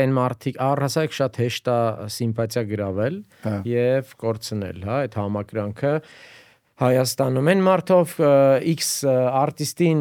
[0.00, 1.78] այն մարդիկ առհասարակ շատ հեշտ է
[2.16, 3.16] սիմպաթիա գրավել
[3.46, 5.94] Հա։ եւ կորցնել, հա, այդ համակրանքը
[6.80, 8.12] Հայաստանում են մարդով
[8.72, 9.98] X արտիստին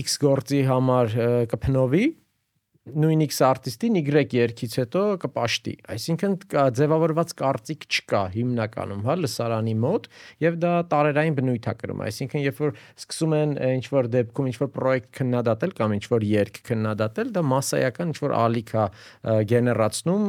[0.00, 1.14] X գործի համար
[1.52, 2.04] կփնովի
[2.86, 9.74] նույն X արտիստին Y երգից հետո կպաշտի։ Այսինքն կա ձևավորված կարծիք չկա հիմնականում, հա, լսարանի
[9.82, 10.06] մոտ,
[10.46, 14.56] եւ դա տարերային բնույթ է կրում։ Այսինքն, երբ որ սկսում են ինչ որ դեպքում ինչ
[14.62, 18.86] որ պրոյեկտ քննադատել կամ ինչ որ երգ քննադատել, դա massայական ինչ որ ալիք է
[19.50, 20.26] գեներացնում,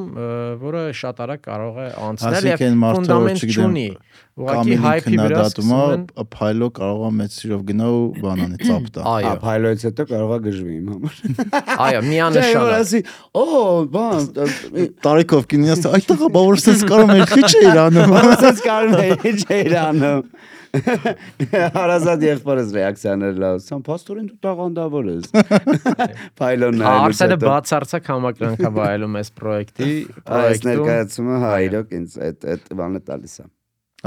[0.65, 2.65] որը շատ արագ կարող է անցնել եւ
[2.97, 3.89] ֆունդամենտ չունի։
[4.37, 9.31] Ուղղակի հայփի վրա սկսում փայլո կարող է մեծ սիրով գնա ու բանանի ծափ տա։ Այո,
[9.41, 11.15] փայլոից հետո կարող է գժվի իմ համար։
[11.87, 12.46] Այո, միանշանակ։
[12.77, 13.01] Ասի,
[13.37, 13.45] օ,
[13.93, 14.27] բան,
[15.05, 19.39] տարիքով կինիաս այդտեղ բա որ sense կարող է քիչ է իրանում։ Sense կարող է քիչ
[19.47, 20.21] է իրանում։
[21.77, 25.29] Հարազատ եղբորս ռեակցիաներ լավ։ Սամ փաստորեն դու տաղանդավոր ես։
[26.37, 29.91] Փայլոնն այլ։ Արսենը բացարձակ համակրանքավայելում էս պրոյեկտի,
[30.27, 33.47] պրոյեկտում։ Այս ներկայացումը հա իրոք ինձ այդ այդ բանը տալիս է։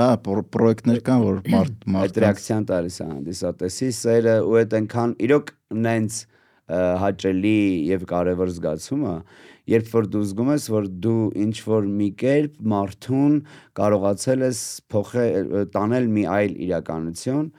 [0.00, 5.50] Հա, պրոյեկտներ կան, որ մարդ մարդ ռեակցիան տալիս է հանդիսատեսի սերը ու այդ այնքան իրոք
[5.86, 6.20] նենց
[6.70, 7.60] հաճելի
[7.90, 9.14] եւ կարեւոր զգացում է,
[9.70, 13.34] երբ որ դու զգում ես, որ դու ինչ որ մի կերպ մարդուն
[13.80, 14.62] կարողացել ես
[14.94, 17.50] փոխել տանել մի այլ իրականություն,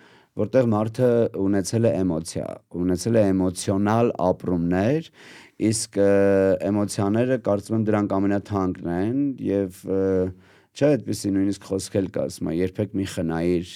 [0.42, 1.12] որտեղ մարդը
[1.44, 2.48] ունեցել է էմոցիա,
[2.82, 5.10] ունեցել է էմոցիոնալ ապրումներ,
[5.72, 5.98] իսկ
[6.72, 9.82] էմոցիաները կարծում եմ դրանք ամենաթանկն են եւ
[10.72, 13.74] չէ, այդպեսի նույնիսկ խոսքել կա, ասում երբեք մի խնայիր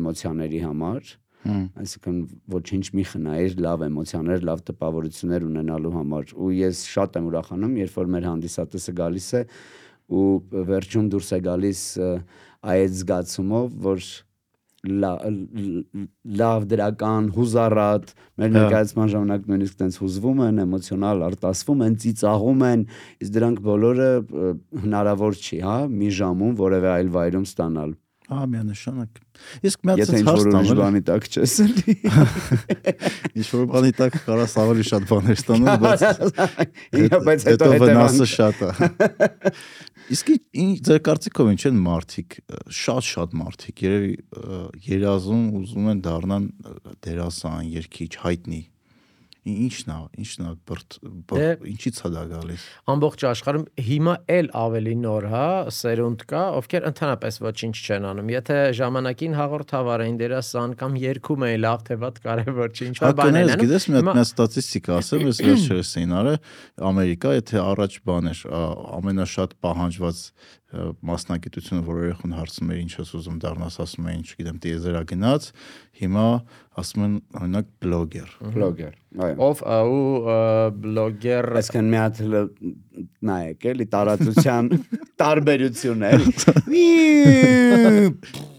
[0.00, 2.16] էմոցիաների համար Այսինքն
[2.52, 7.94] ոչինչ մի խնայիր լավ էմոցիաներ, լավ տպավորություններ ունենալու համար։ Ու ես շատ եմ ուրախանում, երբ
[8.00, 9.42] որ մեր հանդիսատեսը գալիս է
[10.10, 10.26] ու
[10.70, 11.84] վերջում դուրս է գալիս
[12.74, 14.10] այդ զգացումով, որ
[14.80, 22.64] լավ դրական հուզառատ մեր հա։ ներկայացման ժամանակ նույնիսկ տենց հուզվում են, էմոցիոնալ արտասվում են, ծիծաղում
[22.70, 22.84] են,
[23.20, 24.10] իսկ դրանք բոլորը
[24.84, 27.92] հնարավոր չի, հա, մի ժամում որևէ այլ վայրում ստանալ։
[28.30, 29.16] Հա, միանշանակ։
[29.66, 31.94] Իսկ մի հատ հարց տամ, ինչ բանի տակ չես էլի։
[33.40, 36.04] Ինչ որ բանի տակ կարաս ավելի շատ բաներ ստանալ, բայց
[37.26, 38.70] բայց հետո վնասը շատ է։
[40.14, 40.30] Իսկ
[40.86, 42.38] ձեր կարծիքով ինչ են մարդիկ,
[42.80, 44.14] շատ-շատ մարդիկ, երևի
[44.90, 46.48] երազում ուզում են դառնան
[47.06, 48.62] դերասան, երգիչ, հայտնի
[49.48, 50.96] ինչն է, ինչն է բրտ,
[51.30, 55.46] դե ինչից է դա գալիս։ Ամբողջ աշխարհում հիմա էլ ավելի նոր, հա,
[55.76, 61.64] սերունդ կա, ովքեր ընդհանրապես ոչինչ չեն անում։ Եթե ժամանակին հաղորդավար էին դերասան կամ երգում էին
[61.64, 65.26] լավ թե վատ կարևոր չի, ինչ որ բան են անում։ Գիտես, մի հատ ստատիստիկա ասեմ,
[65.30, 66.38] ես վերջերս էին արել
[66.90, 68.40] Ամերիկա, եթե առաջ բան էր,
[69.00, 70.20] ամենաշատ պահանջված
[70.70, 75.48] մասնագիտությունը, որ երախուն հարցում էր ինչ ես ուզում դառնաս, ասում էին, չգիտեմ, տիեզերագնաց,
[76.00, 76.26] հիմա
[76.80, 78.94] ասում են օրինակ բլոգեր։ Բլոգեր,
[79.26, 80.36] այո։ Ով ու
[80.84, 82.22] բլոգեր, այսինքն մի հատ
[83.30, 84.68] նայեք, էլի տարածության
[85.20, 86.24] տարբերություններ։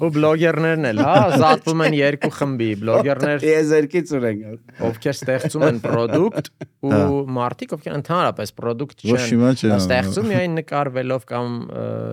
[0.02, 4.44] Ու բլոգերներն էլ, հա, զատվում են երկու խմբի, բլոգերներ տիեզերքից ունենք,
[4.90, 6.52] ովքեր ստեղծում են product
[6.88, 7.06] ու հա։
[7.38, 11.58] մարդիկ, ովքեր ընդհանրապես product չեն ստեղծում, միայն նկարվելով կամ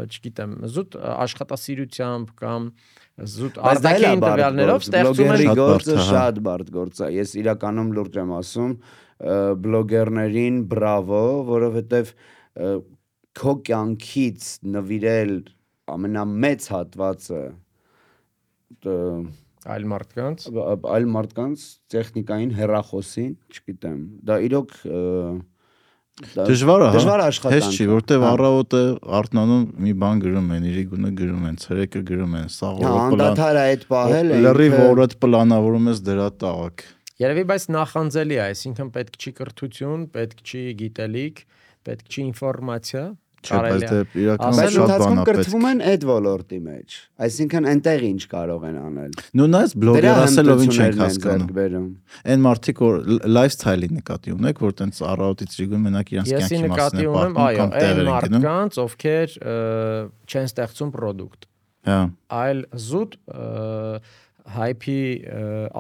[0.09, 2.71] չգիտեմ, զուտ աշխատասիրությամբ կամ
[3.19, 8.75] զուտ արտաքին տվյալներով ստեղծում են գործը շատ բարդ գործ է։ Ես իրականում լուրջ եմ ասում
[9.19, 12.13] բլոգերներին բրավո, որովհետև
[13.39, 14.47] քո կյանքից
[14.77, 15.35] նվիրել
[15.95, 17.43] ամենամեծ հատվածը
[19.69, 20.49] այլ մարդկանց
[20.95, 24.75] այլ մարդկանց տեխնիկային հերախոսին, չգիտեմ, դա իրոք
[26.19, 28.81] Դժվար է, հա։ Դժվար աշխատանք։ Հեշ չի, որտեվ հա։ առավոտը
[29.19, 33.23] արթնանում մի բան գրում են, իրի գունը գրում են, ցերեկը գրում են, սաղ օրը պլան։
[33.23, 36.85] Անդադար է այդ պահել Լրիվ օրդ պլանավորում ես դրա տաղակ։
[37.19, 41.41] Երևի բայց նախանձելի է, այսինքն պետք չի կրթություն, պետք չի գիտելիք,
[41.89, 43.09] պետք չի ինֆորմացիա,
[43.39, 46.95] Չէ, բայց դե է պետք։ Կրթվում են այդ ոլորտի մեջ։
[47.27, 51.87] Այսինքն այնտեղ ինչ կարող են անել։ Նու նայես բլոգեր ասելով ինչ են հասկանում։
[52.35, 52.99] Այն մարդիկ որ
[53.39, 58.03] լայֆսթայլի նկատի ունեք, որ տենց առավոտից ջիգում մենակ իրանց կյանքի մասն են պատմում, այո, այն
[58.09, 59.37] մարդկանց, ովքեր
[60.29, 61.47] չեն ստեղծում product։
[61.89, 62.01] Հա։
[62.43, 63.17] Այլ զուտ
[64.59, 65.01] հայփի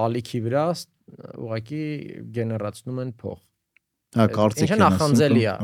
[0.06, 0.68] ալիքի վրա
[1.38, 1.84] ուղակի
[2.38, 3.38] գեներացնում են փող։
[4.18, 5.54] Հա, կարծիք են։ Ինչը նախանձելի է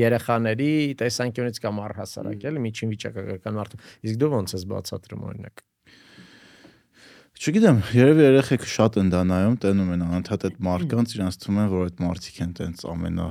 [0.00, 0.70] երեխաների
[1.00, 5.64] տեսանկյունից կամ առհասարակ էլի միջին վիճակագրական մարդու։ Իսկ դու ո՞նց ես բացատրում օրինակ։
[7.40, 11.62] Չգիտեմ, երևի երեխեք շատ են դա նայում, տենում են անընդհատ այդ մարկանց, իրանց թվում է,
[11.72, 13.28] որ այդ մարդիկ են տենց ամենա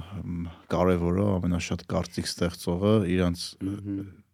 [0.74, 3.44] կարևորը, ամենաշատ կարծիք ստեղծողը, իրանց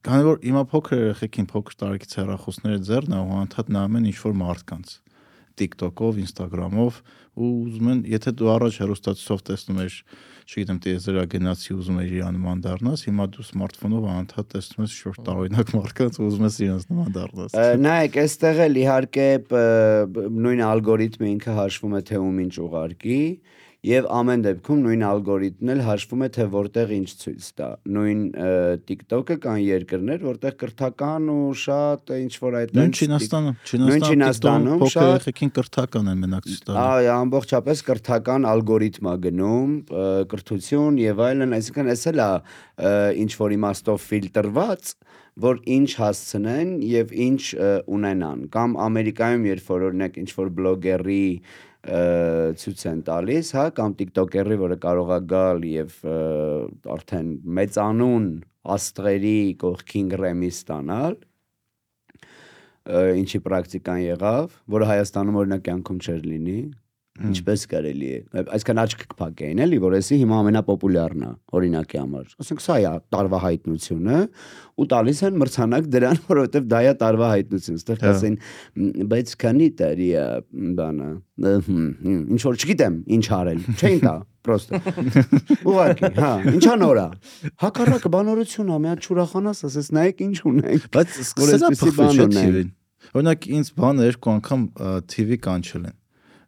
[0.05, 4.17] քանի որ հիմա փոքր երեխեքին փոքր տարիքից հեռախոսները ձեռն է ու անընդհատ նայում են ինչ
[4.23, 4.95] որ մարդկանց
[5.55, 7.03] TikTok-ով, Instagram-ով
[7.35, 9.95] ու ուզում են, եթե դու առաջ հեռուստացույցով տեսնում ես
[10.45, 15.71] չգիտեմ, տիեզերագնացի ուզում ես իրան նման դառնաս, հիմա դու սմարթֆոնով անընդհատ տեսնում ես շուրջ տարօրինակ
[15.75, 17.55] մարդկանց ու ուզում ես իրանց նման դառնաս։
[17.85, 19.27] Նայեք, այստեղ էլ իհարկե
[20.45, 23.21] նույն ալգորիթմը ինքը հաշվում է թե ում ինչ ուղարկի
[23.85, 28.21] եւ ամեն դեպքում նույն ալգորիթմն էլ հաշվում է թե որտեղ ինչ ցույց տա։ Նույն
[28.89, 33.53] TikTok-ը կան երկրներ, որտեղ կրթական ու շատ ինչ որ այդ Նույն Չինաստանը,
[34.09, 39.75] Չինաստանում փոքր երեխեքին կրթական են մենակ ցույց տալու։ Այ ամբողջապես կրթական ալգորիթմ է գնում,
[40.33, 42.31] կրթություն եւ այլն, այսինքն էս էլ է
[43.25, 44.95] ինչ որ իմաստով ֆիլտրված,
[45.35, 47.41] որ ինչ հասցնեն եւ ինչ
[47.91, 51.25] ունենան կամ ամերիկայում երբ որ օրինակ ինչ որ բլոգերի
[51.85, 55.97] ցույց են տալիս, հա, կամ TikToker-ի, որը կարող է գալ եւ
[56.95, 57.27] արդեն
[57.59, 58.29] մեծանուն
[58.75, 61.19] աստղերի կողքին գրեմի ստանալ,
[63.21, 66.59] ինչի պրակտիկան եղավ, որը Հայաստանում օրինակ կյանքում չէր լինի,
[67.15, 72.63] ինչպես կարելի է այսքան աչք կփակեին էլի որ էսի հիմա ամենապոպուլյարն է օրինակի համար ասենք
[72.65, 74.19] սա է տարվա հայտնությունը
[74.75, 78.37] ու տալիս են մրցանակ դրան որովհետև դա է տարվա հայտնություն ստեղ ասեն
[79.15, 80.27] բայց քանի տարի է
[80.75, 81.09] բանը
[82.35, 84.15] ինչ որ չգիտեմ ինչ արել չէին տա
[84.45, 84.79] պրոստը
[85.71, 87.05] ուղղակի հա ինչա նորա
[87.63, 92.73] հակառակը բանորություն է մի հատ չուրախանաս ասես նայեք ինչ ունենք բայց սկսելա բան ունեն
[93.15, 94.65] օրինակ ինձ բանը երկու անգամ
[95.11, 95.95] TV կանչել են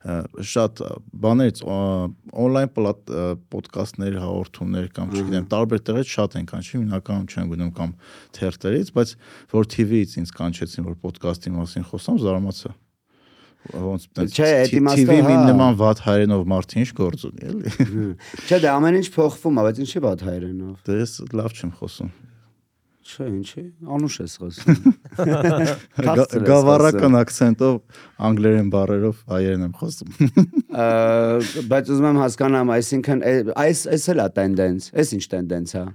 [0.08, 0.82] շատ
[1.24, 2.72] բաներից on-line
[3.52, 7.94] ոդկասթներ, հաղորդումներ կամ չգիտեմ, տարբեր տեղից շատ են կանչում, հիմնականում չեն գնում կամ
[8.38, 9.14] թերթերից, բայց
[9.54, 12.74] որ TV-ից ինձ կանչեցին, որ ոդկասթի մասին խոսամ, զարմացա
[13.74, 17.72] ոնց չէ, դիմաստը TV-ի հա։ նման վատ հայերենով մարդը ինչ գործ ունի, էլի։
[18.48, 22.12] Չէ, դա ամեն ինչ փոխվում է, բայց ինչի վատ հայերենով։ Դե ես լավ չեմ խոսում։
[23.08, 23.62] Չէ, ինչի,
[23.96, 24.80] անուշ ես խոսում։
[26.48, 30.10] Գավառական акցենտով անգլերեն բառերով հայերեն եմ խոսում։
[31.72, 33.24] Բայց ուզում եմ հասկանամ, այսինքն
[33.64, 35.86] այս էս էլ է տենդենս, էս ինչ տենդենս է։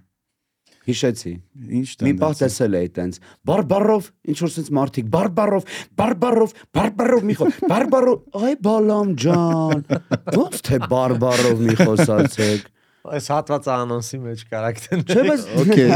[0.89, 1.33] Հիշեցի։
[1.63, 3.19] Ինչ տենդենս։ Մի պահ տեսել էի տենց։
[3.53, 5.69] Բարբարով, ինչ որ sense մարդիկ, բարբարով,
[6.01, 9.85] բարբարով, բարբարով մի խոս, բարբարով, այ բալամ ջան։
[10.41, 12.67] Ոնց թե բարբարով մի խոսացեք։
[13.03, 15.87] Այս հատվածը անոնսի մեջ կարակտեն։ Չէ, բայց Okay։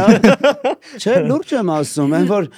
[1.03, 2.49] Չէ, լուրջ եմ ասում, այն որ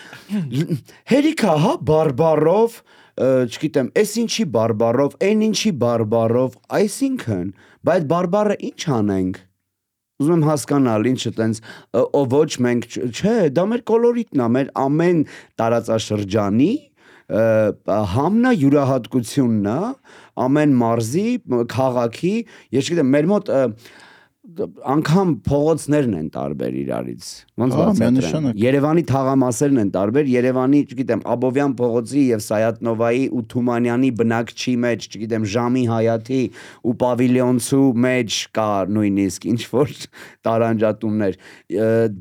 [1.12, 2.78] հերիքա, հա, բարբարով,
[3.18, 7.52] չգիտեմ, էս ինչի բարբարով, այն ինչի բարբարով, այսինքն,
[7.90, 9.44] բայց բարբարը ինչ անենք։
[10.18, 11.62] Ուզում եմ հասկանալ, ինչը տենց
[11.98, 15.20] ո ոչ մենք, չէ, դա մեր կոլորիտն է, մեր ամեն
[15.60, 16.72] տարածաշրջանի
[17.28, 19.80] համնա յուրահատկությունն է,
[20.48, 21.28] ամեն մարզի,
[21.68, 22.36] քաղաքի,
[22.72, 23.50] ես չգիտեմ, մեր մոտ
[24.58, 27.28] անգամ փողոցներն են տարբեր իրարից։
[27.62, 34.74] Ոնց բացատրեմ։ Երևանի թաղամասերն են տարբեր, Երևանի, չգիտեմ, Աբովյան փողոցի եւ Սայատնովայի ու Թումանյանի բնակչի
[34.84, 36.42] մեջ, չգիտեմ, Ժամի Հայաթի
[36.88, 38.68] ու Պավիլիոնցու մեջ կա
[38.98, 39.96] նույնիսկ ինչ որ
[40.48, 41.40] տարանջատումներ։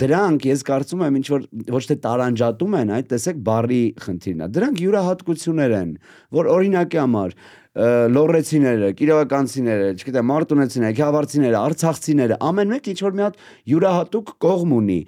[0.08, 1.48] Դրանք ես կարծում եմ ինչ որ
[1.78, 5.96] ոչ թե տարանջատում են, այլ տեսեք բարի խնդիրն է։ Դրանք յուրահատկություններ են,
[6.38, 7.40] որ օրինակի համար
[7.78, 13.44] լորեցիները, կիրովականցիները, չգիտեմ, մարտունեցիները, քյավարցիները, արցախցիները, ամեն մեկ ինչ որ մի հատ
[13.74, 15.00] յուրահատուկ կողմ ունի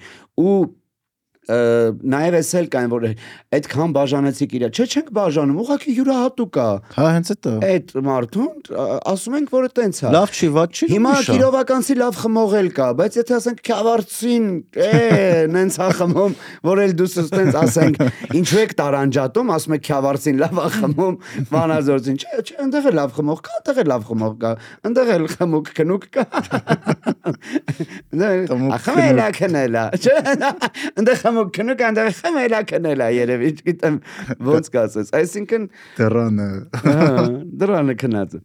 [0.43, 0.53] ու
[1.49, 3.05] նաև էսել կային որ
[3.57, 6.67] այդքան բաժանեցիք իրա չէ չենք բաժանում ուղղակի յուրահատուկ է
[6.99, 8.69] Հա, հենց դա։ այդ մարդուն
[9.09, 13.17] ասում ենք որ տենց է Լավ չի, վատ չի։ Հիմա քիրովականցի լավ խմողել կա, բայց
[13.19, 14.45] եթե ասենք քյավարցին,
[14.79, 14.91] է,
[15.53, 16.35] նենց հա խմում,
[16.69, 17.99] որ էլ դուս ստենց ասենք,
[18.39, 21.15] ինչու եք տարանջատում, ասում եք քյավարցին լավ ա խմում,
[21.49, 24.51] վանազորցին, չէ, չէ, այնտեղ էլ լավ խմող կա, այնտեղ էլ լավ խմող կա,
[24.89, 26.23] այնտեղ էլ խմուկ քնուկ կա։
[28.49, 30.15] Խմուկ Խմելա քնելա, չէ,
[30.99, 33.97] այնտեղ խմուկ քնուկ, այնտեղ խմելա քնելա, երևի, չգիտեմ
[34.49, 35.67] ոնց կասես։ Այսինքն
[35.99, 36.47] Դրանը։
[36.83, 37.25] Հա,
[37.63, 38.39] դրանը քնած։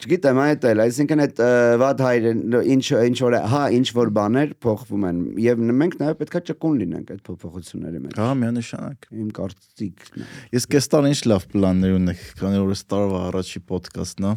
[0.00, 1.40] Չգիտեմ, այդ էլ, այսինքն այդ
[1.80, 2.38] վատ հայրեն
[2.72, 7.12] ինչ ինչ որ հա ինչ որ բաներ փոխվում են եւ մենք նաեւ պետքա ճկուն լինենք
[7.12, 12.64] այդ փոփոխությունների մեջ։ Հա, միանշանակ։ Իմ կարծիքն է։ Ես կստան ինչ լավ պլաններ ունեք, քանի
[12.64, 14.34] որ տարվա առաջի ոդկասթն է։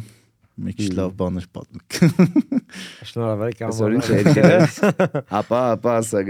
[0.54, 1.96] Մի քիչ լավ բաներ պատմեք։
[3.10, 4.04] Շնորհավոր կամ Այսօր ինչ
[5.40, 6.20] Ապա, ապա ասա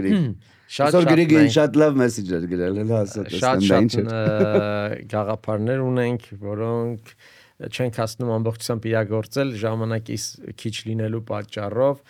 [0.74, 3.92] Շատ Այսօր գրի մենք- շատ լավ մեսեջ էր գրել, հələ ասա շատ տեսնեմ դա ինչ
[3.94, 7.12] շատ է։ գաղափարներ ունենք, որոնք
[7.54, 10.16] չենք հասնում ամբողջությամբ իրագործել ժամանակի
[10.58, 12.00] քիչ լինելու պատճառով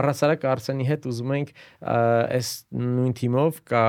[0.00, 1.52] առասարակ Արսենի հետ ուզում ենք
[1.94, 2.50] այս
[2.82, 3.84] նույն թիմով կա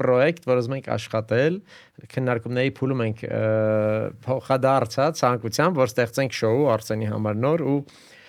[0.00, 1.58] պրոյեկտ, որ ուզում ենք աշխատել,
[2.14, 3.26] քննարկումների փուլում ենք
[4.30, 8.19] փոխադարձա ցանկությամբ, որ ստեղծենք շոու Արսենի համար նոր ու Դասի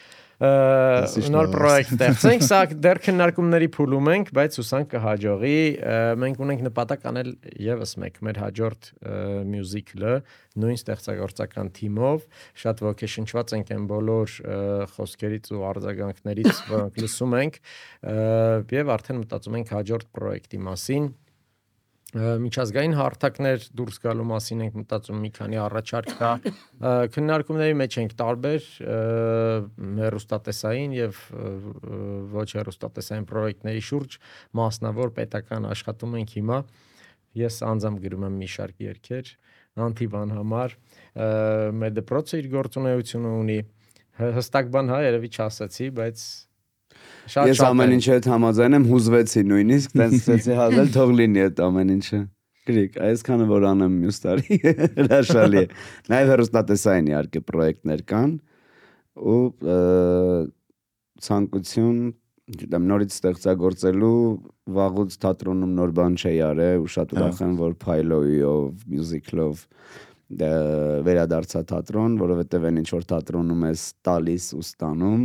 [0.41, 5.59] նոր պրոյեկտ ստեղծենք, սա դեռ քննարկումների փուլում ենք, բայց հուսանք կհաջողի։
[6.23, 7.29] Մենք ունենք նպատակ անել
[7.67, 8.89] եւս մեկ մեր հաջորդ
[9.51, 10.15] մյուզիկլը
[10.61, 12.25] նույն ստեղծագործական թիմով,
[12.63, 14.35] շատ ոգեշնչված ենք այն բոլոր
[14.97, 17.61] խոսքերից ու արձագանքներից, որոնք լսում ենք,
[18.81, 21.11] եւ արդեն մտածում ենք հաջորդ պրոյեկտի մասին
[22.11, 26.31] միջազգային հարթակներ դուրս գալու մասին ենք մտածում մի քանի առաջարկ կա
[27.15, 28.67] քննարկումների մեջ ենք տարբեր
[30.01, 31.21] հերոստատեսային եւ
[32.35, 34.19] ոչ հերոստատեսային պրոյեկտների շուրջ
[34.59, 36.59] մասնավոր պետական աշխատում ենք հիմա
[37.41, 39.33] ես անձամբ գրում եմ մի շարք երգեր
[39.87, 40.75] անտիվան համար
[41.79, 43.59] մեր դպրոցը իր գործունեությունը ունի
[44.19, 46.25] հստակ բան հա երևի չասացի բայց
[47.29, 51.91] Ես ամեն ինչի հետ համաձայն եմ, հուզվեցի նույնիսկ, տենց ստեցի հազել թող լինի այդ ամեն
[51.95, 52.21] ինչը։
[52.61, 54.57] Գրիկ, այսքանը որ անեմ մյուս տարի
[55.01, 55.67] հրաշալի է։
[56.13, 58.33] Նաև հերոստատեսային իհարկե պրոյեկտներ կան
[59.31, 59.41] ու
[61.25, 62.01] ցանկություն
[62.61, 64.21] գիտեմ նորից ստեղծագործելու
[64.75, 69.61] վաղուց թատրոնում նոր բան չի արել ու շատ ուրախ եմ որ Փայլոյով, Musiclov
[70.31, 75.23] վերադարձա թատրոն, որովհետև այն ինչ որ թատրոնում ես տալիս ու ստանում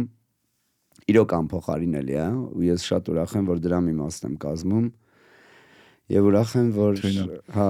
[1.11, 4.87] իրոք անփոխարինելի է ու ես շատ ուրախ եմ որ դրա մի մասն եմ կազմում
[6.17, 7.01] եւ ուրախ եմ որ
[7.57, 7.69] հա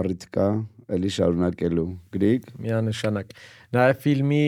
[0.00, 0.48] առիթ կա
[0.96, 3.34] էլի շարունակելու գրիկ միանշանակ
[3.72, 4.46] Նաև ֆիլմի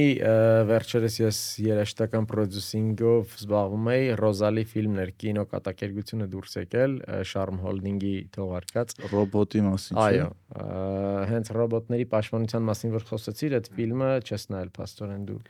[0.69, 6.99] վերջերս ես երաժշտական պրոդյուսինգով զբաղվում էի, Ռոզալի ֆիլմներ, կինո կատակերգությունը դուրս եկել,
[7.31, 10.29] Sharm Holding-ի թողարկած ռոբոտի մասին, այո,
[11.33, 15.41] հենց ռոբոտների պաշտպանության մասին որ խոսեցիր, այդ ֆիլմը չես նայել փաստորեն դու։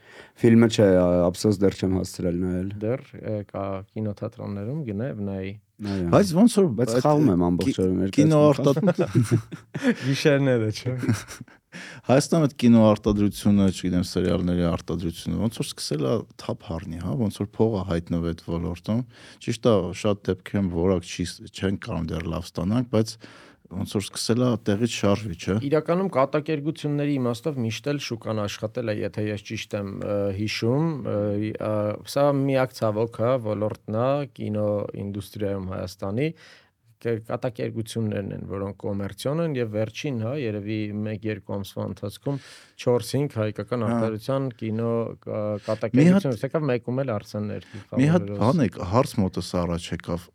[0.45, 0.89] Ֆիլմը չէ,
[1.27, 3.05] ափսոս դեռ չեմ հասցրել նայել։ Դեռ
[3.51, 9.41] կա կինոթատրոններում գնաև նայի։ Բայց ոնց որ բայց խաղում եմ ամբողջ օրը կինո արտադրում
[10.05, 10.93] Գիշերները, չէ։
[12.09, 17.39] Հայաստանում այդ կինո արտադրությունը, չգիտեմ, սերիալների արտադրությունը ոնց որ սկսել է թափ առնի, հա, ոնց
[17.41, 19.01] որ փողը հայտնվի այդ ոլորտում։
[19.45, 19.75] Ճիշտ է,
[20.05, 21.25] շատ դեպքերում որակ չի
[21.55, 23.17] չեն կարող դեռ լավ ստանանք, բայց
[23.75, 28.95] ոնց որ սկսել է տեղից շարժվի, չէ։ Իրականում կատակերգությունների իմաստով միշտ էլ շուկան աշխատել է,
[28.99, 29.89] եթե ես ճիշտ եմ
[30.37, 30.91] հիշում,
[32.13, 34.69] սա միակ ցավոք հա ոլորտն է կինո
[35.05, 36.29] ինդուստրիայում Հայաստանի,
[37.03, 42.39] կատակերգություններն են, որոնք կոմերցիոն են եւ վերջին, հա, երևի 1-2 ամսվա ընթացքում
[42.85, 44.91] 4-5 հայկական հա։ արտադրության կինո
[45.67, 50.27] կատակերգություն եկավ մեկում էլ Արսեն ներքի խաղը։ Մի հատ բան է, հարց մոտս առաջ եկավ։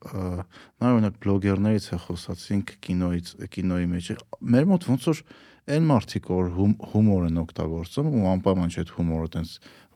[0.81, 4.11] Նա օրինակ բլոգերներից է խոսացինք կինոից, կինոյի մեջ։
[4.55, 5.25] Մեր մոտ ոնց որ
[5.71, 6.49] այն մարդիկ որ
[6.91, 9.51] հումոր են օգտագործում ու անպայման չէ հումորը տենց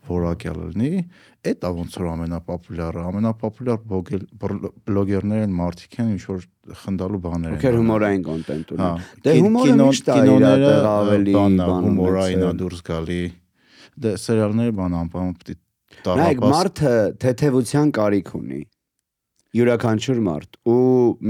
[0.08, 0.90] որակյալ լինի,
[1.44, 3.80] այդ է ոնց որ ամենապոպուլյարը, ամենապոպուլյար
[4.88, 6.44] բլոգերները են մարդիկ են ինչ որ
[6.84, 8.92] խնդալու բաներ են։ Ովքեր հումորային կոնտենտ ունեն։ հա,
[9.24, 10.46] Դե հումորը միշտ է իր
[10.94, 13.20] ավելի հումորային է դուրս գալի։
[14.04, 15.58] Դե սերիալները բան անպայման պիտի
[16.04, 16.94] տարապաս։ Նայեք, մարդը
[17.24, 18.62] թեթևության կարիք ունի
[19.54, 20.78] յուրաքանչյուր մարդ ու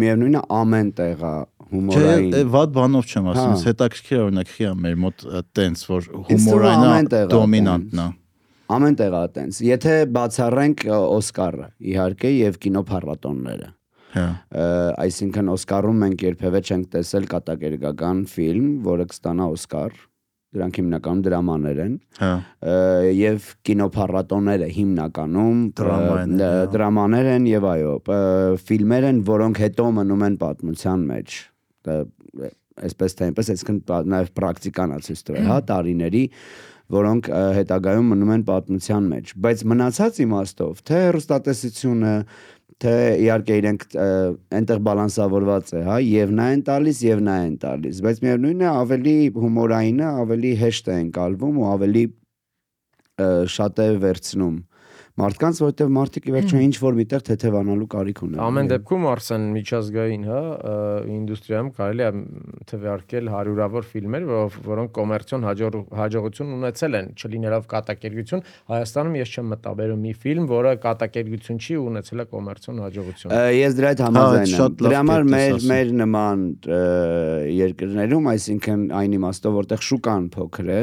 [0.00, 1.32] միևնույնն է ամեն տեղա
[1.74, 5.24] հումորային։ Չէ, վատ բանով չեմ ասում, հա։ հետաքրքիր օրինակ խիա մեր մոտ
[5.58, 8.06] տենց որ հումորայինը դոմինանտն է
[8.74, 13.68] ամեն տեղ է տենց։ Եթե բացառենք Օսկարը, իհարկե, եւ կինոփառատոնները։
[14.14, 14.24] Հա։
[15.04, 19.96] Այսինքն Օսկարում մենք երբևէ չենք տեսել կատակերգական ֆիլմ, որը կստանա Օսկար
[20.54, 22.32] դրանք հիմնականում դրամաներ են։ Հա։
[23.18, 25.62] Եվ կինոփառատոները հիմնականում
[26.74, 27.94] դրամաներ են եւ այո,
[28.68, 31.40] ֆիլմեր են, որոնք հետո մնում են պատմության մեջ
[32.84, 33.80] այսպես թե այնպես, այսինքն
[34.10, 36.22] նաև պրակտիկան է ցույց տվել, հա, տարիների
[36.92, 37.28] որոնք
[37.58, 42.12] հետագայում մնում են պատմության մեջ, բայց մնացած իմաստով, թե հեռուստատեսությունը,
[42.84, 42.94] թե
[43.24, 43.86] իհարկե իրենք
[44.58, 48.70] այնտեղ բալանսավորված է, հա, եւ նա են տալիս եւ նա են տալիս, բայց միևնույնն է
[48.74, 52.04] ավելի հումորայինը ավելի հեշտ է ընկալվում ու ավելի
[53.54, 54.56] շատ է վերցնում
[55.14, 60.24] մարդկանց, որովհետև մարդիկ ի վերջո ինչ որ միտեղ թեթևանալու կարիք ունեն։ Ամեն դեպքում արսեն միջազգային,
[60.26, 60.40] հա,
[61.14, 62.08] ինդուստրիայում կարելի է
[62.72, 64.26] թվարկել հարյուրավոր ֆիլմեր,
[64.66, 65.46] որոնք կոմերցիոն
[66.00, 72.24] հաջողություն ունեցել են, չլինելով կատակերգություն։ Հայաստանում ես չեմ մտաբերում մի ֆիլմ, որը կատակերգություն չի ունեցել
[72.24, 76.44] է կոմերցիոն հաջողություն։ Ես դրա հետ համաձայն եմ։ Դրա համար մեր մեր նման
[77.54, 80.82] երկրներում, այսինքն այն իմաստով, որտեղ շուկան փոքր է,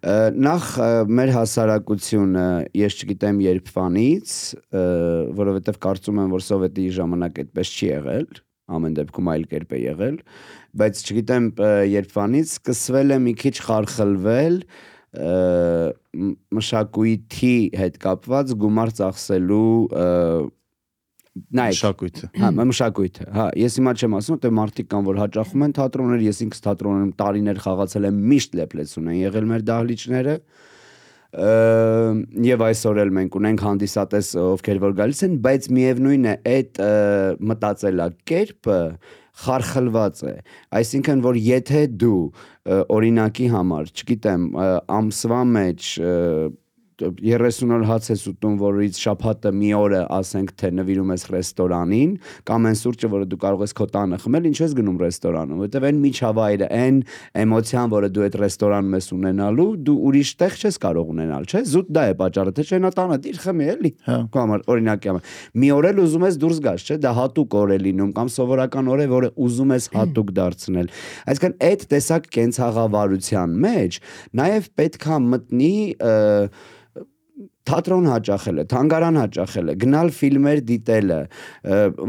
[0.00, 0.66] նախ
[1.12, 2.44] մեր հասարակությունը
[2.78, 4.36] ես չգիտեմ երբվանից,
[5.36, 8.30] որովհետև կարծում եմ, որ սովետի ժամանակ այդպես չի եղել,
[8.76, 10.16] ամեն դեպքում այլ կերպ է եղել,
[10.80, 11.50] բայց չգիտեմ
[11.90, 14.56] երբվանից սկսվել է մի քիչ խարխլվել
[16.56, 19.70] մշակույթի հետ կապված գումար ծախսելու
[21.60, 25.74] նայեք մշակույթը հա մշակույթը հա ես հիմա չեմ ասում թե մարդիկ կան որ հաճախում են
[25.80, 30.36] թատրոններ ես ինքս թատրոնում տարիներ խաղացել եմ միշտ լեփլեցուն են եղել մեր դահլիճները
[31.30, 36.80] եւ այսօր էլ մենք ունենք հանդիսատես ովքեր որ գալիս են բայց միևնույնն է այդ
[37.50, 38.78] մտածելակերպը
[39.40, 40.32] խարխլված է
[40.80, 42.24] այսինքն որ եթե դու
[42.96, 44.48] օրինակի համար չգիտեմ
[44.98, 45.92] ամսվա մեջ
[47.00, 52.12] 30 օր հաց ես ուտում, որից շաբաթը մի օրը ասենք թե նվիրում ես ռեստորանին,
[52.50, 55.86] կամ այն սուրճը, որը դու կարող ես քո տանը խմել, ինչ ես գնում ռեստորանում, որովհետև
[55.90, 57.00] այն միջավայրը, այն
[57.40, 61.90] էմոցիան, որը դու այդ ռեստորանում ես ունենալու, դու ուրիշ տեղ չես կարող ունենալ, չէ՞։ Զուտ
[61.96, 65.34] դա է պատճառը, թե չէ նա տանը դիր խմի էլի։ Հա։ Քո համար օրինակի համար։
[65.60, 68.90] Մի օր էլ ուզում ես դուրս գաս, չէ՞, դա հատուկ օր է լինում կամ սովորական
[68.90, 70.90] օր է, որը ուզում ես հատուկ դարձնել։
[71.30, 74.00] Այսինքն այդ տեսակ կենցաղավարության մեջ
[74.40, 75.74] նաև պետքա մտնի
[77.68, 81.18] թատրոն հաճախելը, թանգարան հաճախելը, գնալ ֆիլմեր դիտելը,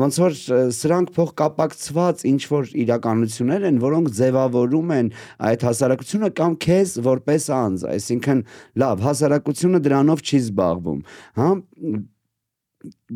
[0.01, 0.37] ոնց որ
[0.77, 5.11] սրանք փոխկապակցված ինչ որ իրականություններ են, որոնք ձևավորում են
[5.51, 8.45] այդ հասարակությունը կամ քեզ որպես անձ, այսինքն
[8.85, 11.05] լավ, հասարակությունը դրանով չի զբաղվում,
[11.41, 11.51] հա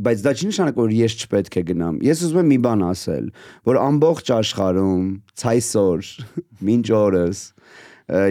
[0.06, 3.30] բայց դա չի նշանակում որ ես չպետք է գնամ։ Ես ուզում եմ մի բան ասել,
[3.66, 5.08] որ ամբողջ աշխարհում
[5.42, 6.12] ցայսօր
[6.70, 7.42] մինչ օրս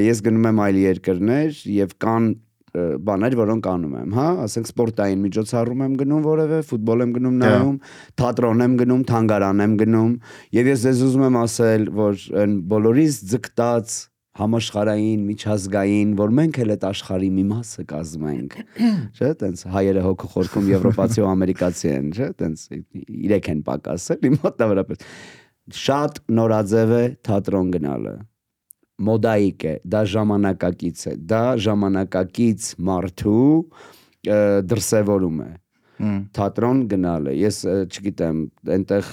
[0.04, 2.28] ես գնում եմ այլ երկրներ եւ կան
[2.74, 7.76] բաներ, որոնք անում եմ, հա, ասենք սպորտային միջոցառում եմ գնում որևէ, ֆուտբոլ եմ գնում նայում,
[8.18, 10.16] թատրոն եմ գնում, թանգարան եմ գնում,
[10.58, 13.94] եւ ես ձեզ ուզում եմ ասել, որ այն բոլորիս ձգտած
[14.34, 18.56] համաշխարային, միջազգային, որ մենք էլ այդ աշխարհի մի մասը կազմենք։
[19.14, 22.66] Չէ՞, տենց հայերը հոգու խորքում եվրոպացի ու ամերիկացի են, չէ՞, տենց
[23.30, 25.08] իրեք են պակասել, իմ մոտավորապես։
[25.84, 28.16] Շատ նորաձև է թատրոն գնալը
[29.02, 33.50] մոդայիկ է, դա ժամանակակից է, դա ժամանակակից մարդու
[34.70, 35.52] դրսևորում է
[36.34, 38.38] թատրոն գնալը։ Ես չգիտեմ,
[38.74, 39.10] այնտեղ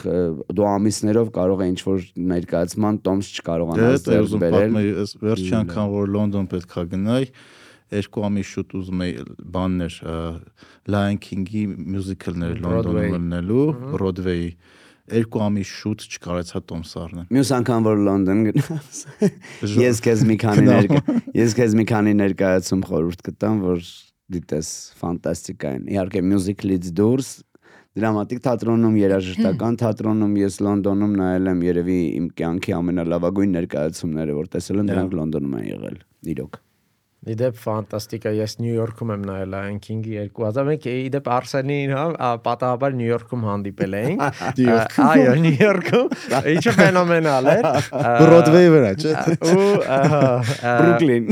[0.57, 5.53] դու ամիսներով կարող է ինչ որ ներկայացման տոմս Դե չկարողանաս դա ձեռք բերել։ այս վերջի
[5.61, 7.29] անգամ որ Լոնդոն պետքա գնայի,
[8.01, 9.13] երկու ամիս շուտ ուզում էի
[9.55, 9.99] բաններ
[10.95, 14.49] Lion King-ի մյուզիկլներ Broadway։ Լոնդոնում լինելու, Broadway-ի
[15.11, 19.01] երկու ամիս շուտ չկարեցա տոմս առնել։ Մյուս անգամ որ Լոնդոն գնաս։
[19.81, 23.85] Ես քեզ մի քանի ներկա ես քեզ մի քանի ներկայացում խորհուրդ կտամ, որ
[24.31, 24.69] դիտես
[25.01, 27.31] ֆանտաստիկա են։ Իհարկե մյուզիկլից դուրս
[27.99, 34.83] դրամատիկ թատրոնում, երաժշտական թատրոնում ես Լոնդոնում նայել եմ երևի իմ կյանքի ամենալավագույն ներկայացումները, որ տեսել
[34.85, 36.61] եմ, դրանք Լոնդոնում են եղել։ Իրոք։
[37.21, 43.11] Իդեպ ֆանտաստիկա, ես Նյու Յորքում եմ նայել Lion King-ի 2000 իդեպ Արսենին, հա, պատահաբար Նյու
[43.11, 44.39] Յորքում հանդիպել էինք։
[45.05, 46.15] Այո, Նյու Յորքում,
[46.55, 49.13] ինչը ֆենոմենալ էր։ ա, Broadway վրա, չէ՞։
[49.51, 49.67] Ու
[50.65, 51.29] Բրուկլին։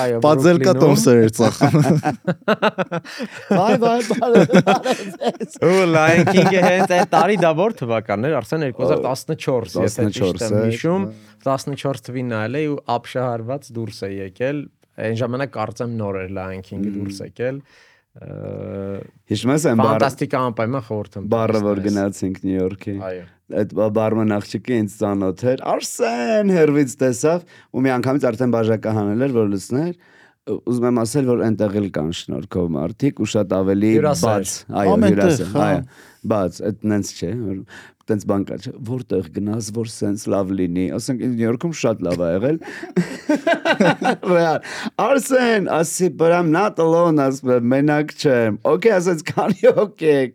[0.00, 1.78] Այո, Պաձելկա տոմսեր էր ծախում։
[3.54, 4.42] Բայ բայ բայ։
[5.70, 10.58] Ու Lion King-ը հենց այդ տարի դա որ թվականներ, արդեն 2014, եթե 14 ճիշտ եմ
[10.58, 11.08] է, հիշում,
[11.46, 14.62] 14 թվին նայել էի ու ապշահարված դուրս է եկել։
[15.00, 17.60] Այն ժամանակ կարծեմ նոր էր Lion King-ը դուրս եկել։
[19.30, 23.26] Հիշում ես այն բառը Ֆանտաստիկա անպայման խորհուրդ եմ։ բառը որ գնացինք Նյու Յորքի։ Այո։
[23.60, 28.94] Այդ բա- բարման աղջիկը ինձ ծանոթ էր։ Արսեն հերվից տեսավ ու մի անգամից արդեն բաժակը
[28.98, 29.94] հանել էր որ լցներ։
[30.50, 35.50] Ուզում եմ ասել որ այնտեղ էլ կան շնորհքով մարդիկ ու շատ ավելի բաց, այո, հյուրասեր,
[35.54, 35.82] հա։ այո,
[36.32, 37.58] բաց, այդ նենց չէ, որ
[38.10, 38.58] տենց բան կա,
[38.90, 42.58] որտեղ գնաս, որ սենց լավ լինի, ասենք Նյու Յորքում շատ լավ ա եղել։
[44.30, 44.60] Ռեալ։
[45.04, 50.34] Արսեն, ասի, but I'm not alone, եմ, մենակ չեմ։ Okay, ասած քանի եք,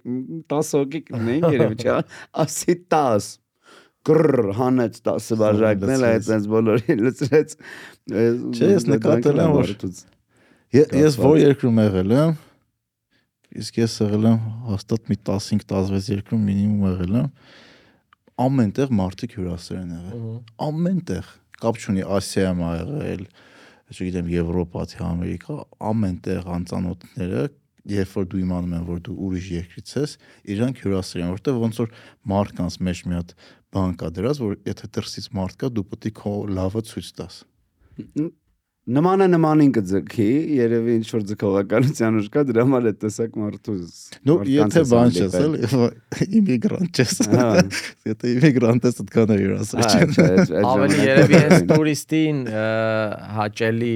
[0.56, 1.98] 10 հոգի կնենք երևի, չէ։
[2.46, 3.30] Ասի 10
[4.06, 4.26] գր
[4.60, 7.56] հանեց 10 բաժակներ, լցրեց։ այդ այնց բոլորին լցրեց։
[8.56, 9.72] Չէ, ես նկատել եմ, որ-
[10.76, 12.34] Ես որ երկրում եղել եմ,
[13.64, 14.40] իսկ ես եղել եմ
[14.70, 17.30] հաստատ մի 15-16 երկրում մինիմում եղել եմ,
[18.36, 20.24] ամենտեղ մարդիկ հյուրասեր են եղել։
[20.66, 21.28] Ամենտեղ,
[21.62, 23.22] կապ չունի Ասիայում ա եղել,
[23.96, 25.58] չգիտեմ Եվրոպա, թե Ամերիկա,
[25.92, 27.46] ամենտեղ անծանոթները
[27.86, 30.16] երբ որ դու իմանում ես որ դու ուրիշ երկրից ես,
[30.56, 31.92] իրանք հյուրասեր են, որտեղ ոնց որ
[32.32, 33.36] մարդկանց մեջ մի հատ
[33.76, 37.38] բան կա դրած, որ եթե դրսից մարդ կա, դու պետք է քո լավը ցույց տաս։
[38.86, 40.26] Նմանը նմանին կձգի,
[40.60, 43.78] երևի ինչ որ ձգողականության ուժ կա, դրա համար է տեսակ մարդու։
[44.30, 47.48] Ну, եթե ես բան չես, էլի իմիգրանտ չես։ Հա։
[48.12, 49.00] Եթե իմիգրանտ ես,
[49.82, 52.38] Հա, չէ, այդ- այդ Ավելի երևի լինի։ տուրիստին
[53.40, 53.96] հաճելի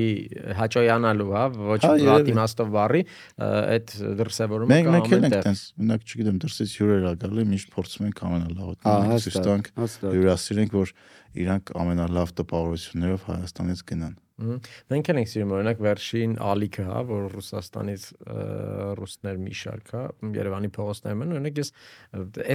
[0.57, 3.93] հաճոյանալու, հա, ոչ Հա, վատ երևի։ իմաստով բառի, ը, այդ
[4.23, 8.23] դրսևորումը Մենք կա մենք էլ ամենտեղ։ մենակ չգիտեմ, դրսից հյուրեր ա գալի, միշտ փորձում ենք
[8.29, 8.73] ամենալավը
[9.13, 10.93] հաստատ։ հյուրասիրենք, որ
[11.45, 18.03] իրանք ամենալավ տպավորություններով Հայաստանից գնան։ Մենք էլ ենք սիրում օրինակ վերջին ալիքը, հա, որ Ռուսաստանից
[18.99, 20.03] ռուսներ մի շարք, հա,
[20.37, 21.71] Երևանի փողոցներում են, օրինակ ես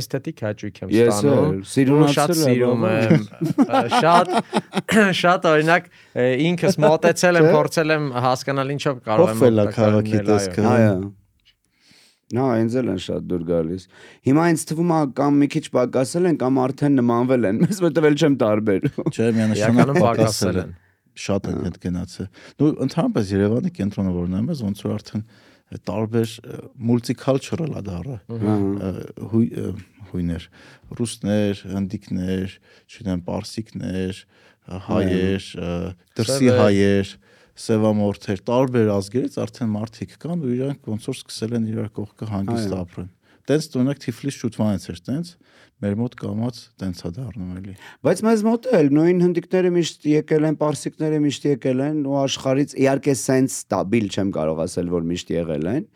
[0.01, 3.27] էսթետիկ հաճույք եմ Ես ստանում։ էլ, սիրունացել սիրում եմ։
[4.05, 4.33] Շատ
[5.25, 5.91] շատ օրինակ
[6.49, 10.97] ինքս մոտեցել եմ, փորձել եմ հասկանալ ինչով կարող եմ օգտակար քաղաքի տեսքը։ Այո։
[12.35, 13.83] Նա ինձ էլ են շատ դուր գալիս։
[14.27, 18.09] Հիմա ինձ թվում է կամ մի քիչ պակասել են կամ արդեն նմանվել են։ Մեզ որտեվ
[18.09, 20.73] էլ չեմ տարբերում։ Չէ, միանշանակ պակասել են։
[21.15, 22.29] շատ են հետ գնացել։
[22.61, 25.25] Նու ընդհանրապես Երևանի կենտրոնը որ նայում ես, ոնց որ արդեն
[25.89, 26.33] տարբեր
[26.91, 28.17] multicultural է դառը։
[30.15, 30.49] Հույներ,
[30.99, 32.57] ռուսներ, հնդիկներ,
[32.91, 34.21] չունեմ պարսիկներ,
[34.89, 35.49] հայեր,
[36.19, 37.15] դրսի հայեր,
[37.65, 42.75] սևամորթեր, տարբեր ազգերից արդեն մարդիկ կան ու իրանք ոնց որ սկսել են իրար կողքը հանգիստ
[42.79, 43.11] ապրեն։
[43.45, 45.31] Տենց տոնակ Թիֆլիս շուտվանից էր տենց
[45.85, 47.75] մեր մոտ կամած տենց է դառնում էլի։
[48.09, 52.75] Բայց մեզ մոտ էլ նույն հնդիկները միշտ եկել են, պարսիկները միշտ եկել են ու աշխարից
[52.85, 55.87] իհարկե սենց ստաբիլ չեմ կարող ասել, որ միշտ եղել են,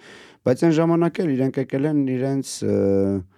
[0.48, 3.37] բայց այն ժամանակ էլ իրենք եկել են իրենց և,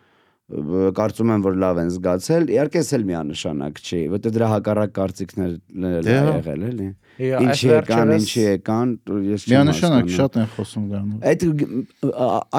[0.51, 6.17] կարծում եմ որ լավ են զգացել իհարկե էլ միանշանակ չի որտեղ դրա հակառակ կարծիքներ դե
[6.17, 6.89] հա։ եղել էլի
[7.21, 8.95] ինչի եկան ինչի եկան
[9.29, 11.45] ես միանշանակ շատ են խոսում դրանով այդ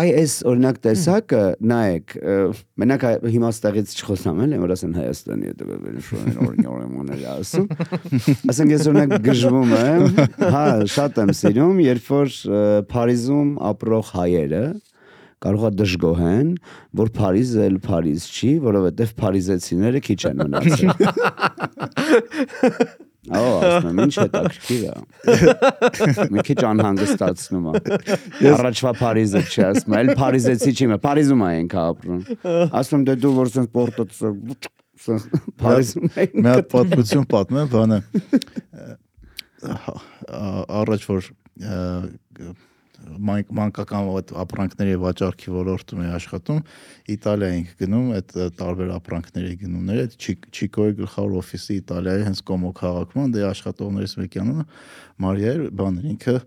[0.01, 1.41] այ այս օրինակ տեսակը
[1.71, 2.15] նայեք
[2.83, 3.05] մենակ
[3.35, 7.67] հիմա ստեղից չխոսամ էլի որ ասեն Հայաստանի հետ վերջում օրինորներ ասում
[8.53, 10.21] ասենք ես օրինակ գժվում եմ
[10.55, 10.65] հա
[10.95, 12.39] շատ եմ սիրում երբ որ
[12.91, 14.63] Փարիզում ապրող հայերը
[15.41, 16.49] կարողա դժգոհեն,
[17.01, 20.89] որ Փարիզը էլ Փարիզ չի, որովհետև փարիզեցիները քիչ են մնացել։
[23.31, 24.91] Ահա, ասում եմ, ինչ հետաքրքիր է։
[26.33, 27.71] Մի քիչ անհանգստացնում է։
[28.51, 32.21] Առաջվա Փարիզը չի ասում, այլ Փարիզեցի չի, Փարիզում ենք ապրում։
[32.81, 34.03] Ասում եմ, դե դու որ sense պորտո
[35.61, 38.01] Փարիզում ենք։ Մի հատ պատմություն պատմեմ, բանը
[40.81, 41.21] առաջ որ
[43.19, 44.09] մանկական
[44.43, 46.59] ապրանքների վաճառքի ոլորտում է աշխատում,
[47.15, 50.17] Իտալիա ենք գնում, այդ տարբեր ապրանքների գնումները, այդ
[50.51, 54.67] Չիկոյի գլխավոր օֆիսի Իտալիայի հենց Կոմո քաղաքում, դե աշխատողներից մեկի անունը
[55.25, 56.37] Մարիա էր, բան ինքը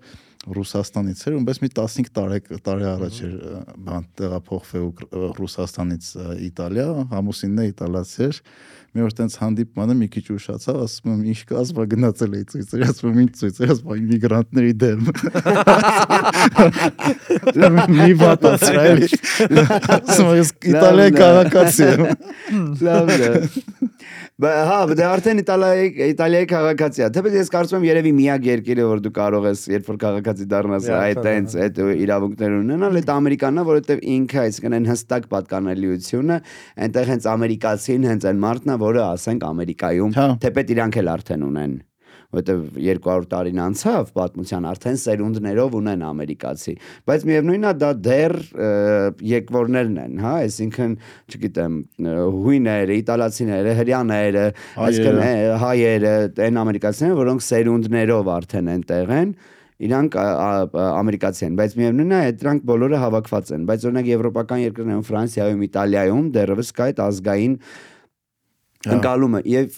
[0.45, 3.37] Ռուսաստանից էր, ումպես մի 15 տարի տարի առաջ էր
[3.87, 4.89] բան տեղափոխվել
[5.39, 6.09] Ռուսաստանից
[6.51, 8.41] Իտալիա, ամուսինն է իտալացի էր։
[8.95, 13.09] Մի օր տենց հանդիպմանը մի քիչ ուշացավ, ասում եմ, ինչ կազմա գնացել էի ցույցեր, ասում
[13.11, 15.01] եմ, ինչ ցույցեր, ասում եմ, միգրանտների դեմ։
[17.99, 19.09] Մի վատացրա էլի։
[19.99, 22.03] Ասում եմ, Իտալիայի քաղաքացի եմ։
[22.87, 23.19] Լավ է։
[24.43, 29.03] Հա, դե արդեն Իտալիայի Իտալիայի քաղաքացի է։ Թեպետ ես կարծում եմ երևի միակ երկիրը, որ
[29.05, 33.67] դու կարող ես, երբ որ քաղաքացի դառնաս, այդ տենց այդ իրավունքներ ունենալ, այդ Ամերիկանն է,
[33.71, 36.43] որովհետև ինքը, այսինքն այն հստակ պատկանելիությունը,
[36.83, 41.51] այնտեղ հենց ամերիկացին, հենց այն մարդն է, որը ասենք Ամերիկայում, հա։ թեպետ իրանք էլ արդեն
[41.55, 41.83] ունեն
[42.35, 46.75] որովհետև 200 տարին անցավ պատմության արդեն սերունդներով ունեն ամերիկացի,
[47.09, 48.37] բայց միևնույնն է դա դեռ
[49.31, 50.95] եկվորներն են, հա, այսինքն,
[51.31, 51.81] չգիտեմ,
[52.45, 54.47] հույները, իտալացիները, հрьяաները,
[54.89, 55.21] այսինքն
[55.65, 56.15] հայերը,
[56.49, 59.53] այն ամերիկացիները, որոնք սերունդներով արդեն այնտեղ են, են
[59.85, 65.65] իրանք ամերիկացի են, բայց միևնույնն է, դրանք բոլորը հավաքված են, բայց օրինակ եվրոպական երկրներում, Ֆրանսիայում,
[65.67, 67.83] Իտալիայում դեռևս կա այդ ազգային և,
[68.93, 69.77] ընկալումը եւ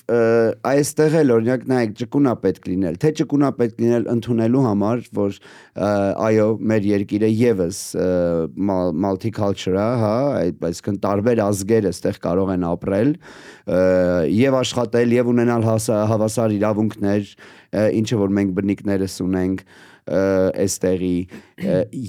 [0.71, 5.39] այստեղ էլ օրինակ նայեք ճկունա պետք լինել թե ճկունա պետք լինել ընդունելու համար որ
[6.27, 7.81] այո մեր երկիրը եւս
[9.07, 10.15] multicultural հա
[10.71, 13.13] այսինքն տարբեր ազգեր այստեղ կարող են ապրել
[14.37, 17.31] եւ աշխատել եւ ունենալ հավասար իրավունքներ
[18.01, 19.65] ինչը որ մենք բնիկներս ունենք
[20.07, 21.17] այստեղի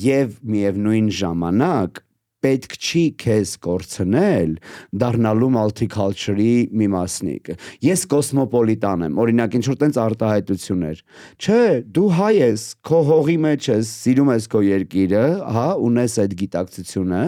[0.08, 2.04] եւ միևնույն ժամանակ
[2.48, 4.56] պետք չի քեզ կորցնել
[5.04, 7.52] դառնալու multicultural-ի մի մասնիկ։
[7.84, 11.04] Ես կոսմոպոլիտան եմ, օրինակ ինչ որ տենց արտահայտություններ։
[11.44, 11.62] Չէ,
[11.98, 15.24] դու հայ ես, քո հողի մեջ ես, սիրում ես քո երկիրը,
[15.58, 17.24] հա, ունես այդ գիտակցությունը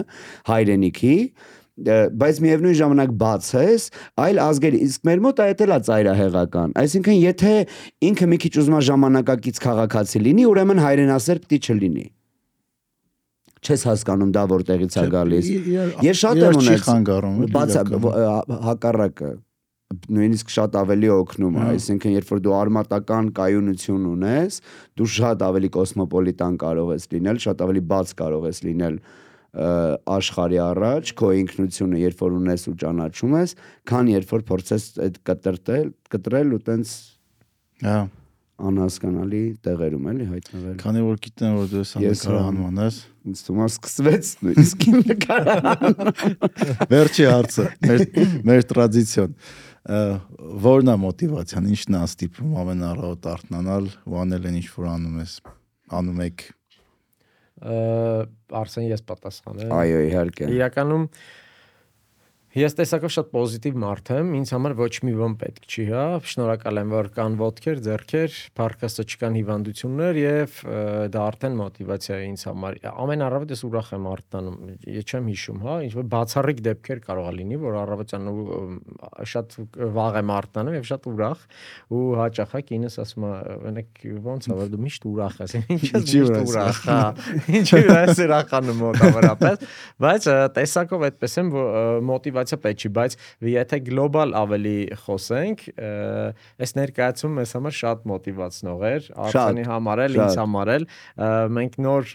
[0.50, 1.16] հայրենիքի,
[1.80, 3.86] բայց միևնույն ժամանակ բաց ես
[4.20, 7.54] այլ ազգերի իսկ մեր մոտ այդ էլա ծայրահեղական այսինքն եթե
[8.10, 12.06] ինքը մի քիչ ուզում է ժամանակակից քաղաքացի լինի ուրեմն հայրենասեր պիտի չլինի
[13.60, 15.48] չես հասկանում դա որտեղից է գալիս։
[16.06, 17.78] Ես շատ եմ ունեցել բաց
[18.70, 19.32] հակառակը
[19.90, 24.60] նույնիսկ շատ ավելի օգնում է, այսինքն երբ որ դու արմատական կայունություն ունես,
[25.00, 29.00] դու շատ ավելի կոսմոպոլիտան կարող ես լինել, շատ ավելի բաց կարող ես լինել
[29.50, 33.54] աշխարհի առաջ քո ինքնությունը երբ որ ունես ու ճանաչում ես,
[33.90, 36.94] քան երբ որ փորձես այդ կտրտել, կտրել ու տենց
[37.82, 37.98] հա
[38.68, 42.98] անհասկանալի տեղերում էլի հայտնվել։ Քանի որ գիտեն որ դու ես նկարահանման ես,
[43.30, 45.98] ինձ թվում է սկսվեց նույնիսկ իմ նկարահան։
[46.94, 48.04] Վերջի հարցը, մեր
[48.50, 49.36] մեր տրադիցիոն
[50.60, 55.20] որն է մոտիվացիան, ինչն է ստիպում ամեն առավոտ արթնանալ ու անել այն ինչ որ անում
[55.22, 55.36] ես,
[56.00, 56.44] անում եք։
[58.60, 61.06] Արսեն ես պատասխանեմ։ Այո, իհարկե։ Իրականում
[62.50, 66.80] Ես տեսակով շատ պոզիտիվ մարդ եմ, ինձ համար ոչ մի ոն պետք չի, հա։ Շնորհակալ
[66.80, 70.56] եմ, որ կան ոդքեր, ձեռքեր, փառքաստը չկան հիվանդություններ եւ
[71.14, 74.56] դա արդեն մոտիվացիա է ինձ համար։ Ամեն առավոտ ես ուրախ եմ արտանում,
[74.90, 78.26] ես չեմ հիշում, հա, ինչ որ բացառիկ դեպքեր կարող է լինի, որ առավոտյան
[79.30, 79.56] շատ
[79.94, 81.46] վաղ եմ արտանում եւ շատ ուրախ
[81.94, 85.82] ու հաճախ է կինս ասում է, օրինակ ոնց է, որ դու միշտ ուրախ ես, ինչ
[85.94, 87.00] ես միշտ ուրախ, հա։
[87.60, 89.64] Ինչի՞ ես ուրախանում մոտավորապես,
[90.00, 93.16] բայց տեսակով այդպես եմ, որ մոտիվացիա մոտիվացիա պետք չի, բայց
[93.50, 95.64] եթե գլոբալ ավելի խոսենք,
[96.60, 100.86] այս ներկայացումը մեզ համար շատ մոտիվացնող էր, Արսենի համար էլ, ինձ համար էլ,
[101.56, 102.12] մենք նոր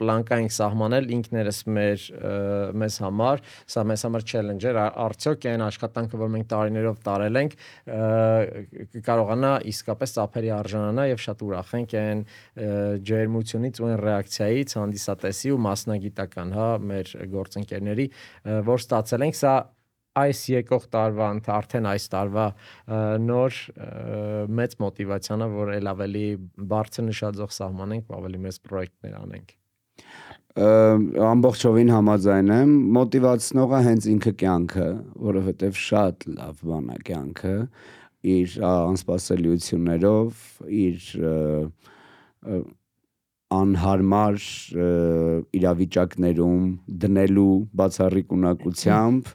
[0.00, 2.06] պլանկա ենք սահմանել ինքներս մեր
[2.84, 7.56] մեզ համար, սա մեզ համար challenge էր, արդյոք այն աշխատանքը, որ մենք տարիներով տարել ենք,
[9.08, 12.24] կարողանա իսկապես ծափերի արժանանա եւ շատ ուրախ ենք այն
[13.08, 18.06] ջերմությունից ու այն ռեակցիայից հանդիսատեսի ու մասնագիտական, հա, մեր գործընկերների,
[18.68, 19.53] որ ստացել ենք, սա
[20.14, 22.46] այս եկող տարվա արդեն այս տարվա
[23.24, 23.56] նոր
[24.60, 26.26] մեծ մոտիվացիան է որ ել ավելի
[26.72, 29.54] բարձր նշաձող սահմանենք ավելի մեծ պրոյեկտներ անենք
[30.54, 34.86] ամբողջովին համաձայն եմ մոտիվացնողը հենց ինքը կյանքը
[35.24, 37.56] որովհետև շատ լավ բան է կյանքը
[38.34, 40.44] իր անսպասելիություններով
[40.84, 41.10] իր
[43.54, 44.38] անհարմար
[45.58, 46.62] իրավիճակներում
[47.02, 47.50] դնելու
[47.82, 49.34] բացառիկ ունակությամբ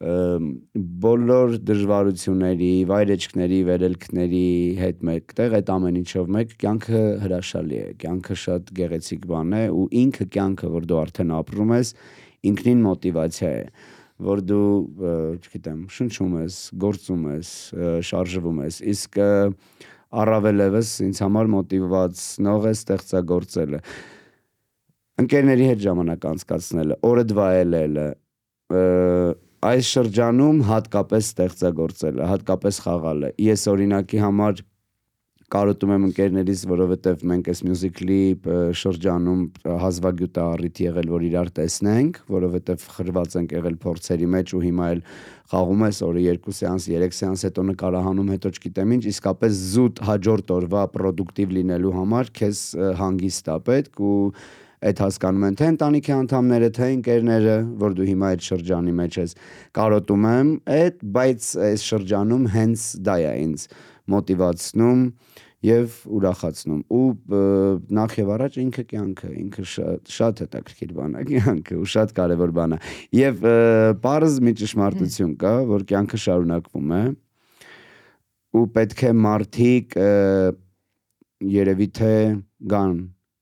[0.00, 4.44] բոլոր դժվարությունների, վայրեջքների, վերելքների
[4.80, 9.84] հետ մեկտեղ այդ ամեն ինչով մեկ կյանքը հրաշալի է, կյանքը շատ գեղեցիկ բան է ու
[10.00, 11.90] ինքը կյանքը, որ դու արդեն ապրում ես,
[12.50, 13.66] ինքնին մոտիվացիա է
[14.20, 14.70] որ դու,
[15.40, 17.52] չգիտեմ, շնչում ես, գործում ես,
[18.08, 19.20] շարժվում ես։ Իսկ
[20.20, 23.80] առավել եւս ինձ համար մոտիվացնող է ստեղծագործելը։
[25.24, 28.06] Ընկերների հետ ժամանակ անցկացնելը, օրը դվայելելը,
[29.60, 34.62] այս շրջանում հատկապես ստեղծագործելը, հատկապես խաղալը։ Ես օրինակի համար
[35.50, 38.18] կարոտում եմ ընկերներիս, որովհետև մենք այս մյուզիկլի
[38.80, 39.40] շրջանում
[39.82, 44.86] հազվագյուտ է առիթ եղել, որ իրար տեսնենք, որովհետև խրված ենք եղել փորձերի մեջ ու հիմա
[44.94, 45.02] էլ
[45.50, 50.54] խաղում ես օրը 2 սեանս, 3 սեանս հետո նկարահանում, հետո չգիտեմ ինչ, իսկապես զուտ հաջորդ
[50.60, 52.62] օրվա պրոդուկտիվ լինելու համար քեզ
[53.02, 54.18] հանգիստ է պետք ու
[54.80, 59.34] այդ հասկանում են թե ընտանիքի անդամները, թե ընկերները, որ դու հիմա այդ շրջանի մեջ ես,
[59.76, 63.66] կարոտում եմ այդ, բայց այս շրջանում հենց դա է ինձ
[64.14, 65.02] մոտիվացնում
[65.60, 67.06] եւ ուրախացնում ու
[67.92, 72.54] նախ եւ առաջ ինքը կյանքը ինքը շատ շատ հետաքրքիր բան է կյանքը ու շատ կարեւոր
[72.56, 72.78] բան է
[73.18, 73.44] եւ
[74.00, 77.02] པարզ մի ճշմարտություն կա որ կյանքը շարունակվում է
[78.56, 79.98] ու պետք է մարդիկ
[81.60, 82.14] երևի թե
[82.72, 82.96] գան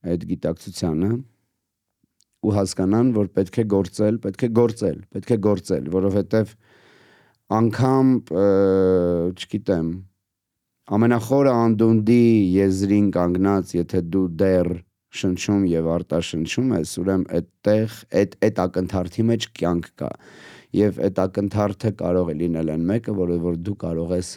[0.07, 1.11] այդ գիտակցությանը
[2.39, 6.53] ու հասկանան, որ պետք է գործել, պետք է գործել, պետք է գործել, որովհետև
[7.59, 8.13] անգամ
[9.39, 9.89] չգիտեմ,
[10.99, 12.23] ամենախորը անդունդի
[12.59, 14.71] եզրին կանգնած, եթե դու դեռ
[15.19, 20.11] շնչում եւ արտաշնչում ես, ուրեմն այդտեղ այդ այդ ակնթարթի մեջ կյանք կա։
[20.79, 24.33] Եվ այդ ակնթարթը կարող է լինել այն մեկը, որը որ դու կարող ես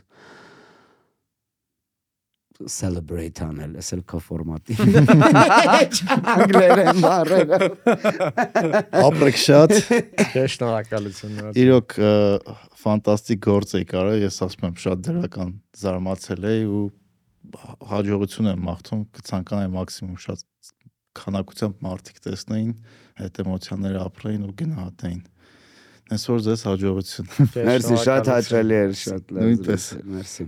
[2.69, 4.75] celebrate անել, էս էլ քո ֆորմատի։
[6.35, 7.59] Անգլերեն բառերը։
[9.01, 9.73] Ապրեք շատ։
[10.55, 11.97] Շնորհակալություն։ Իրոք
[12.83, 15.51] ֆանտաստիկ գործ եք արել, ես ասում եմ շատ դրական
[15.81, 16.85] զարմացել էի ու
[17.91, 20.47] հաջողություն եմ մաղթում, կցանկանայի մաքսիմում շատ
[21.21, 22.71] քանակությամբ մարդիկ տեսնեին,
[23.25, 25.21] այդ էմոցիաները ապրեին ու գնահատեին։
[26.11, 27.29] Այսօր ձեզ հաջողություն։
[27.67, 29.85] Մերսի, շատ հաճելի էր, շատ լավ։ Նույնպես։
[30.15, 30.47] Մերսի։